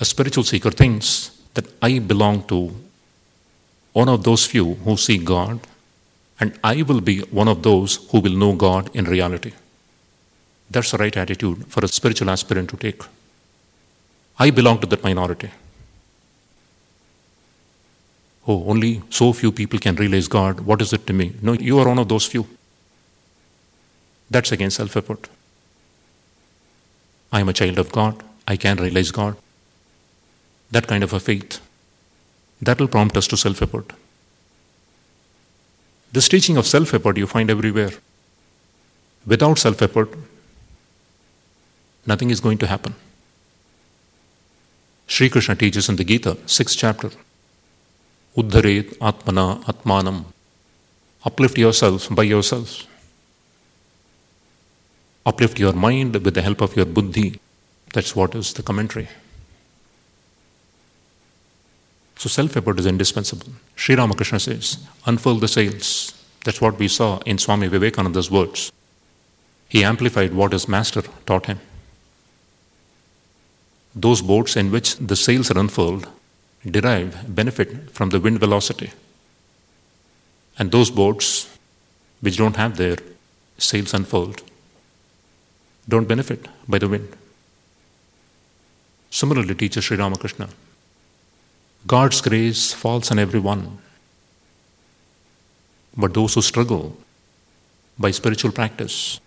A 0.00 0.04
spiritual 0.04 0.44
seeker 0.44 0.70
thinks 0.70 1.30
that 1.54 1.66
I 1.82 1.98
belong 1.98 2.44
to 2.44 2.74
one 3.92 4.08
of 4.08 4.24
those 4.24 4.46
few 4.46 4.74
who 4.74 4.96
see 4.96 5.18
God, 5.18 5.60
and 6.40 6.58
I 6.64 6.82
will 6.82 7.00
be 7.00 7.20
one 7.20 7.48
of 7.48 7.62
those 7.62 7.96
who 8.10 8.20
will 8.20 8.36
know 8.36 8.54
God 8.54 8.90
in 8.94 9.04
reality. 9.04 9.52
That's 10.70 10.90
the 10.90 10.98
right 10.98 11.16
attitude 11.16 11.66
for 11.68 11.84
a 11.84 11.88
spiritual 11.88 12.30
aspirant 12.30 12.70
to 12.70 12.76
take. 12.76 13.02
I 14.38 14.50
belong 14.50 14.78
to 14.80 14.86
that 14.86 15.04
minority. 15.04 15.50
Oh, 18.48 18.64
only 18.66 19.02
so 19.10 19.32
few 19.32 19.52
people 19.52 19.78
can 19.78 19.94
realize 19.94 20.26
God. 20.26 20.60
What 20.60 20.82
is 20.82 20.92
it 20.92 21.06
to 21.06 21.12
me? 21.12 21.34
No, 21.42 21.52
you 21.52 21.78
are 21.78 21.86
one 21.86 21.98
of 21.98 22.08
those 22.08 22.26
few. 22.26 22.46
That's 24.30 24.50
again 24.50 24.70
self 24.70 24.96
effort. 24.96 25.28
I 27.30 27.40
am 27.40 27.48
a 27.48 27.52
child 27.52 27.78
of 27.78 27.92
God. 27.92 28.22
I 28.48 28.56
can 28.56 28.78
realize 28.78 29.10
God. 29.10 29.36
That 30.70 30.86
kind 30.86 31.04
of 31.04 31.12
a 31.12 31.20
faith. 31.20 31.60
That 32.62 32.78
will 32.78 32.88
prompt 32.88 33.16
us 33.16 33.26
to 33.28 33.36
self 33.36 33.60
effort. 33.60 33.92
This 36.12 36.28
teaching 36.28 36.56
of 36.56 36.66
self 36.66 36.94
effort 36.94 37.16
you 37.16 37.26
find 37.26 37.50
everywhere. 37.50 37.90
Without 39.26 39.58
self 39.58 39.82
effort, 39.82 40.14
nothing 42.06 42.30
is 42.30 42.40
going 42.40 42.58
to 42.58 42.66
happen. 42.66 42.94
Sri 45.06 45.28
Krishna 45.28 45.56
teaches 45.56 45.88
in 45.88 45.96
the 45.96 46.04
Gita, 46.04 46.36
sixth 46.46 46.78
chapter 46.78 47.10
Uddharet 48.36 48.96
Atmana 48.98 49.64
Atmanam. 49.64 50.24
Uplift 51.24 51.58
yourself 51.58 52.08
by 52.14 52.22
yourself. 52.22 52.86
Uplift 55.26 55.58
your 55.58 55.72
mind 55.72 56.14
with 56.24 56.34
the 56.34 56.42
help 56.42 56.60
of 56.60 56.76
your 56.76 56.86
buddhi. 56.86 57.40
That's 57.92 58.16
what 58.16 58.34
is 58.34 58.52
the 58.54 58.62
commentary. 58.62 59.08
So 62.22 62.28
self 62.28 62.56
effort 62.56 62.78
is 62.78 62.86
indispensable. 62.86 63.48
Sri 63.74 63.96
Ramakrishna 63.96 64.38
says, 64.38 64.78
unfurl 65.06 65.40
the 65.40 65.48
sails. 65.48 66.14
That's 66.44 66.60
what 66.60 66.78
we 66.78 66.86
saw 66.86 67.18
in 67.26 67.36
Swami 67.36 67.66
Vivekananda's 67.66 68.30
words. 68.30 68.70
He 69.68 69.82
amplified 69.82 70.32
what 70.32 70.52
his 70.52 70.68
master 70.68 71.02
taught 71.26 71.46
him. 71.46 71.58
Those 73.96 74.22
boats 74.22 74.56
in 74.56 74.70
which 74.70 74.94
the 74.98 75.16
sails 75.16 75.50
are 75.50 75.58
unfurled 75.58 76.06
derive 76.64 77.34
benefit 77.34 77.90
from 77.90 78.10
the 78.10 78.20
wind 78.20 78.38
velocity. 78.38 78.92
And 80.60 80.70
those 80.70 80.92
boats 80.92 81.50
which 82.20 82.36
don't 82.36 82.54
have 82.54 82.76
their 82.76 82.98
sails 83.58 83.94
unfurled 83.94 84.42
don't 85.88 86.06
benefit 86.06 86.46
by 86.68 86.78
the 86.78 86.88
wind. 86.88 87.16
Similarly, 89.10 89.56
teaches 89.56 89.82
Sri 89.82 89.96
Ramakrishna. 89.96 90.48
God's 91.86 92.20
grace 92.20 92.72
falls 92.72 93.10
on 93.10 93.18
everyone. 93.18 93.78
But 95.96 96.14
those 96.14 96.34
who 96.34 96.42
struggle 96.42 96.96
by 97.98 98.10
spiritual 98.12 98.52
practice, 98.52 99.20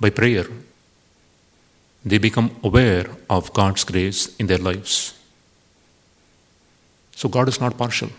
by 0.00 0.10
prayer, 0.10 0.46
they 2.04 2.18
become 2.18 2.56
aware 2.62 3.06
of 3.28 3.52
God's 3.52 3.84
grace 3.84 4.34
in 4.36 4.46
their 4.46 4.58
lives. 4.58 5.14
So 7.14 7.28
God 7.28 7.48
is 7.48 7.60
not 7.60 7.76
partial. 7.76 8.10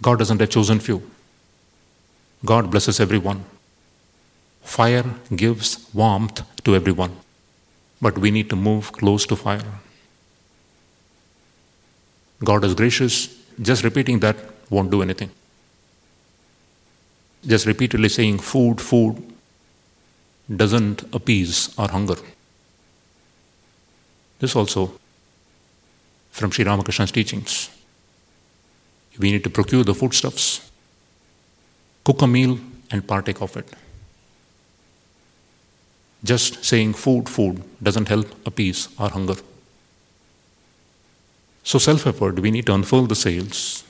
God 0.00 0.18
doesn't 0.18 0.40
have 0.40 0.50
chosen 0.50 0.78
few. 0.78 1.02
God 2.44 2.70
blesses 2.70 3.00
everyone. 3.00 3.44
Fire 4.62 5.04
gives 5.34 5.86
warmth 5.92 6.42
to 6.64 6.74
everyone, 6.76 7.16
but 8.00 8.16
we 8.16 8.30
need 8.30 8.48
to 8.50 8.56
move 8.56 8.92
close 8.92 9.26
to 9.26 9.36
fire. 9.36 9.80
God 12.44 12.64
is 12.64 12.74
gracious, 12.74 13.28
just 13.60 13.84
repeating 13.84 14.20
that 14.20 14.36
won't 14.70 14.90
do 14.90 15.02
anything. 15.02 15.30
Just 17.46 17.66
repeatedly 17.66 18.08
saying 18.08 18.38
food, 18.38 18.80
food 18.80 19.22
doesn't 20.54 21.02
appease 21.14 21.76
our 21.78 21.90
hunger. 21.90 22.16
This 24.38 24.56
also 24.56 24.92
from 26.30 26.50
Sri 26.50 26.64
Ramakrishna's 26.64 27.12
teachings. 27.12 27.70
We 29.18 29.30
need 29.30 29.44
to 29.44 29.50
procure 29.50 29.84
the 29.84 29.94
foodstuffs, 29.94 30.70
cook 32.04 32.22
a 32.22 32.26
meal, 32.26 32.58
and 32.90 33.06
partake 33.06 33.40
of 33.40 33.56
it. 33.56 33.68
Just 36.24 36.64
saying 36.64 36.94
food, 36.94 37.28
food 37.28 37.62
doesn't 37.82 38.08
help 38.08 38.34
appease 38.46 38.88
our 38.98 39.10
hunger. 39.10 39.36
So, 41.64 41.78
self 41.78 42.06
effort, 42.06 42.40
we 42.40 42.50
need 42.50 42.66
to 42.66 42.74
unfurl 42.74 43.06
the 43.06 43.14
sails. 43.14 43.84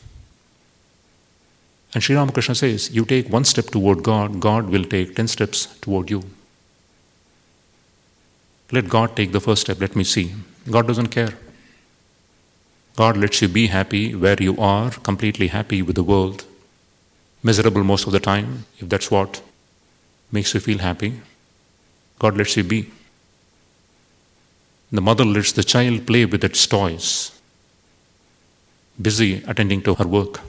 And 1.95 2.03
Sri 2.03 2.17
Ramakrishna 2.17 2.55
says, 2.55 2.95
You 2.95 3.05
take 3.05 3.29
one 3.29 3.45
step 3.45 3.67
toward 3.67 4.03
God, 4.03 4.41
God 4.41 4.71
will 4.71 4.85
take 4.85 5.17
ten 5.17 5.29
steps 5.29 5.67
toward 5.81 6.11
you. 6.11 6.25
Let 8.71 8.89
God 8.89 9.17
take 9.17 9.33
the 9.33 9.41
first 9.41 9.63
step, 9.63 9.81
let 9.81 9.95
me 9.95 10.05
see. 10.05 10.33
God 10.71 10.87
doesn't 10.87 11.09
care. 11.09 11.35
God 12.97 13.17
lets 13.17 13.43
you 13.43 13.49
be 13.49 13.67
happy 13.67 14.15
where 14.15 14.37
you 14.41 14.57
are, 14.59 14.91
completely 14.91 15.49
happy 15.49 15.83
with 15.83 15.97
the 15.97 16.05
world. 16.05 16.45
miserable 17.43 17.83
most 17.83 18.07
of 18.07 18.13
the 18.13 18.21
time, 18.21 18.65
if 18.79 18.89
that's 18.89 19.11
what 19.11 19.41
makes 20.31 20.55
you 20.55 20.61
feel 20.61 20.79
happy, 20.79 21.21
God 22.19 22.37
lets 22.37 22.57
you 22.57 22.65
be. 22.65 22.91
The 24.93 25.01
mother 25.01 25.25
lets 25.25 25.53
the 25.53 25.65
child 25.65 26.07
play 26.07 26.25
with 26.25 26.45
its 26.45 26.67
toys, 26.67 27.33
busy 29.01 29.43
attending 29.47 29.83
to 29.83 29.95
her 29.95 30.07
work. 30.07 30.41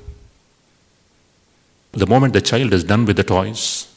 The 1.92 2.08
moment 2.08 2.34
the 2.34 2.42
child 2.42 2.74
is 2.74 2.84
done 2.84 3.06
with 3.06 3.18
the 3.18 3.24
toys, 3.24 3.88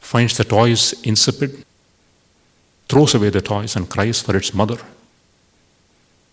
finds 0.00 0.36
the 0.36 0.44
toys 0.44 0.94
insipid, 1.02 1.64
throws 2.88 3.14
away 3.14 3.30
the 3.30 3.42
toys 3.42 3.76
and 3.76 3.88
cries 3.88 4.22
for 4.22 4.36
its 4.36 4.54
mother. 4.54 4.78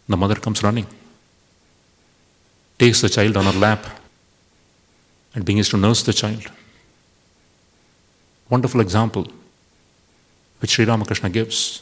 The 0.07 0.17
mother 0.17 0.35
comes 0.35 0.63
running, 0.63 0.87
takes 2.79 3.01
the 3.01 3.09
child 3.09 3.37
on 3.37 3.45
her 3.45 3.59
lap, 3.59 3.85
and 5.35 5.43
begins 5.43 5.69
to 5.69 5.77
nurse 5.77 6.03
the 6.03 6.13
child. 6.13 6.45
Wonderful 8.49 8.81
example 8.81 9.27
which 10.59 10.71
Sri 10.71 10.85
Ramakrishna 10.85 11.29
gives 11.29 11.81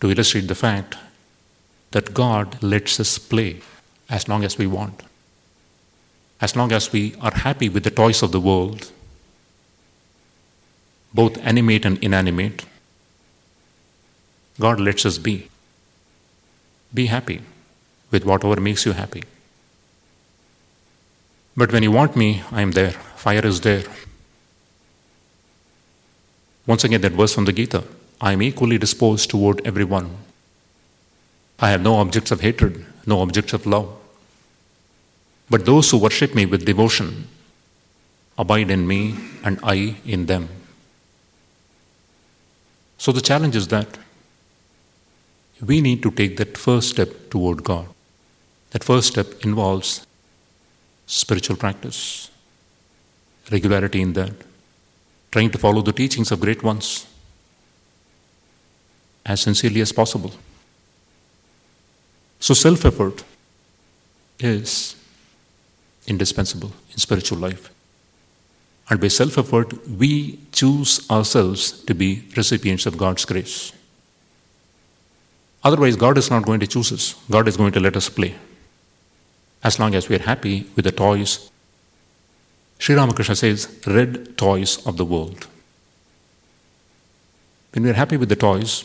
to 0.00 0.10
illustrate 0.10 0.46
the 0.46 0.54
fact 0.54 0.96
that 1.90 2.14
God 2.14 2.62
lets 2.62 3.00
us 3.00 3.18
play 3.18 3.60
as 4.08 4.28
long 4.28 4.44
as 4.44 4.58
we 4.58 4.66
want. 4.66 5.02
As 6.40 6.54
long 6.54 6.72
as 6.72 6.92
we 6.92 7.14
are 7.20 7.34
happy 7.34 7.68
with 7.68 7.84
the 7.84 7.90
toys 7.90 8.22
of 8.22 8.32
the 8.32 8.40
world, 8.40 8.92
both 11.12 11.38
animate 11.38 11.84
and 11.84 11.98
inanimate, 12.02 12.64
God 14.60 14.80
lets 14.80 15.06
us 15.06 15.18
be. 15.18 15.48
Be 16.92 17.06
happy 17.06 17.42
with 18.10 18.24
whatever 18.24 18.60
makes 18.60 18.86
you 18.86 18.92
happy. 18.92 19.24
But 21.56 21.72
when 21.72 21.82
you 21.82 21.90
want 21.90 22.16
me, 22.16 22.42
I 22.52 22.62
am 22.62 22.72
there. 22.72 22.92
Fire 23.16 23.44
is 23.44 23.60
there. 23.62 23.84
Once 26.66 26.84
again, 26.84 27.00
that 27.00 27.12
verse 27.12 27.34
from 27.34 27.46
the 27.46 27.52
Gita 27.52 27.82
I 28.20 28.32
am 28.32 28.42
equally 28.42 28.78
disposed 28.78 29.30
toward 29.30 29.66
everyone. 29.66 30.16
I 31.58 31.70
have 31.70 31.82
no 31.82 31.96
objects 31.96 32.30
of 32.30 32.40
hatred, 32.40 32.84
no 33.06 33.20
objects 33.20 33.52
of 33.52 33.66
love. 33.66 33.88
But 35.50 35.64
those 35.66 35.90
who 35.90 35.98
worship 35.98 36.34
me 36.34 36.46
with 36.46 36.64
devotion 36.64 37.26
abide 38.36 38.70
in 38.70 38.86
me 38.86 39.16
and 39.42 39.58
I 39.62 39.96
in 40.04 40.26
them. 40.26 40.48
So 42.98 43.12
the 43.12 43.20
challenge 43.20 43.56
is 43.56 43.68
that 43.68 43.98
we 45.60 45.80
need 45.80 46.02
to 46.02 46.10
take 46.10 46.36
that 46.36 46.56
first 46.56 46.90
step 46.90 47.30
toward 47.30 47.64
God. 47.64 47.88
That 48.70 48.84
first 48.84 49.08
step 49.08 49.44
involves 49.44 50.06
spiritual 51.06 51.56
practice, 51.56 52.30
regularity 53.50 54.00
in 54.00 54.12
that, 54.12 54.34
trying 55.32 55.50
to 55.50 55.58
follow 55.58 55.82
the 55.82 55.92
teachings 55.92 56.30
of 56.30 56.40
great 56.40 56.62
ones 56.62 57.06
as 59.24 59.40
sincerely 59.40 59.80
as 59.80 59.92
possible. 59.92 60.32
So, 62.40 62.54
self 62.54 62.84
effort 62.84 63.24
is 64.38 64.96
indispensable 66.06 66.72
in 66.92 66.98
spiritual 66.98 67.38
life. 67.38 67.70
And 68.90 69.00
by 69.00 69.08
self 69.08 69.36
effort, 69.38 69.86
we 69.88 70.38
choose 70.52 71.08
ourselves 71.10 71.72
to 71.84 71.94
be 71.94 72.24
recipients 72.36 72.86
of 72.86 72.96
God's 72.96 73.24
grace. 73.24 73.72
Otherwise, 75.64 75.96
God 75.96 76.16
is 76.16 76.30
not 76.30 76.44
going 76.44 76.60
to 76.60 76.66
choose 76.66 76.92
us, 76.92 77.14
God 77.30 77.48
is 77.48 77.56
going 77.56 77.72
to 77.72 77.80
let 77.80 77.96
us 77.96 78.08
play 78.08 78.34
as 79.62 79.78
long 79.78 79.94
as 79.94 80.08
we 80.08 80.16
are 80.16 80.20
happy 80.22 80.66
with 80.76 80.84
the 80.84 80.92
toys. 80.92 81.50
Sri 82.78 82.94
Ramakrishna 82.94 83.34
says, 83.34 83.80
red 83.86 84.38
toys 84.38 84.86
of 84.86 84.96
the 84.96 85.04
world. 85.04 85.48
When 87.72 87.82
we 87.82 87.90
are 87.90 87.94
happy 87.94 88.16
with 88.16 88.28
the 88.28 88.36
toys, 88.36 88.84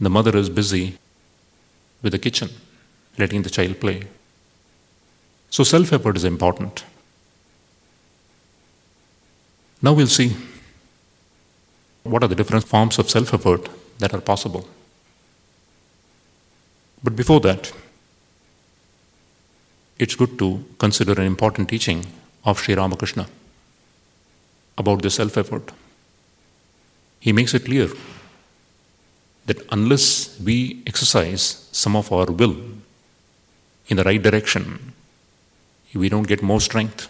the 0.00 0.10
mother 0.10 0.36
is 0.36 0.50
busy 0.50 0.98
with 2.04 2.12
the 2.12 2.18
kitchen, 2.18 2.50
letting 3.18 3.42
the 3.42 3.50
child 3.50 3.80
play. 3.80 4.02
So 5.50 5.64
self 5.64 5.92
effort 5.92 6.16
is 6.16 6.24
important. 6.24 6.84
Now 9.82 9.92
we'll 9.94 10.06
see 10.06 10.36
what 12.04 12.22
are 12.22 12.28
the 12.28 12.34
different 12.34 12.64
forms 12.64 12.98
of 12.98 13.10
self 13.10 13.34
effort 13.34 13.68
that 13.98 14.14
are 14.14 14.20
possible. 14.20 14.68
But 17.02 17.16
before 17.16 17.40
that, 17.40 17.72
it's 19.98 20.14
good 20.14 20.38
to 20.38 20.64
consider 20.78 21.12
an 21.12 21.26
important 21.26 21.68
teaching 21.68 22.06
of 22.44 22.58
Sri 22.58 22.74
Ramakrishna 22.74 23.26
about 24.76 25.02
the 25.02 25.10
self 25.10 25.38
effort. 25.38 25.72
He 27.20 27.32
makes 27.32 27.54
it 27.54 27.64
clear 27.64 27.88
that 29.46 29.64
unless 29.70 30.38
we 30.40 30.82
exercise 30.86 31.68
some 31.72 31.96
of 31.96 32.10
our 32.12 32.26
will 32.26 32.56
in 33.88 33.96
the 33.96 34.04
right 34.04 34.22
direction, 34.22 34.92
we 35.94 36.08
don't 36.08 36.26
get 36.26 36.42
more 36.42 36.60
strength. 36.60 37.08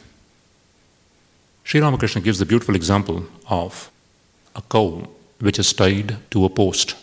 Sri 1.63 1.81
Ramakrishna 1.81 2.21
gives 2.21 2.39
the 2.39 2.47
beautiful 2.47 2.75
example 2.75 3.25
of 3.49 3.91
a 4.55 4.63
cow 4.63 5.09
which 5.41 5.59
is 5.59 5.73
tied 5.73 6.17
to 6.31 6.45
a 6.45 6.49
post. 6.49 6.97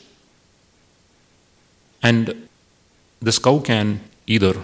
And 2.04 2.48
this 3.20 3.40
cow 3.40 3.60
can 3.60 4.02
either 4.28 4.56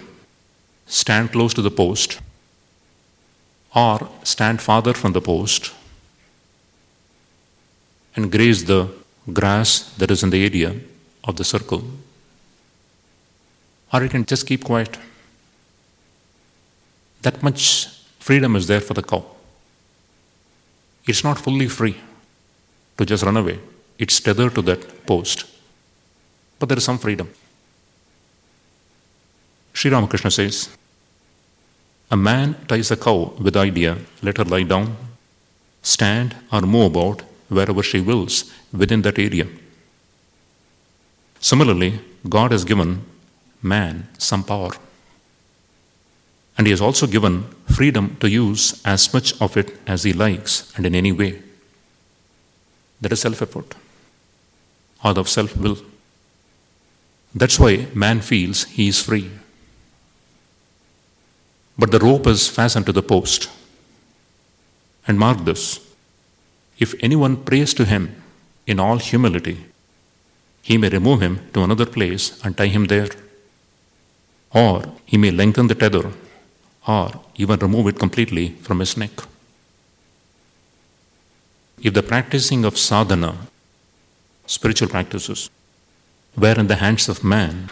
stand 0.85 1.31
close 1.31 1.53
to 1.55 1.61
the 1.61 1.71
post 1.71 2.19
or 3.75 4.09
stand 4.23 4.61
farther 4.61 4.93
from 4.93 5.13
the 5.13 5.21
post 5.21 5.73
and 8.15 8.31
graze 8.31 8.65
the 8.65 8.89
grass 9.31 9.93
that 9.97 10.11
is 10.11 10.23
in 10.23 10.29
the 10.29 10.43
area 10.45 10.75
of 11.23 11.35
the 11.35 11.43
circle. 11.43 11.83
Or 13.91 14.03
it 14.03 14.11
can 14.11 14.25
just 14.25 14.45
keep 14.47 14.63
quiet. 14.63 14.97
That 17.21 17.41
much 17.43 17.87
freedom 18.19 18.55
is 18.55 18.67
there 18.67 18.81
for 18.81 18.93
the 18.93 19.03
cow. 19.03 19.25
It's 21.05 21.23
not 21.23 21.39
fully 21.39 21.67
free 21.67 21.95
to 22.97 23.05
just 23.05 23.23
run 23.23 23.37
away, 23.37 23.59
it's 23.97 24.19
tethered 24.19 24.55
to 24.55 24.61
that 24.63 25.05
post. 25.05 25.45
But 26.59 26.69
there 26.69 26.77
is 26.77 26.83
some 26.83 26.97
freedom. 26.97 27.29
Sri 29.73 29.91
Ramakrishna 29.91 30.31
says, 30.31 30.69
A 32.09 32.17
man 32.17 32.55
ties 32.67 32.89
a 32.91 32.97
cow 32.97 33.33
with 33.39 33.55
idea, 33.55 33.97
let 34.23 34.37
her 34.37 34.43
lie 34.43 34.63
down, 34.63 34.97
stand, 35.81 36.35
or 36.51 36.61
move 36.61 36.95
about 36.95 37.21
wherever 37.49 37.83
she 37.83 37.99
wills 37.99 38.51
within 38.71 39.01
that 39.03 39.19
area. 39.19 39.47
Similarly, 41.39 41.99
God 42.27 42.51
has 42.51 42.63
given 42.63 43.03
man 43.61 44.07
some 44.17 44.43
power. 44.43 44.71
And 46.57 46.65
He 46.65 46.71
has 46.71 46.81
also 46.81 47.07
given 47.07 47.45
freedom 47.67 48.17
to 48.19 48.29
use 48.29 48.81
as 48.83 49.13
much 49.13 49.39
of 49.39 49.55
it 49.55 49.77
as 49.85 50.03
He 50.03 50.13
likes 50.13 50.73
and 50.75 50.85
in 50.85 50.95
any 50.95 51.11
way. 51.11 51.41
That 53.01 53.11
is 53.11 53.21
self 53.21 53.41
effort, 53.41 53.75
out 55.03 55.17
of 55.17 55.29
self 55.29 55.55
will. 55.55 55.77
That's 57.35 57.59
why 57.59 57.87
man 57.93 58.21
feels 58.21 58.63
he 58.63 58.87
is 58.87 59.01
free. 59.01 59.29
But 61.77 61.91
the 61.91 61.99
rope 61.99 62.25
is 62.25 62.47
fastened 62.47 62.87
to 62.87 62.91
the 62.91 63.03
post. 63.03 63.49
And 65.07 65.19
mark 65.19 65.45
this 65.45 65.79
if 66.77 66.93
anyone 67.01 67.37
prays 67.37 67.73
to 67.75 67.85
him 67.85 68.21
in 68.65 68.79
all 68.79 68.97
humility, 68.97 69.65
he 70.61 70.77
may 70.77 70.89
remove 70.89 71.21
him 71.21 71.39
to 71.53 71.63
another 71.63 71.85
place 71.85 72.39
and 72.43 72.55
tie 72.57 72.67
him 72.67 72.85
there. 72.85 73.09
Or 74.53 74.83
he 75.05 75.17
may 75.17 75.31
lengthen 75.31 75.67
the 75.67 75.75
tether, 75.75 76.11
or 76.87 77.21
even 77.35 77.59
remove 77.59 77.87
it 77.87 77.99
completely 77.99 78.49
from 78.61 78.79
his 78.79 78.95
neck. 78.97 79.11
If 81.81 81.93
the 81.93 82.03
practicing 82.03 82.65
of 82.65 82.77
sadhana, 82.77 83.35
spiritual 84.45 84.89
practices, 84.89 85.49
were 86.35 86.59
in 86.59 86.67
the 86.67 86.75
hands 86.75 87.07
of 87.09 87.23
man, 87.23 87.69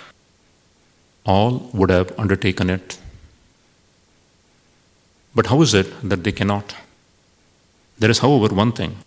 all 1.26 1.70
would 1.74 1.90
have 1.90 2.18
undertaken 2.20 2.70
it. 2.70 2.98
But 5.34 5.48
how 5.48 5.62
is 5.62 5.74
it 5.74 5.88
that 6.08 6.24
they 6.24 6.32
cannot? 6.32 6.76
There 7.98 8.10
is, 8.10 8.20
however, 8.20 8.54
one 8.54 8.72
thing. 8.72 8.98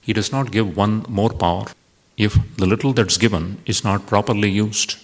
He 0.00 0.12
does 0.12 0.32
not 0.32 0.50
give 0.50 0.76
one 0.76 1.04
more 1.08 1.30
power 1.30 1.66
if 2.16 2.36
the 2.56 2.66
little 2.66 2.92
that's 2.92 3.18
given 3.18 3.58
is 3.66 3.84
not 3.84 4.06
properly 4.06 4.50
used. 4.50 4.96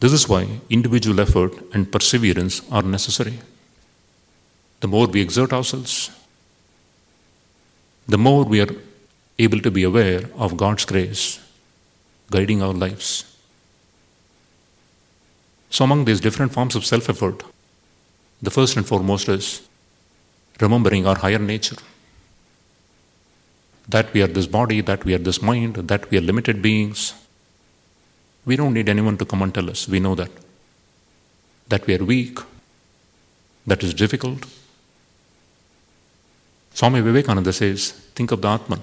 This 0.00 0.12
is 0.12 0.28
why 0.28 0.60
individual 0.68 1.20
effort 1.20 1.52
and 1.72 1.90
perseverance 1.90 2.62
are 2.70 2.82
necessary. 2.82 3.38
The 4.80 4.88
more 4.88 5.06
we 5.06 5.20
exert 5.20 5.52
ourselves, 5.52 6.10
the 8.08 8.18
more 8.18 8.44
we 8.44 8.60
are 8.60 8.74
able 9.38 9.60
to 9.60 9.70
be 9.70 9.84
aware 9.84 10.22
of 10.36 10.56
God's 10.56 10.84
grace 10.84 11.38
guiding 12.30 12.62
our 12.62 12.72
lives. 12.72 13.24
So, 15.70 15.84
among 15.84 16.04
these 16.04 16.20
different 16.20 16.52
forms 16.52 16.74
of 16.74 16.84
self 16.84 17.08
effort, 17.08 17.44
The 18.42 18.50
first 18.50 18.76
and 18.76 18.84
foremost 18.84 19.28
is 19.28 19.62
remembering 20.62 21.06
our 21.06 21.16
higher 21.16 21.38
nature. 21.38 21.76
That 23.88 24.12
we 24.12 24.22
are 24.22 24.28
this 24.28 24.46
body, 24.46 24.80
that 24.80 25.04
we 25.04 25.14
are 25.14 25.18
this 25.18 25.42
mind, 25.42 25.74
that 25.74 26.10
we 26.10 26.18
are 26.18 26.20
limited 26.20 26.62
beings. 26.62 27.14
We 28.46 28.56
don't 28.56 28.74
need 28.74 28.88
anyone 28.88 29.18
to 29.18 29.24
come 29.24 29.42
and 29.42 29.54
tell 29.54 29.68
us. 29.68 29.88
We 29.88 30.00
know 30.00 30.14
that. 30.14 30.30
That 31.68 31.86
we 31.86 31.96
are 31.96 32.04
weak, 32.04 32.38
that 33.66 33.82
is 33.82 33.94
difficult. 33.94 34.46
Swami 36.74 37.00
Vivekananda 37.00 37.52
says, 37.52 37.92
think 38.14 38.32
of 38.32 38.42
the 38.42 38.48
Atman. 38.48 38.82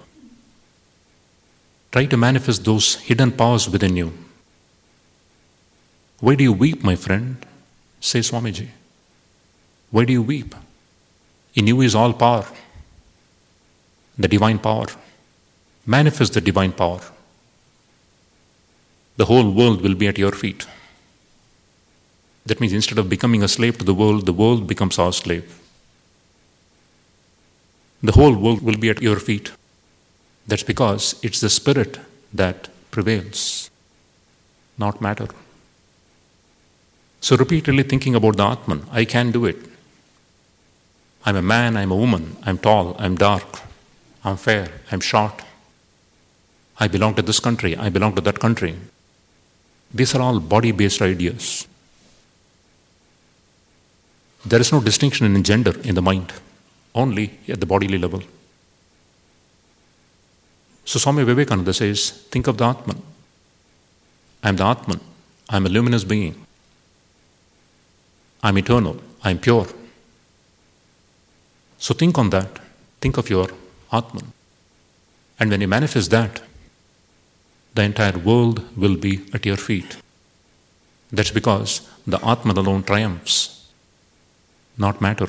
Try 1.92 2.06
to 2.06 2.18
manifest 2.18 2.64
those 2.64 2.96
hidden 2.96 3.32
powers 3.32 3.70
within 3.70 3.98
you. 3.98 4.14
Why 6.20 6.36
do 6.36 6.44
you 6.44 6.54
weep, 6.54 6.84
my 6.84 6.96
friend? 6.96 7.46
Says 8.00 8.30
Swamiji. 8.32 8.70
Why 9.92 10.06
do 10.06 10.14
you 10.14 10.22
weep? 10.22 10.54
In 11.56 11.68
you 11.68 11.82
is 11.82 11.96
all 11.96 12.14
power, 12.14 12.46
the 14.18 14.28
divine 14.28 14.60
power. 14.60 14.88
Manifest 15.86 16.34
the 16.34 16.42
divine 16.42 16.72
power. 16.72 17.02
The 19.18 19.26
whole 19.26 19.50
world 19.50 19.82
will 19.82 19.96
be 19.96 20.08
at 20.08 20.18
your 20.18 20.32
feet. 20.32 20.68
That 22.46 22.60
means 22.60 22.74
instead 22.74 22.98
of 22.98 23.10
becoming 23.10 23.44
a 23.44 23.48
slave 23.48 23.78
to 23.80 23.86
the 23.86 23.94
world, 23.94 24.26
the 24.26 24.34
world 24.34 24.68
becomes 24.68 25.00
our 25.00 25.14
slave. 25.14 25.60
The 28.02 28.14
whole 28.14 28.36
world 28.36 28.62
will 28.62 28.78
be 28.78 28.90
at 28.90 29.02
your 29.02 29.20
feet. 29.20 29.52
That's 30.48 30.64
because 30.64 31.20
it's 31.22 31.42
the 31.42 31.50
spirit 31.50 32.00
that 32.34 32.70
prevails, 32.92 33.70
not 34.78 35.02
matter. 35.02 35.28
So, 37.22 37.36
repeatedly 37.36 37.84
thinking 37.84 38.16
about 38.16 38.38
the 38.38 38.46
Atman, 38.46 38.86
I 38.92 39.06
can 39.06 39.32
do 39.32 39.46
it. 39.46 39.58
I'm 41.26 41.36
a 41.36 41.42
man, 41.42 41.78
I'm 41.78 41.92
a 41.92 41.96
woman, 41.96 42.38
I'm 42.44 42.58
tall, 42.58 42.96
I'm 42.98 43.16
dark, 43.16 43.60
I'm 44.24 44.38
fair, 44.38 44.70
I'm 44.92 45.02
short. 45.02 45.42
I 46.80 46.88
belong 46.88 47.16
to 47.16 47.22
this 47.22 47.40
country, 47.40 47.76
I 47.76 47.90
belong 47.90 48.16
to 48.16 48.22
that 48.22 48.40
country. 48.40 48.76
These 49.94 50.16
are 50.16 50.22
all 50.22 50.40
body 50.40 50.72
based 50.72 51.02
ideas. 51.02 51.68
There 54.46 54.62
is 54.62 54.72
no 54.72 54.82
distinction 54.82 55.36
in 55.36 55.44
gender 55.44 55.78
in 55.84 55.96
the 55.96 56.02
mind, 56.02 56.32
only 56.96 57.38
at 57.48 57.60
the 57.60 57.66
bodily 57.66 57.98
level. 57.98 58.22
So 60.86 60.98
Swami 60.98 61.24
Vivekananda 61.24 61.74
says, 61.74 62.12
think 62.32 62.48
of 62.48 62.58
the 62.58 62.66
Atman. 62.66 63.02
I 64.42 64.50
am 64.50 64.56
the 64.56 64.66
Atman. 64.66 65.00
I 65.50 65.58
am 65.58 65.66
a 65.66 65.70
luminous 65.70 66.04
being. 66.04 66.46
I 68.42 68.50
am 68.50 68.58
eternal. 68.58 68.98
I 69.24 69.32
am 69.32 69.40
pure. 69.40 69.68
So 71.80 71.94
think 71.94 72.18
on 72.18 72.30
that. 72.30 72.60
Think 73.02 73.18
of 73.18 73.30
your 73.30 73.48
Atman. 73.92 74.34
And 75.40 75.50
when 75.50 75.62
you 75.62 75.68
manifest 75.68 76.12
that, 76.12 76.42
the 77.74 77.84
entire 77.84 78.18
world 78.18 78.62
will 78.78 78.98
be 78.98 79.26
at 79.34 79.46
your 79.46 79.58
feet. 79.58 79.98
That's 81.12 81.32
because 81.32 81.88
the 82.06 82.24
Atman 82.26 82.58
alone 82.58 82.84
triumphs, 82.84 83.68
not 84.78 85.02
matter. 85.02 85.28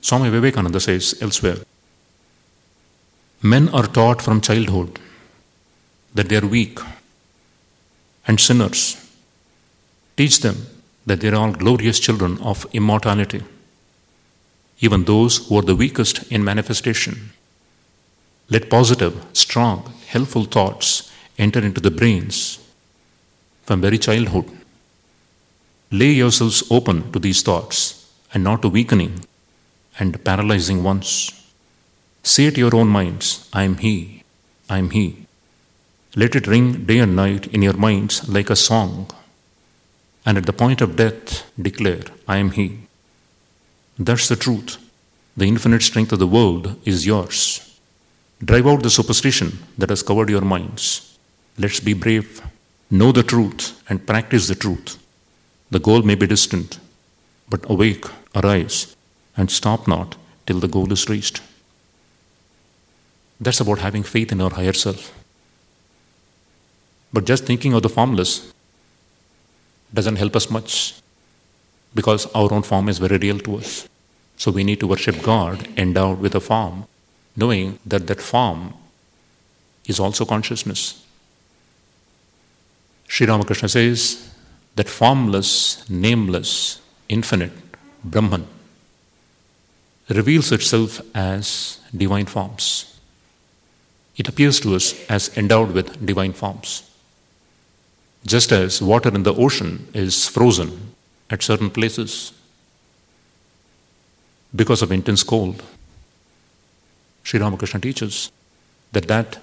Swami 0.00 0.28
Vivekananda 0.30 0.80
says 0.80 1.16
elsewhere 1.20 1.56
Men 3.42 3.68
are 3.70 3.86
taught 3.86 4.22
from 4.22 4.40
childhood 4.40 4.98
that 6.14 6.28
they 6.28 6.36
are 6.36 6.46
weak 6.46 6.78
and 8.26 8.40
sinners. 8.40 8.96
Teach 10.16 10.40
them 10.40 10.56
that 11.04 11.20
they 11.20 11.28
are 11.28 11.34
all 11.34 11.52
glorious 11.52 12.00
children 12.00 12.38
of 12.38 12.66
immortality, 12.72 13.42
even 14.80 15.04
those 15.04 15.46
who 15.46 15.58
are 15.58 15.62
the 15.62 15.76
weakest 15.76 16.30
in 16.30 16.44
manifestation. 16.44 17.32
Let 18.48 18.70
positive, 18.70 19.24
strong, 19.32 19.92
helpful 20.06 20.44
thoughts 20.44 21.10
enter 21.38 21.60
into 21.60 21.80
the 21.80 21.90
brains 21.90 22.58
from 23.64 23.80
very 23.80 23.98
childhood. 23.98 24.48
Lay 25.90 26.12
yourselves 26.12 26.62
open 26.70 27.10
to 27.12 27.18
these 27.18 27.42
thoughts 27.42 28.06
and 28.32 28.44
not 28.44 28.62
to 28.62 28.68
weakening 28.68 29.24
and 29.98 30.22
paralyzing 30.24 30.82
ones. 30.82 31.32
Say 32.22 32.50
to 32.50 32.60
your 32.60 32.74
own 32.74 32.88
minds, 32.88 33.48
I 33.52 33.62
am 33.62 33.78
He, 33.78 34.22
I 34.68 34.78
am 34.78 34.90
He. 34.90 35.26
Let 36.14 36.34
it 36.34 36.46
ring 36.46 36.84
day 36.84 36.98
and 36.98 37.14
night 37.14 37.46
in 37.48 37.62
your 37.62 37.76
minds 37.76 38.28
like 38.28 38.50
a 38.50 38.56
song. 38.56 39.10
And 40.24 40.38
at 40.38 40.46
the 40.46 40.52
point 40.52 40.80
of 40.80 40.96
death, 40.96 41.50
declare, 41.60 42.04
I 42.26 42.38
am 42.38 42.50
He. 42.50 42.85
That's 43.98 44.28
the 44.28 44.36
truth. 44.36 44.78
The 45.36 45.46
infinite 45.46 45.82
strength 45.82 46.12
of 46.12 46.18
the 46.18 46.26
world 46.26 46.78
is 46.84 47.06
yours. 47.06 47.78
Drive 48.44 48.66
out 48.66 48.82
the 48.82 48.90
superstition 48.90 49.58
that 49.78 49.90
has 49.90 50.02
covered 50.02 50.28
your 50.28 50.42
minds. 50.42 51.18
Let's 51.58 51.80
be 51.80 51.94
brave, 51.94 52.42
know 52.90 53.12
the 53.12 53.22
truth, 53.22 53.82
and 53.88 54.06
practice 54.06 54.48
the 54.48 54.54
truth. 54.54 54.98
The 55.70 55.80
goal 55.80 56.02
may 56.02 56.14
be 56.14 56.26
distant, 56.26 56.78
but 57.48 57.68
awake, 57.70 58.04
arise, 58.34 58.94
and 59.36 59.50
stop 59.50 59.88
not 59.88 60.16
till 60.46 60.60
the 60.60 60.68
goal 60.68 60.92
is 60.92 61.08
reached. 61.08 61.40
That's 63.40 63.60
about 63.60 63.78
having 63.78 64.02
faith 64.02 64.32
in 64.32 64.40
our 64.40 64.50
higher 64.50 64.74
self. 64.74 65.12
But 67.12 67.24
just 67.24 67.44
thinking 67.44 67.72
of 67.72 67.82
the 67.82 67.88
formless 67.88 68.52
doesn't 69.92 70.16
help 70.16 70.36
us 70.36 70.50
much 70.50 70.94
because 71.96 72.26
our 72.38 72.52
own 72.52 72.62
form 72.62 72.88
is 72.88 72.98
very 72.98 73.18
real 73.18 73.40
to 73.40 73.56
us. 73.56 73.88
So 74.36 74.50
we 74.50 74.64
need 74.68 74.80
to 74.80 74.86
worship 74.86 75.22
God 75.22 75.68
endowed 75.76 76.20
with 76.20 76.34
a 76.34 76.40
form, 76.40 76.86
knowing 77.34 77.78
that 77.86 78.06
that 78.06 78.20
form 78.20 78.74
is 79.86 79.98
also 79.98 80.24
consciousness. 80.24 80.82
Sri 83.08 83.26
Ramakrishna 83.26 83.68
says 83.68 84.00
that 84.76 84.88
formless, 84.88 85.88
nameless, 85.88 86.80
infinite 87.08 87.52
Brahman 88.04 88.46
reveals 90.08 90.52
itself 90.52 91.00
as 91.14 91.80
divine 92.02 92.26
forms 92.26 92.96
it 94.16 94.28
appears 94.28 94.58
to 94.60 94.74
us 94.74 94.94
as 95.08 95.36
endowed 95.36 95.72
with 95.72 96.04
divine 96.04 96.32
forms. 96.32 96.82
Just 98.24 98.50
as 98.50 98.82
water 98.82 99.14
in 99.14 99.22
the 99.22 99.34
ocean 99.34 99.86
is 99.94 100.26
frozen 100.26 100.94
at 101.30 101.42
certain 101.42 101.70
places 101.70 102.32
because 104.54 104.82
of 104.82 104.92
intense 104.92 105.22
cold, 105.22 105.62
Sri 107.22 107.40
Ramakrishna 107.40 107.80
teaches 107.80 108.30
that 108.92 109.08
that 109.08 109.38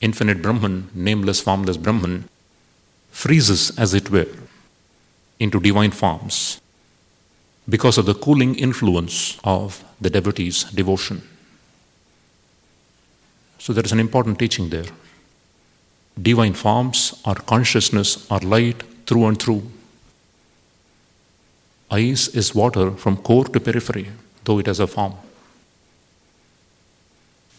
infinite 0.00 0.40
Brahman, 0.40 0.90
nameless, 0.94 1.40
formless 1.40 1.76
Brahman, 1.76 2.28
freezes, 3.10 3.76
as 3.78 3.94
it 3.94 4.10
were, 4.10 4.28
into 5.38 5.60
divine 5.60 5.90
forms 5.90 6.60
because 7.68 7.98
of 7.98 8.06
the 8.06 8.14
cooling 8.14 8.54
influence 8.56 9.38
of 9.42 9.84
the 10.00 10.10
devotee's 10.10 10.64
devotion. 10.64 11.22
So 13.58 13.72
there 13.72 13.84
is 13.84 13.92
an 13.92 14.00
important 14.00 14.38
teaching 14.38 14.68
there. 14.68 14.84
Divine 16.20 16.52
forms 16.52 17.20
are 17.24 17.34
consciousness, 17.34 18.30
are 18.30 18.40
light 18.40 18.82
through 19.06 19.26
and 19.26 19.40
through. 19.40 19.62
Ice 21.90 22.28
is 22.28 22.54
water 22.54 22.90
from 22.92 23.16
core 23.16 23.44
to 23.44 23.60
periphery, 23.60 24.10
though 24.44 24.58
it 24.58 24.66
has 24.66 24.80
a 24.80 24.86
form. 24.86 25.14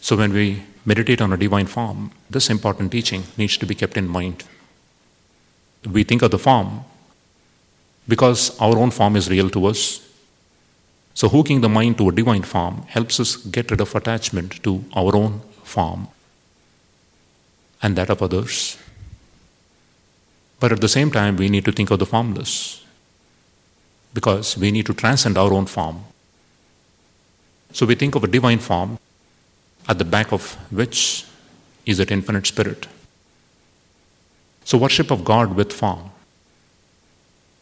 So 0.00 0.16
when 0.16 0.32
we 0.32 0.62
meditate 0.84 1.20
on 1.20 1.32
a 1.32 1.36
divine 1.36 1.66
form, 1.66 2.12
this 2.30 2.50
important 2.50 2.92
teaching 2.92 3.24
needs 3.36 3.56
to 3.58 3.66
be 3.66 3.74
kept 3.74 3.96
in 3.96 4.08
mind. 4.08 4.44
We 5.84 6.04
think 6.04 6.22
of 6.22 6.30
the 6.30 6.38
form 6.38 6.84
because 8.08 8.58
our 8.60 8.76
own 8.78 8.90
form 8.90 9.16
is 9.16 9.30
real 9.30 9.50
to 9.50 9.66
us. 9.66 10.00
So, 11.14 11.28
hooking 11.28 11.62
the 11.62 11.68
mind 11.68 11.96
to 11.98 12.08
a 12.10 12.12
divine 12.12 12.42
form 12.42 12.82
helps 12.88 13.18
us 13.18 13.36
get 13.36 13.70
rid 13.70 13.80
of 13.80 13.94
attachment 13.94 14.62
to 14.64 14.84
our 14.94 15.16
own 15.16 15.40
form 15.64 16.08
and 17.82 17.96
that 17.96 18.10
of 18.10 18.22
others. 18.22 18.76
But 20.60 20.72
at 20.72 20.80
the 20.80 20.88
same 20.88 21.10
time, 21.10 21.36
we 21.36 21.48
need 21.48 21.64
to 21.64 21.72
think 21.72 21.90
of 21.90 21.98
the 21.98 22.06
formless 22.06 22.85
because 24.18 24.56
we 24.62 24.70
need 24.70 24.86
to 24.86 24.94
transcend 24.94 25.38
our 25.38 25.52
own 25.52 25.66
form. 25.66 25.96
So 27.72 27.86
we 27.86 27.94
think 27.94 28.14
of 28.16 28.24
a 28.24 28.32
divine 28.36 28.58
form 28.58 28.98
at 29.88 29.98
the 29.98 30.10
back 30.16 30.32
of 30.32 30.42
which 30.80 31.24
is 31.84 31.98
that 31.98 32.10
infinite 32.10 32.46
spirit. 32.46 32.86
So, 34.64 34.78
worship 34.78 35.10
of 35.12 35.24
God 35.24 35.54
with 35.54 35.72
form 35.72 36.10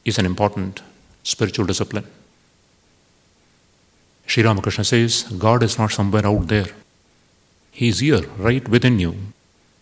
is 0.05 0.19
an 0.19 0.27
important 0.27 0.83
spiritual 1.23 1.67
discipline. 1.67 2.07
Sri 4.27 4.43
Ramakrishna 4.43 4.85
says, 4.85 5.25
God 5.47 5.63
is 5.63 5.79
not 5.79 5.93
somewhere 5.93 6.27
out 6.27 6.49
there. 6.49 6.69
He 7.71 7.89
is 7.89 7.99
here, 7.99 8.23
right 8.39 8.67
within 8.69 8.99
you, 8.99 9.15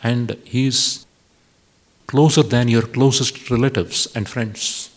and 0.02 0.36
He 0.44 0.66
is 0.66 1.06
closer 2.06 2.42
than 2.42 2.68
your 2.68 2.82
closest 2.82 3.50
relatives 3.50 4.08
and 4.16 4.28
friends. 4.28 4.91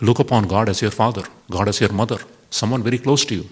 Look 0.00 0.18
upon 0.18 0.46
God 0.46 0.68
as 0.68 0.82
your 0.82 0.90
father, 0.90 1.22
God 1.50 1.68
as 1.68 1.80
your 1.80 1.92
mother, 1.92 2.18
someone 2.50 2.82
very 2.82 2.98
close 2.98 3.24
to 3.26 3.34
you. 3.34 3.46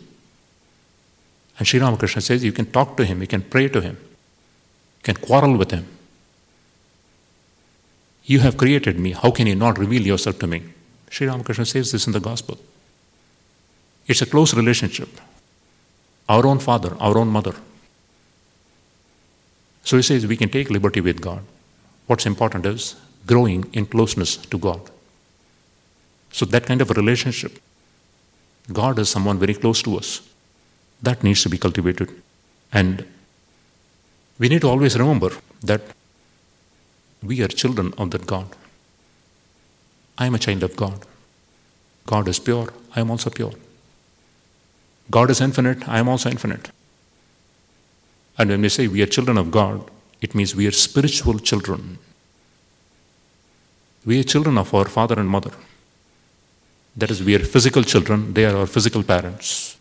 And 1.59 1.67
Sri 1.67 1.81
Ramakrishna 1.81 2.21
says 2.21 2.45
you 2.45 2.53
can 2.53 2.67
talk 2.67 2.97
to 2.97 3.05
him, 3.05 3.21
you 3.21 3.27
can 3.27 3.43
pray 3.43 3.69
to 3.69 3.81
him, 3.81 3.97
you 4.01 5.03
can 5.03 5.17
quarrel 5.17 5.57
with 5.57 5.71
him. 5.71 5.87
You 8.25 8.41
have 8.41 8.57
created 8.57 8.99
me, 8.99 9.13
how 9.13 9.31
can 9.31 9.47
you 9.47 9.55
not 9.55 9.79
reveal 9.79 10.03
yourself 10.03 10.39
to 10.41 10.47
me? 10.47 10.63
Sri 11.11 11.27
Ramakrishna 11.27 11.67
says 11.67 11.93
this 11.93 12.07
in 12.07 12.13
the 12.13 12.21
gospel. 12.21 12.59
It's 14.07 14.23
a 14.23 14.27
close 14.27 14.55
relationship. 14.55 15.09
Our 16.29 16.47
own 16.47 16.59
father, 16.59 16.97
our 17.01 17.17
own 17.17 17.29
mother. 17.29 17.55
So 19.85 19.97
he 19.97 20.03
says 20.03 20.27
we 20.27 20.37
can 20.37 20.49
take 20.49 20.71
liberty 20.71 21.01
with 21.01 21.21
God. 21.21 21.43
What's 22.07 22.27
important 22.27 22.67
is 22.67 22.97
growing 23.27 23.71
in 23.73 23.87
closeness 23.87 24.37
to 24.37 24.59
God. 24.59 24.91
So, 26.35 26.45
that 26.47 26.67
kind 26.67 26.81
of 26.83 26.91
relationship, 26.91 27.61
God 28.73 28.99
is 28.99 29.09
someone 29.09 29.39
very 29.39 29.55
close 29.55 29.83
to 29.83 29.97
us. 29.97 30.21
That 31.01 31.23
needs 31.23 31.43
to 31.45 31.49
be 31.49 31.59
cultivated. 31.59 32.11
And 32.73 33.07
we 34.41 34.49
need 34.49 34.63
to 34.63 34.69
always 34.69 34.99
remember 34.99 35.31
that 35.63 35.83
we 37.23 37.41
are 37.41 37.47
children 37.47 37.95
of 37.99 38.11
that 38.11 38.27
God. 38.27 38.49
I 40.19 40.27
am 40.27 40.35
a 40.35 40.41
child 40.41 40.65
of 40.65 40.75
God. 40.75 41.07
God 42.05 42.27
is 42.27 42.41
pure, 42.41 42.73
I 42.97 43.01
am 43.01 43.13
also 43.13 43.31
pure. 43.31 43.55
God 45.13 45.31
is 45.31 45.41
infinite, 45.41 45.89
I 45.89 46.01
am 46.01 46.09
also 46.09 46.31
infinite. 46.31 46.73
And 48.37 48.51
when 48.51 48.63
we 48.63 48.71
say 48.71 48.89
we 48.89 49.03
are 49.03 49.07
children 49.07 49.39
of 49.39 49.53
God, 49.53 49.89
it 50.21 50.35
means 50.35 50.57
we 50.57 50.67
are 50.67 50.73
spiritual 50.73 51.39
children. 51.39 51.99
We 54.05 54.19
are 54.19 54.25
children 54.25 54.59
of 54.59 54.75
our 54.75 54.87
father 54.87 55.21
and 55.21 55.29
mother. 55.29 55.53
That 56.97 57.11
is, 57.11 57.23
we 57.23 57.35
are 57.35 57.41
physical 57.41 57.83
children, 57.83 58.35
they 58.35 58.45
are 58.45 58.57
our 58.57 58.67
physical 58.67 59.03
parents. 59.03 59.77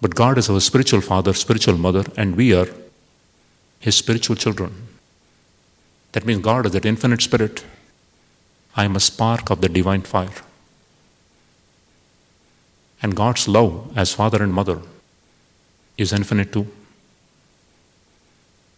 But 0.00 0.14
God 0.14 0.38
is 0.38 0.48
our 0.48 0.60
spiritual 0.60 1.00
father, 1.00 1.34
spiritual 1.34 1.76
mother, 1.76 2.04
and 2.16 2.36
we 2.36 2.54
are 2.54 2.68
his 3.78 3.96
spiritual 3.96 4.36
children. 4.36 4.88
That 6.12 6.26
means 6.26 6.42
God 6.42 6.66
is 6.66 6.72
that 6.72 6.84
infinite 6.84 7.22
spirit. 7.22 7.64
I 8.74 8.84
am 8.84 8.96
a 8.96 9.00
spark 9.00 9.50
of 9.50 9.60
the 9.60 9.68
divine 9.68 10.02
fire. 10.02 10.42
And 13.02 13.14
God's 13.16 13.46
love 13.48 13.92
as 13.96 14.12
father 14.12 14.42
and 14.42 14.52
mother 14.52 14.80
is 15.96 16.12
infinite 16.12 16.52
too. 16.52 16.66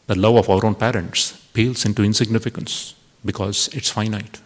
The 0.06 0.14
love 0.14 0.36
of 0.36 0.50
our 0.50 0.64
own 0.64 0.74
parents 0.74 1.32
pales 1.52 1.84
into 1.84 2.02
insignificance 2.02 2.94
because 3.24 3.68
it's 3.68 3.90
finite. 3.90 4.40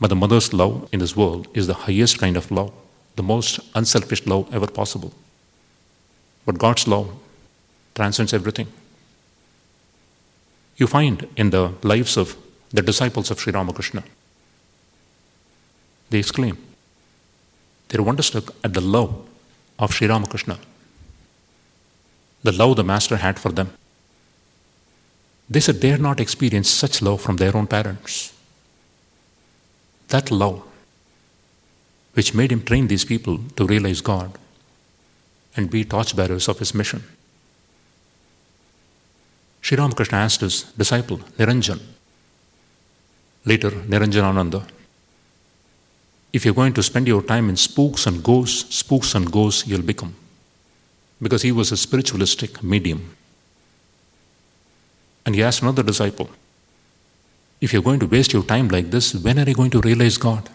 But 0.00 0.08
the 0.08 0.16
mother's 0.16 0.52
love 0.52 0.88
in 0.92 1.00
this 1.00 1.16
world 1.16 1.48
is 1.54 1.66
the 1.66 1.74
highest 1.74 2.18
kind 2.18 2.36
of 2.36 2.50
love, 2.50 2.72
the 3.16 3.22
most 3.22 3.60
unselfish 3.74 4.26
love 4.26 4.52
ever 4.54 4.66
possible. 4.66 5.12
But 6.46 6.58
God's 6.58 6.86
love 6.86 7.10
transcends 7.94 8.32
everything. 8.32 8.68
You 10.76 10.86
find 10.86 11.26
in 11.36 11.50
the 11.50 11.72
lives 11.82 12.16
of 12.16 12.36
the 12.70 12.82
disciples 12.82 13.30
of 13.30 13.40
Sri 13.40 13.52
Ramakrishna, 13.52 14.04
they 16.10 16.18
exclaim, 16.18 16.56
they're 17.88 18.02
wonderstruck 18.02 18.54
at 18.62 18.74
the 18.74 18.80
love 18.80 19.26
of 19.78 19.92
Sri 19.92 20.06
Ramakrishna, 20.06 20.58
the 22.44 22.52
love 22.52 22.76
the 22.76 22.84
Master 22.84 23.16
had 23.16 23.38
for 23.38 23.50
them. 23.50 23.72
They 25.50 25.60
said 25.60 25.80
they 25.80 25.88
had 25.88 26.00
not 26.00 26.20
experienced 26.20 26.74
such 26.74 27.02
love 27.02 27.20
from 27.20 27.38
their 27.38 27.56
own 27.56 27.66
parents. 27.66 28.32
That 30.08 30.30
love, 30.30 30.62
which 32.14 32.34
made 32.34 32.50
him 32.50 32.62
train 32.62 32.88
these 32.88 33.04
people 33.04 33.38
to 33.56 33.66
realize 33.66 34.00
God 34.00 34.38
and 35.56 35.70
be 35.70 35.84
torchbearers 35.84 36.48
of 36.48 36.58
his 36.58 36.74
mission. 36.74 37.02
Sri 39.60 39.76
Ramakrishna 39.76 40.18
asked 40.18 40.40
his 40.40 40.62
disciple 40.76 41.18
Niranjan, 41.38 41.80
later 43.44 43.70
Niranjanananda, 43.70 44.66
if 46.32 46.44
you're 46.44 46.54
going 46.54 46.74
to 46.74 46.82
spend 46.82 47.06
your 47.06 47.22
time 47.22 47.48
in 47.48 47.56
spooks 47.56 48.06
and 48.06 48.22
ghosts, 48.22 48.76
spooks 48.76 49.14
and 49.14 49.30
ghosts 49.30 49.66
you'll 49.66 49.82
become. 49.82 50.14
Because 51.20 51.42
he 51.42 51.52
was 51.52 51.72
a 51.72 51.76
spiritualistic 51.76 52.62
medium. 52.62 53.16
And 55.26 55.34
he 55.34 55.42
asked 55.42 55.62
another 55.62 55.82
disciple, 55.82 56.30
if 57.60 57.72
you're 57.72 57.82
going 57.82 58.00
to 58.00 58.06
waste 58.06 58.32
your 58.32 58.44
time 58.44 58.68
like 58.68 58.90
this, 58.90 59.14
when 59.14 59.38
are 59.38 59.48
you 59.48 59.54
going 59.54 59.70
to 59.70 59.80
realize 59.80 60.16
God? 60.16 60.48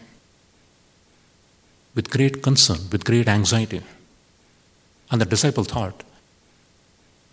With 1.95 2.10
great 2.10 2.41
concern, 2.41 2.80
with 2.91 3.04
great 3.04 3.28
anxiety. 3.28 3.82
And 5.12 5.22
the 5.22 5.26
disciple 5.26 5.64
thought, 5.64 6.04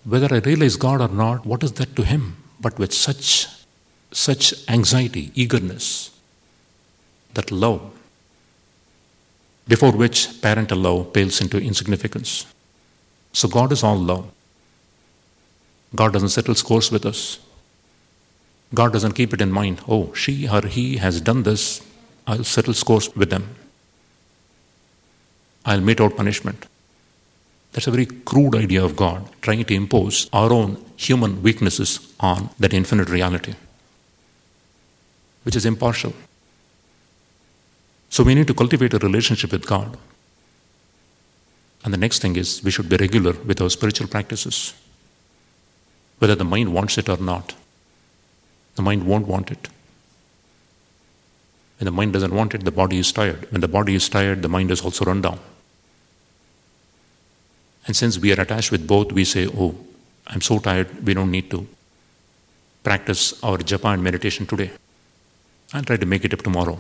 whether 0.05 0.35
I 0.35 0.39
realize 0.39 0.77
God 0.77 1.01
or 1.01 1.09
not, 1.09 1.47
what 1.47 1.63
is 1.63 1.73
that 1.75 1.95
to 1.97 2.03
him? 2.03 2.37
But 2.61 2.79
with 2.79 2.93
such, 2.93 3.47
such 4.13 4.55
anxiety, 4.69 5.31
eagerness, 5.35 6.11
that 7.35 7.51
love, 7.51 7.93
before 9.69 9.93
which 9.93 10.43
parental 10.43 10.79
love 10.79 11.13
pales 11.13 11.41
into 11.41 11.59
insignificance. 11.59 12.45
So 13.33 13.49
God 13.49 13.73
is 13.73 13.85
all 13.85 13.97
love. 13.97 14.29
God 15.95 16.13
doesn't 16.13 16.31
settle 16.31 16.55
scores 16.55 16.91
with 16.91 17.07
us. 17.07 17.39
God 18.73 18.93
doesn't 18.93 19.13
keep 19.13 19.33
it 19.35 19.41
in 19.41 19.51
mind, 19.51 19.81
oh, 19.89 20.13
she 20.15 20.49
or 20.49 20.67
he 20.67 20.99
has 20.99 21.21
done 21.21 21.43
this, 21.43 21.83
I'll 22.27 22.45
settle 22.45 22.75
scores 22.75 23.15
with 23.17 23.31
them. 23.31 23.57
I'll 25.65 25.81
mete 25.81 26.01
out 26.01 26.17
punishment. 26.17 26.67
That's 27.73 27.87
a 27.87 27.91
very 27.91 28.07
crude 28.07 28.55
idea 28.55 28.85
of 28.85 28.97
God, 28.97 29.29
trying 29.43 29.65
to 29.65 29.75
impose 29.75 30.29
our 30.33 30.53
own 30.53 30.85
human 30.97 31.43
weaknesses 31.43 32.13
on 32.21 32.51
that 32.59 32.75
infinite 32.75 33.09
reality, 33.09 33.55
which 35.45 35.57
is 35.57 35.67
impartial. 35.67 36.13
So 38.09 38.25
we 38.25 38.35
need 38.35 38.49
to 38.49 38.55
cultivate 38.55 38.95
a 38.95 38.99
relationship 38.99 39.53
with 39.53 39.67
God. 39.67 39.97
And 41.85 41.95
the 41.95 41.99
next 41.99 42.21
thing 42.21 42.37
is 42.37 42.63
we 42.63 42.71
should 42.71 42.89
be 42.89 42.97
regular 42.97 43.33
with 43.33 43.61
our 43.61 43.71
spiritual 43.71 44.09
practices, 44.09 44.75
whether 46.19 46.35
the 46.35 46.45
mind 46.45 46.73
wants 46.73 46.99
it 46.99 47.09
or 47.09 47.17
not. 47.17 47.55
The 48.77 48.83
mind 48.83 49.07
won't 49.07 49.27
want 49.27 49.51
it. 49.51 49.69
When 51.79 51.87
the 51.87 51.91
mind 51.91 52.13
doesn't 52.13 52.35
want 52.35 52.55
it, 52.55 52.65
the 52.65 52.71
body 52.71 52.99
is 52.99 53.11
tired. 53.11 53.51
When 53.51 53.61
the 53.61 53.69
body 53.69 53.95
is 53.95 54.09
tired, 54.09 54.43
the 54.43 54.49
mind 54.49 54.71
is 54.71 54.83
also 54.83 55.05
run 55.05 55.23
down. 55.23 55.41
And 57.87 57.97
since 57.97 58.19
we 58.19 58.33
are 58.33 58.41
attached 58.41 58.71
with 58.71 58.87
both, 58.87 59.13
we 59.13 59.25
say, 59.25 59.47
Oh, 59.47 59.75
I'm 60.27 60.41
so 60.41 60.59
tired, 60.59 61.07
we 61.07 61.15
don't 61.15 61.31
need 61.31 61.51
to 61.51 61.67
practice 62.83 63.43
our 63.43 63.59
japa 63.59 63.95
and 63.95 64.03
meditation 64.03 64.47
today. 64.47 64.71
I'll 65.73 65.83
try 65.83 65.97
to 65.97 66.07
make 66.07 66.25
it 66.25 66.35
up 66.35 66.43
tomorrow. 66.43 66.79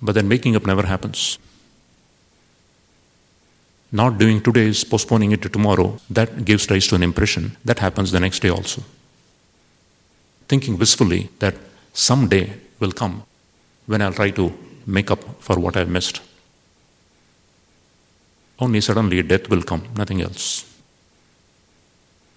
But 0.00 0.14
then 0.14 0.28
making 0.28 0.56
up 0.56 0.66
never 0.66 0.86
happens. 0.86 1.38
Not 3.90 4.18
doing 4.18 4.42
today 4.42 4.66
is 4.66 4.84
postponing 4.84 5.32
it 5.32 5.42
to 5.42 5.48
tomorrow. 5.48 5.98
That 6.10 6.44
gives 6.44 6.68
rise 6.70 6.86
to 6.88 6.96
an 6.96 7.02
impression. 7.02 7.56
That 7.64 7.78
happens 7.78 8.12
the 8.12 8.20
next 8.20 8.40
day 8.40 8.48
also. 8.48 8.82
Thinking 10.48 10.78
wistfully 10.78 11.30
that 11.38 11.54
someday 11.92 12.52
will 12.80 12.92
come 12.92 13.22
when 13.86 14.02
I'll 14.02 14.12
try 14.12 14.30
to 14.30 14.52
make 14.86 15.10
up 15.10 15.22
for 15.40 15.58
what 15.58 15.76
I've 15.76 15.88
missed. 15.88 16.20
Only 18.58 18.80
suddenly 18.80 19.22
death 19.22 19.48
will 19.48 19.62
come, 19.62 19.82
nothing 19.96 20.20
else. 20.20 20.64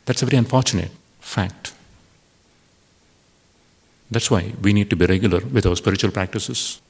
That's 0.05 0.21
a 0.21 0.25
very 0.25 0.37
unfortunate 0.37 0.91
fact. 1.19 1.73
That's 4.09 4.31
why 4.31 4.53
we 4.61 4.73
need 4.73 4.89
to 4.89 4.95
be 4.95 5.05
regular 5.05 5.41
with 5.41 5.65
our 5.65 5.75
spiritual 5.75 6.11
practices, 6.11 6.81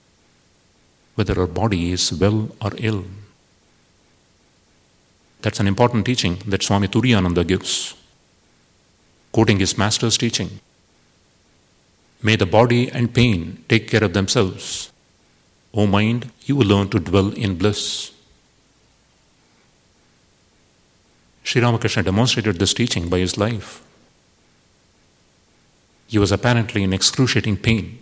whether 1.15 1.39
our 1.39 1.47
body 1.47 1.91
is 1.91 2.13
well 2.13 2.49
or 2.61 2.71
ill. 2.77 3.05
That's 5.41 5.59
an 5.59 5.67
important 5.67 6.05
teaching 6.05 6.37
that 6.45 6.63
Swami 6.63 6.87
Turiyananda 6.87 7.45
gives, 7.45 7.95
quoting 9.31 9.59
his 9.59 9.77
master's 9.77 10.17
teaching. 10.17 10.59
May 12.21 12.35
the 12.35 12.45
body 12.45 12.89
and 12.89 13.13
pain 13.13 13.63
take 13.69 13.87
care 13.87 14.03
of 14.03 14.13
themselves. 14.13 14.91
O 15.73 15.85
mind, 15.85 16.31
you 16.45 16.55
will 16.55 16.67
learn 16.67 16.89
to 16.89 16.99
dwell 16.99 17.31
in 17.33 17.57
bliss. 17.57 18.11
Sri 21.43 21.61
Ramakrishna 21.61 22.03
demonstrated 22.03 22.57
this 22.57 22.73
teaching 22.73 23.07
by 23.07 23.19
his 23.19 23.37
life. 23.37 23.83
He 26.07 26.17
was 26.17 26.31
apparently 26.31 26.83
in 26.83 26.93
excruciating 26.93 27.57
pain 27.57 27.99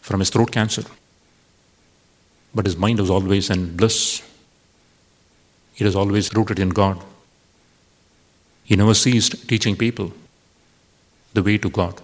from 0.00 0.20
his 0.20 0.30
throat 0.30 0.50
cancer, 0.50 0.84
but 2.54 2.66
his 2.66 2.76
mind 2.76 2.98
was 2.98 3.10
always 3.10 3.50
in 3.50 3.76
bliss. 3.76 4.22
It 5.76 5.84
was 5.84 5.94
always 5.94 6.34
rooted 6.34 6.58
in 6.58 6.70
God. 6.70 7.02
He 8.64 8.74
never 8.74 8.94
ceased 8.94 9.48
teaching 9.48 9.76
people 9.76 10.12
the 11.34 11.42
way 11.42 11.56
to 11.58 11.70
God. 11.70 12.02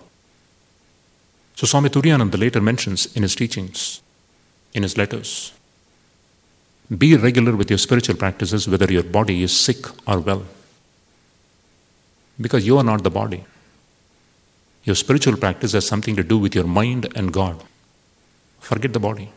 So 1.57 1.67
Swami 1.67 1.89
Turiyananda 1.89 2.39
later 2.39 2.61
mentions 2.61 3.15
in 3.15 3.23
his 3.23 3.35
teachings, 3.35 4.03
in 4.73 4.83
his 4.83 4.97
letters, 4.99 5.53
be 6.99 7.17
regular 7.17 7.57
with 7.57 7.71
your 7.71 7.79
spiritual 7.79 8.17
practices 8.17 8.69
whether 8.69 8.93
your 8.93 9.03
body 9.03 9.43
is 9.43 9.59
sick 9.59 9.87
or 10.07 10.21
well. 10.21 10.45
Because 12.41 12.67
you 12.67 12.77
are 12.79 12.85
not 12.85 13.03
the 13.03 13.11
body. 13.11 13.45
Your 14.83 14.97
spiritual 14.97 15.37
practice 15.37 15.73
has 15.73 15.87
something 15.87 16.17
to 16.17 16.23
do 16.23 16.37
with 16.37 16.55
your 16.55 16.67
mind 16.67 17.11
and 17.15 17.33
God. 17.33 17.63
Forget 18.61 18.93
the 18.93 19.01
body. 19.01 19.31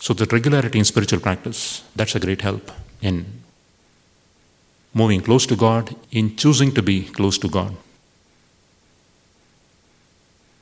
So, 0.00 0.14
the 0.14 0.26
regularity 0.26 0.78
in 0.78 0.84
spiritual 0.84 1.18
practice, 1.18 1.82
that's 1.96 2.14
a 2.14 2.20
great 2.20 2.42
help 2.42 2.70
in 3.00 3.26
moving 4.94 5.20
close 5.20 5.44
to 5.46 5.56
God, 5.56 5.94
in 6.12 6.36
choosing 6.36 6.72
to 6.74 6.82
be 6.82 7.04
close 7.04 7.36
to 7.38 7.48
God. 7.48 7.74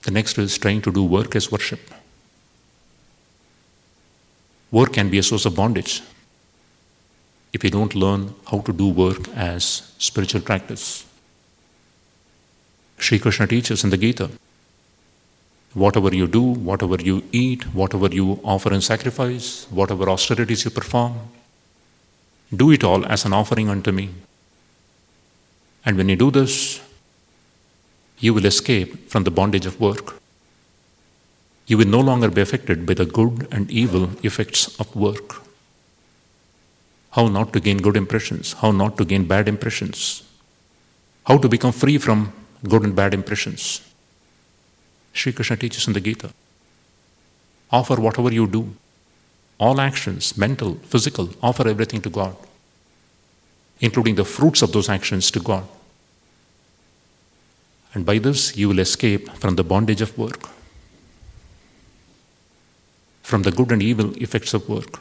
The 0.06 0.12
next 0.12 0.38
is 0.38 0.56
trying 0.56 0.82
to 0.82 0.92
do 0.92 1.02
work 1.02 1.34
as 1.34 1.50
worship. 1.50 1.80
Work 4.70 4.92
can 4.92 5.10
be 5.10 5.18
a 5.18 5.22
source 5.22 5.46
of 5.46 5.56
bondage 5.56 6.00
if 7.52 7.64
you 7.64 7.70
don't 7.70 7.92
learn 7.96 8.32
how 8.50 8.60
to 8.60 8.72
do 8.72 8.88
work 8.88 9.28
as 9.34 9.64
spiritual 9.98 10.42
practice. 10.42 11.04
Sri 12.98 13.18
Krishna 13.18 13.48
teaches 13.48 13.82
in 13.82 13.90
the 13.90 13.96
Gita 13.96 14.30
whatever 15.74 16.14
you 16.14 16.28
do, 16.28 16.42
whatever 16.70 17.02
you 17.02 17.24
eat, 17.32 17.64
whatever 17.74 18.06
you 18.06 18.38
offer 18.44 18.72
in 18.72 18.80
sacrifice, 18.80 19.66
whatever 19.70 20.08
austerities 20.08 20.64
you 20.64 20.70
perform, 20.70 21.18
do 22.54 22.70
it 22.70 22.84
all 22.84 23.04
as 23.06 23.24
an 23.24 23.32
offering 23.32 23.68
unto 23.68 23.90
me. 23.90 24.10
And 25.84 25.96
when 25.96 26.08
you 26.08 26.16
do 26.16 26.30
this, 26.30 26.80
you 28.18 28.32
will 28.32 28.46
escape 28.46 29.08
from 29.10 29.24
the 29.24 29.30
bondage 29.30 29.66
of 29.66 29.80
work. 29.80 30.14
You 31.66 31.78
will 31.78 31.88
no 31.88 32.00
longer 32.00 32.30
be 32.30 32.40
affected 32.40 32.86
by 32.86 32.94
the 32.94 33.04
good 33.04 33.48
and 33.50 33.70
evil 33.70 34.10
effects 34.22 34.78
of 34.80 34.94
work. 34.94 35.42
How 37.10 37.28
not 37.28 37.52
to 37.52 37.60
gain 37.60 37.78
good 37.78 37.96
impressions, 37.96 38.52
how 38.54 38.70
not 38.70 38.96
to 38.98 39.04
gain 39.04 39.26
bad 39.26 39.48
impressions, 39.48 40.22
how 41.24 41.38
to 41.38 41.48
become 41.48 41.72
free 41.72 41.98
from 41.98 42.32
good 42.68 42.82
and 42.84 42.94
bad 42.94 43.14
impressions. 43.14 43.80
Sri 45.12 45.32
Krishna 45.32 45.56
teaches 45.56 45.86
in 45.86 45.92
the 45.92 46.00
Gita. 46.00 46.30
Offer 47.70 47.96
whatever 47.96 48.32
you 48.32 48.46
do, 48.46 48.76
all 49.58 49.80
actions, 49.80 50.36
mental, 50.36 50.74
physical, 50.84 51.30
offer 51.42 51.66
everything 51.66 52.00
to 52.02 52.10
God, 52.10 52.36
including 53.80 54.14
the 54.14 54.24
fruits 54.24 54.62
of 54.62 54.72
those 54.72 54.88
actions 54.88 55.30
to 55.30 55.40
God. 55.40 55.66
And 57.96 58.04
by 58.04 58.18
this, 58.18 58.58
you 58.58 58.68
will 58.68 58.78
escape 58.78 59.30
from 59.38 59.56
the 59.56 59.64
bondage 59.64 60.02
of 60.02 60.18
work, 60.18 60.50
from 63.22 63.42
the 63.42 63.50
good 63.50 63.72
and 63.72 63.82
evil 63.82 64.14
effects 64.22 64.52
of 64.52 64.68
work. 64.68 65.00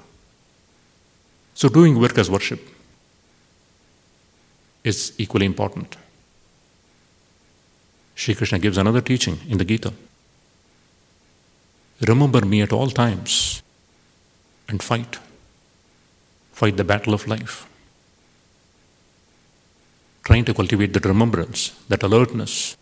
So, 1.55 1.67
doing 1.67 1.99
work 1.99 2.17
as 2.17 2.31
worship 2.31 2.61
is 4.85 5.11
equally 5.17 5.45
important. 5.45 5.97
Sri 8.15 8.33
Krishna 8.33 8.59
gives 8.59 8.77
another 8.77 9.01
teaching 9.01 9.39
in 9.49 9.57
the 9.57 9.65
Gita. 9.65 9.91
Remember 12.07 12.45
me 12.45 12.61
at 12.61 12.71
all 12.71 12.89
times 12.89 13.61
and 14.69 14.81
fight. 14.81 15.19
Fight 16.53 16.77
the 16.77 16.85
battle 16.85 17.13
of 17.13 17.27
life. 17.27 17.67
Trying 20.23 20.45
to 20.45 20.53
cultivate 20.53 20.93
that 20.93 21.03
remembrance, 21.03 21.71
that 21.89 22.01
alertness, 22.01 22.77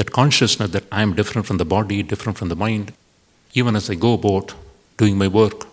that 0.00 0.12
consciousness 0.12 0.70
that 0.70 0.84
I 0.90 1.02
am 1.02 1.14
different 1.14 1.46
from 1.46 1.58
the 1.58 1.66
body, 1.66 2.02
different 2.02 2.38
from 2.38 2.48
the 2.48 2.56
mind, 2.56 2.94
even 3.52 3.76
as 3.76 3.90
I 3.90 3.96
go 3.96 4.14
about 4.14 4.54
doing 4.96 5.18
my 5.18 5.28
work. 5.28 5.66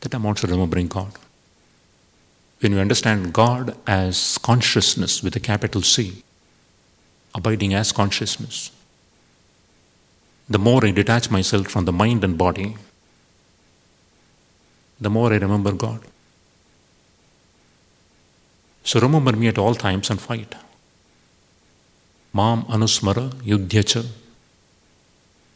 That 0.00 0.12
I'm 0.12 0.26
also 0.26 0.48
remembering 0.48 0.88
God 0.88 1.12
when 2.58 2.74
we 2.74 2.80
understand 2.80 3.32
God 3.32 3.76
as 3.86 4.36
consciousness 4.38 5.22
with 5.22 5.36
a 5.36 5.40
capital 5.40 5.80
C, 5.82 6.24
abiding 7.36 7.72
as 7.72 7.92
consciousness, 7.92 8.72
the 10.48 10.58
more 10.58 10.84
I 10.84 10.90
detach 10.90 11.30
myself 11.30 11.68
from 11.68 11.84
the 11.84 11.92
mind 11.92 12.24
and 12.24 12.36
body, 12.36 12.76
the 15.00 15.08
more 15.08 15.32
I 15.32 15.36
remember 15.36 15.70
God. 15.70 16.00
So 18.82 18.98
remember 18.98 19.36
me 19.36 19.46
at 19.46 19.56
all 19.56 19.76
times 19.76 20.10
and 20.10 20.20
fight. 20.20 20.56
Mam 22.32 22.62
anusmara 22.64 23.30
yudhyacha. 23.44 24.06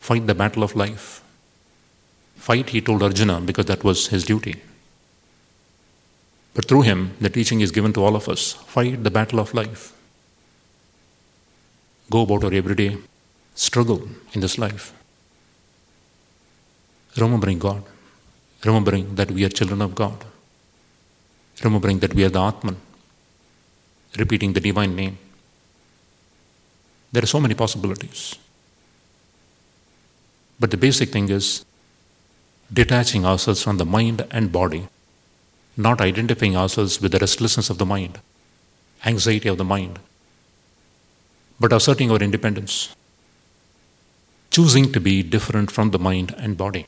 Fight 0.00 0.26
the 0.26 0.34
battle 0.34 0.62
of 0.62 0.76
life. 0.76 1.22
Fight, 2.36 2.70
he 2.70 2.80
told 2.80 3.02
Arjuna, 3.02 3.40
because 3.40 3.66
that 3.66 3.82
was 3.82 4.08
his 4.08 4.24
duty. 4.24 4.62
But 6.54 6.66
through 6.68 6.82
him, 6.82 7.16
the 7.20 7.28
teaching 7.28 7.60
is 7.60 7.70
given 7.70 7.92
to 7.94 8.02
all 8.02 8.16
of 8.16 8.28
us 8.28 8.52
fight 8.52 9.04
the 9.04 9.10
battle 9.10 9.40
of 9.40 9.52
life. 9.52 9.92
Go 12.10 12.22
about 12.22 12.44
our 12.44 12.54
everyday 12.54 12.98
struggle 13.54 14.08
in 14.32 14.40
this 14.40 14.56
life. 14.58 14.92
Remembering 17.16 17.58
God, 17.58 17.82
remembering 18.64 19.14
that 19.16 19.30
we 19.30 19.44
are 19.44 19.48
children 19.48 19.82
of 19.82 19.94
God, 19.94 20.24
remembering 21.64 21.98
that 21.98 22.14
we 22.14 22.24
are 22.24 22.30
the 22.30 22.40
Atman, 22.40 22.76
repeating 24.16 24.52
the 24.52 24.60
divine 24.60 24.94
name. 24.94 25.18
There 27.12 27.22
are 27.22 27.26
so 27.26 27.40
many 27.40 27.54
possibilities. 27.54 28.36
But 30.58 30.70
the 30.70 30.76
basic 30.76 31.10
thing 31.10 31.28
is 31.28 31.64
detaching 32.72 33.24
ourselves 33.24 33.62
from 33.62 33.76
the 33.76 33.84
mind 33.84 34.26
and 34.30 34.50
body 34.50 34.88
not 35.76 36.00
identifying 36.00 36.56
ourselves 36.56 37.00
with 37.00 37.12
the 37.12 37.18
restlessness 37.18 37.68
of 37.68 37.78
the 37.78 37.84
mind, 37.84 38.18
anxiety 39.04 39.48
of 39.48 39.58
the 39.58 39.64
mind, 39.64 39.98
but 41.60 41.72
asserting 41.72 42.10
our 42.10 42.18
independence, 42.18 42.94
choosing 44.50 44.90
to 44.92 45.00
be 45.00 45.22
different 45.22 45.70
from 45.70 45.90
the 45.90 45.98
mind 45.98 46.34
and 46.38 46.56
body. 46.56 46.86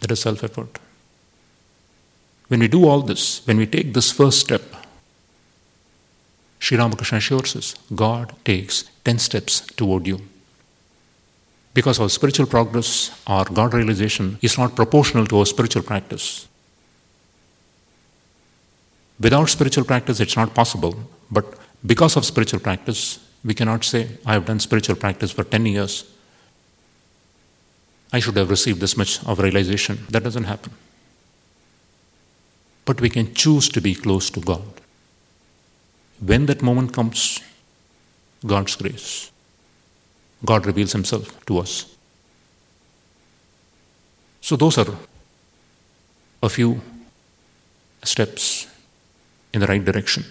That 0.00 0.12
is 0.12 0.20
self 0.20 0.44
effort. 0.44 0.78
When 2.48 2.60
we 2.60 2.68
do 2.68 2.86
all 2.86 3.00
this, 3.00 3.44
when 3.46 3.56
we 3.56 3.66
take 3.66 3.92
this 3.94 4.12
first 4.12 4.38
step, 4.38 4.62
Sri 6.64 6.78
Ramakrishna 6.78 7.18
assures 7.18 7.56
us 7.56 7.74
God 7.94 8.32
takes 8.42 8.84
10 9.04 9.18
steps 9.18 9.60
toward 9.76 10.06
you. 10.06 10.18
Because 11.74 12.00
our 12.00 12.08
spiritual 12.08 12.46
progress, 12.46 13.10
our 13.26 13.44
God 13.44 13.74
realization 13.74 14.38
is 14.40 14.56
not 14.56 14.74
proportional 14.74 15.26
to 15.26 15.40
our 15.40 15.44
spiritual 15.44 15.82
practice. 15.82 16.48
Without 19.20 19.50
spiritual 19.50 19.84
practice, 19.84 20.20
it's 20.20 20.38
not 20.38 20.54
possible. 20.54 20.94
But 21.30 21.44
because 21.84 22.16
of 22.16 22.24
spiritual 22.24 22.60
practice, 22.60 23.18
we 23.44 23.52
cannot 23.52 23.84
say, 23.84 24.08
I 24.24 24.32
have 24.32 24.46
done 24.46 24.58
spiritual 24.58 24.96
practice 24.96 25.32
for 25.32 25.44
10 25.44 25.66
years. 25.66 26.10
I 28.10 28.20
should 28.20 28.38
have 28.38 28.48
received 28.48 28.80
this 28.80 28.96
much 28.96 29.22
of 29.26 29.38
realization. 29.38 29.98
That 30.08 30.24
doesn't 30.24 30.44
happen. 30.44 30.72
But 32.86 33.02
we 33.02 33.10
can 33.10 33.34
choose 33.34 33.68
to 33.68 33.82
be 33.82 33.94
close 33.94 34.30
to 34.30 34.40
God. 34.40 34.83
When 36.24 36.46
that 36.46 36.62
moment 36.62 36.92
comes, 36.92 37.40
God's 38.46 38.76
grace, 38.76 39.30
God 40.44 40.66
reveals 40.66 40.92
Himself 40.92 41.44
to 41.46 41.58
us. 41.58 41.96
So, 44.40 44.56
those 44.56 44.78
are 44.78 44.94
a 46.42 46.48
few 46.48 46.80
steps 48.02 48.66
in 49.52 49.60
the 49.60 49.66
right 49.66 49.84
direction. 49.84 50.24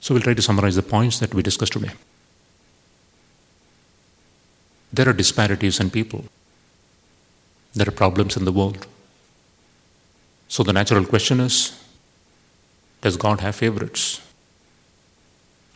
So 0.00 0.14
we'll 0.14 0.22
try 0.22 0.34
to 0.34 0.42
summarize 0.42 0.74
the 0.74 0.82
points 0.82 1.20
that 1.20 1.32
we 1.32 1.42
discussed 1.42 1.74
today. 1.74 1.92
There 4.92 5.08
are 5.08 5.12
disparities 5.12 5.78
in 5.78 5.90
people. 5.90 6.24
There 7.74 7.86
are 7.86 7.92
problems 7.92 8.36
in 8.36 8.44
the 8.44 8.50
world. 8.50 8.84
So 10.48 10.64
the 10.64 10.72
natural 10.72 11.04
question 11.04 11.38
is 11.38 11.81
Does 13.02 13.16
God 13.16 13.40
have 13.40 13.56
favorites? 13.56 14.22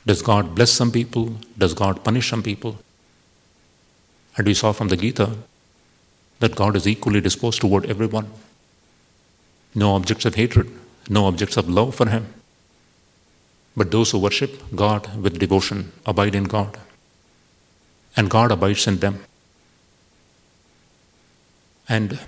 Does 0.06 0.22
God 0.22 0.54
bless 0.54 0.70
some 0.70 0.92
people? 0.92 1.36
Does 1.58 1.74
God 1.74 2.04
punish 2.04 2.30
some 2.30 2.42
people? 2.42 2.78
And 4.36 4.46
we 4.46 4.54
saw 4.54 4.72
from 4.72 4.88
the 4.88 4.96
Gita 4.96 5.36
that 6.38 6.54
God 6.54 6.76
is 6.76 6.86
equally 6.86 7.20
disposed 7.20 7.60
toward 7.60 7.86
everyone. 7.86 8.30
No 9.74 9.94
objects 9.96 10.24
of 10.24 10.36
hatred, 10.36 10.70
no 11.10 11.26
objects 11.26 11.56
of 11.56 11.68
love 11.68 11.94
for 11.94 12.08
Him. 12.08 12.32
But 13.76 13.90
those 13.90 14.12
who 14.12 14.18
worship 14.18 14.62
God 14.74 15.20
with 15.20 15.38
devotion 15.38 15.92
abide 16.06 16.34
in 16.34 16.44
God, 16.44 16.78
and 18.16 18.30
God 18.30 18.52
abides 18.52 18.86
in 18.86 18.98
them. 18.98 19.24
And 21.88 22.18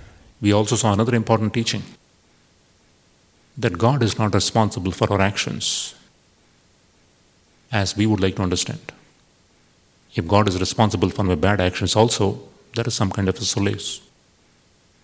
we 0.40 0.52
also 0.52 0.76
saw 0.76 0.92
another 0.92 1.14
important 1.14 1.54
teaching 1.54 1.82
that 3.59 3.78
God 3.78 4.02
is 4.02 4.18
not 4.18 4.35
responsible 4.35 4.93
for 4.93 5.12
our 5.12 5.20
actions. 5.20 5.94
as 7.70 7.97
we 7.97 8.06
would 8.06 8.20
like 8.20 8.36
to 8.36 8.43
understand. 8.43 8.93
If 10.14 10.26
God 10.26 10.48
is 10.48 10.59
responsible 10.59 11.10
for 11.10 11.24
my 11.24 11.35
bad 11.35 11.60
actions 11.60 11.94
also, 11.94 12.40
there 12.74 12.86
is 12.86 12.94
some 12.94 13.10
kind 13.10 13.28
of 13.28 13.36
a 13.36 13.44
solace. 13.44 14.01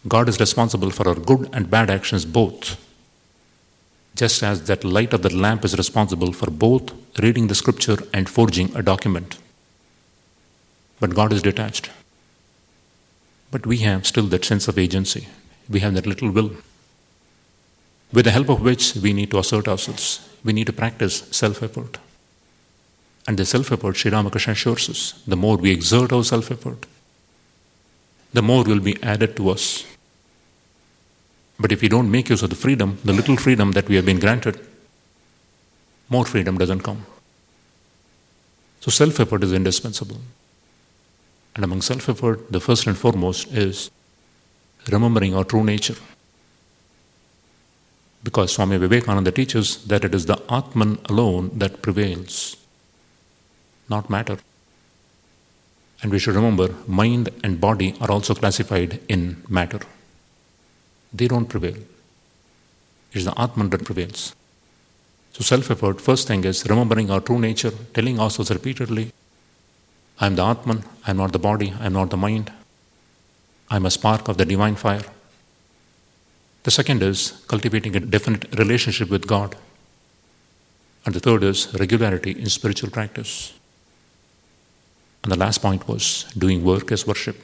God 0.09 0.28
is 0.28 0.40
responsible 0.40 0.90
for 0.90 1.09
our 1.09 1.14
good 1.14 1.48
and 1.52 1.70
bad 1.70 1.90
actions 1.90 2.24
both. 2.24 2.81
Just 4.16 4.43
as 4.43 4.62
that 4.64 4.85
light 4.85 5.12
of 5.12 5.22
the 5.22 5.35
lamp 5.35 5.64
is 5.64 5.76
responsible 5.76 6.32
for 6.32 6.51
both 6.51 6.93
reading 7.20 7.48
the 7.48 7.55
scripture 7.55 7.98
and 8.12 8.28
forging 8.28 8.74
a 8.76 8.82
document. 8.82 9.39
But 11.01 11.14
God 11.14 11.32
is 11.32 11.43
detached. 11.43 11.90
But 13.51 13.66
we 13.66 13.78
have 13.78 14.06
still 14.06 14.26
that 14.26 14.44
sense 14.44 14.68
of 14.68 14.78
agency. 14.78 15.28
We 15.68 15.81
have 15.81 15.94
that 15.94 16.06
little 16.06 16.31
will, 16.31 16.52
with 18.14 18.26
the 18.26 18.30
help 18.30 18.48
of 18.48 18.62
which 18.62 18.94
we 18.94 19.12
need 19.12 19.30
to 19.32 19.38
assert 19.40 19.66
ourselves. 19.66 20.20
We 20.44 20.52
need 20.52 20.68
to 20.68 20.72
practice 20.72 21.16
self 21.32 21.62
effort. 21.62 21.98
And 23.26 23.36
the 23.36 23.44
self 23.44 23.72
effort, 23.72 23.96
Sri 23.96 24.10
Ramakrishna 24.10 24.52
assures 24.52 24.88
us, 24.88 25.22
the 25.26 25.36
more 25.36 25.56
we 25.56 25.72
exert 25.72 26.12
our 26.12 26.22
self 26.22 26.50
effort, 26.50 26.86
the 28.32 28.42
more 28.42 28.62
will 28.64 28.80
be 28.80 29.02
added 29.02 29.36
to 29.36 29.50
us. 29.50 29.84
But 31.58 31.72
if 31.72 31.82
we 31.82 31.88
don't 31.88 32.10
make 32.10 32.30
use 32.30 32.42
of 32.42 32.50
the 32.50 32.56
freedom, 32.56 32.98
the 33.04 33.12
little 33.12 33.36
freedom 33.36 33.72
that 33.72 33.88
we 33.88 33.96
have 33.96 34.06
been 34.06 34.20
granted, 34.20 34.60
more 36.08 36.24
freedom 36.24 36.56
doesn't 36.56 36.80
come. 36.80 37.04
So 38.80 38.90
self 38.90 39.18
effort 39.18 39.42
is 39.42 39.52
indispensable. 39.52 40.18
And 41.56 41.64
among 41.64 41.82
self 41.82 42.08
effort, 42.08 42.52
the 42.52 42.60
first 42.60 42.86
and 42.86 42.96
foremost 42.96 43.52
is 43.52 43.90
remembering 44.88 45.34
our 45.34 45.44
true 45.44 45.64
nature. 45.64 45.96
Because 48.24 48.52
Swami 48.52 48.78
Vivekananda 48.78 49.30
teaches 49.30 49.84
that 49.84 50.05
it 50.05 50.14
is 50.14 50.26
the 50.26 50.40
Atman 50.48 50.98
alone 51.10 51.51
that 51.59 51.82
prevails 51.82 52.56
not 53.88 54.09
matter. 54.09 54.38
And 56.02 56.10
we 56.10 56.18
should 56.18 56.34
remember 56.34 56.74
mind 56.86 57.28
and 57.42 57.60
body 57.60 57.94
are 58.01 58.10
also 58.10 58.34
classified 58.34 59.01
in 59.09 59.42
matter. 59.48 59.80
They 61.12 61.28
don't 61.28 61.46
prevail. 61.46 61.76
It 63.12 63.18
is 63.18 63.26
the 63.26 63.38
Atman 63.40 63.70
that 63.70 63.84
prevails. 63.84 64.34
So, 65.32 65.42
self 65.42 65.70
effort, 65.70 66.01
first 66.01 66.28
thing 66.28 66.44
is 66.44 66.64
remembering 66.68 67.10
our 67.10 67.20
true 67.20 67.38
nature, 67.38 67.72
telling 67.92 68.18
ourselves 68.20 68.51
repeatedly 68.51 69.12
I 70.20 70.26
am 70.26 70.36
the 70.36 70.44
Atman, 70.44 70.84
I 71.06 71.10
am 71.10 71.16
not 71.16 71.32
the 71.32 71.38
body, 71.38 71.74
I 71.80 71.86
am 71.86 71.92
not 71.92 72.10
the 72.10 72.16
mind, 72.16 72.52
I 73.68 73.76
am 73.76 73.86
a 73.86 73.90
spark 73.90 74.28
of 74.28 74.36
the 74.36 74.44
divine 74.44 74.76
fire. 74.76 75.05
The 76.64 76.70
second 76.70 77.02
is 77.02 77.32
cultivating 77.46 77.94
a 77.94 78.00
definite 78.00 78.58
relationship 78.58 79.10
with 79.10 79.26
God. 79.26 79.54
And 81.04 81.14
the 81.14 81.20
third 81.20 81.44
is 81.44 81.72
regularity 81.78 82.30
in 82.30 82.48
spiritual 82.48 82.90
practice. 82.90 83.52
And 85.22 85.30
the 85.30 85.38
last 85.38 85.60
point 85.60 85.86
was 85.86 86.24
doing 86.36 86.64
work 86.64 86.90
as 86.90 87.06
worship. 87.06 87.36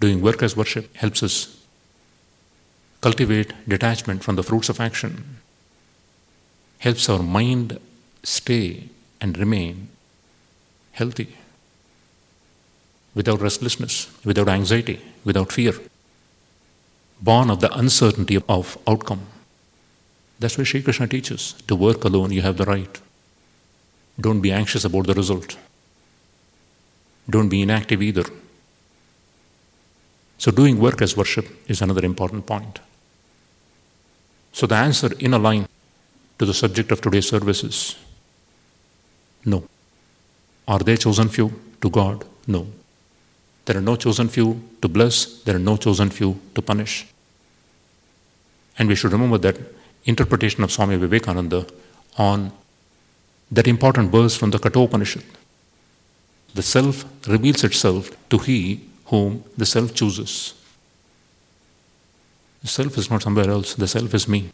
Doing 0.00 0.22
work 0.22 0.42
as 0.42 0.56
worship 0.56 0.96
helps 0.96 1.22
us 1.22 1.62
cultivate 3.02 3.52
detachment 3.68 4.24
from 4.24 4.36
the 4.36 4.42
fruits 4.42 4.68
of 4.70 4.80
action, 4.80 5.38
helps 6.78 7.08
our 7.08 7.22
mind 7.22 7.78
stay 8.22 8.88
and 9.20 9.36
remain 9.36 9.88
healthy, 10.92 11.36
without 13.14 13.40
restlessness, 13.40 14.08
without 14.24 14.48
anxiety, 14.48 15.00
without 15.24 15.52
fear, 15.52 15.74
born 17.22 17.50
of 17.50 17.60
the 17.60 17.72
uncertainty 17.78 18.38
of 18.48 18.76
outcome. 18.86 19.20
That's 20.40 20.58
why 20.58 20.64
Sri 20.64 20.82
Krishna 20.82 21.06
teaches 21.06 21.54
to 21.68 21.76
work 21.76 22.04
alone, 22.04 22.32
you 22.32 22.42
have 22.42 22.56
the 22.56 22.64
right. 22.64 23.00
Don't 24.20 24.40
be 24.40 24.50
anxious 24.50 24.84
about 24.84 25.06
the 25.06 25.14
result. 25.14 25.56
Don't 27.30 27.48
be 27.48 27.62
inactive 27.62 28.02
either. 28.02 28.24
So, 30.38 30.50
doing 30.50 30.80
work 30.80 31.00
as 31.00 31.16
worship 31.16 31.46
is 31.68 31.80
another 31.80 32.04
important 32.04 32.46
point. 32.46 32.80
So, 34.52 34.66
the 34.66 34.74
answer 34.74 35.10
in 35.20 35.32
a 35.32 35.38
line 35.38 35.68
to 36.38 36.44
the 36.44 36.52
subject 36.52 36.90
of 36.90 37.00
today's 37.00 37.28
service 37.28 37.62
is 37.62 37.96
no. 39.44 39.62
Are 40.66 40.80
there 40.80 40.96
chosen 40.96 41.28
few 41.28 41.52
to 41.80 41.88
God? 41.88 42.24
No. 42.48 42.66
There 43.64 43.76
are 43.76 43.80
no 43.80 43.94
chosen 43.94 44.28
few 44.28 44.60
to 44.82 44.88
bless, 44.88 45.42
there 45.44 45.54
are 45.54 45.60
no 45.60 45.76
chosen 45.76 46.10
few 46.10 46.40
to 46.56 46.62
punish. 46.62 47.06
And 48.78 48.88
we 48.88 48.94
should 48.94 49.12
remember 49.12 49.38
that 49.38 49.56
interpretation 50.04 50.64
of 50.64 50.72
Swami 50.72 50.96
Vivekananda 50.96 51.66
on 52.18 52.52
that 53.50 53.66
important 53.66 54.10
verse 54.10 54.36
from 54.36 54.50
the 54.50 54.58
Kathopanishad 54.58 55.24
the 56.54 56.62
self 56.62 57.04
reveals 57.26 57.64
itself 57.64 58.10
to 58.28 58.38
he 58.38 58.80
whom 59.06 59.44
the 59.56 59.66
self 59.66 59.94
chooses. 59.94 60.54
The 62.62 62.68
self 62.68 62.98
is 62.98 63.10
not 63.10 63.22
somewhere 63.22 63.50
else, 63.50 63.74
the 63.74 63.88
self 63.88 64.14
is 64.14 64.28
me. 64.28 64.50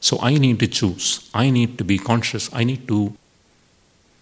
So 0.00 0.18
I 0.20 0.34
need 0.38 0.60
to 0.60 0.68
choose, 0.68 1.30
I 1.34 1.50
need 1.50 1.78
to 1.78 1.84
be 1.84 1.98
conscious, 1.98 2.48
I 2.52 2.64
need 2.64 2.86
to 2.88 3.16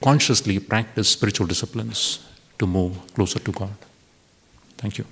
consciously 0.03 0.59
practice 0.59 1.09
spiritual 1.09 1.47
disciplines 1.47 2.21
to 2.59 2.67
move 2.67 2.97
closer 3.15 3.39
to 3.39 3.53
God. 3.53 3.75
Thank 4.79 4.99
you. 4.99 5.05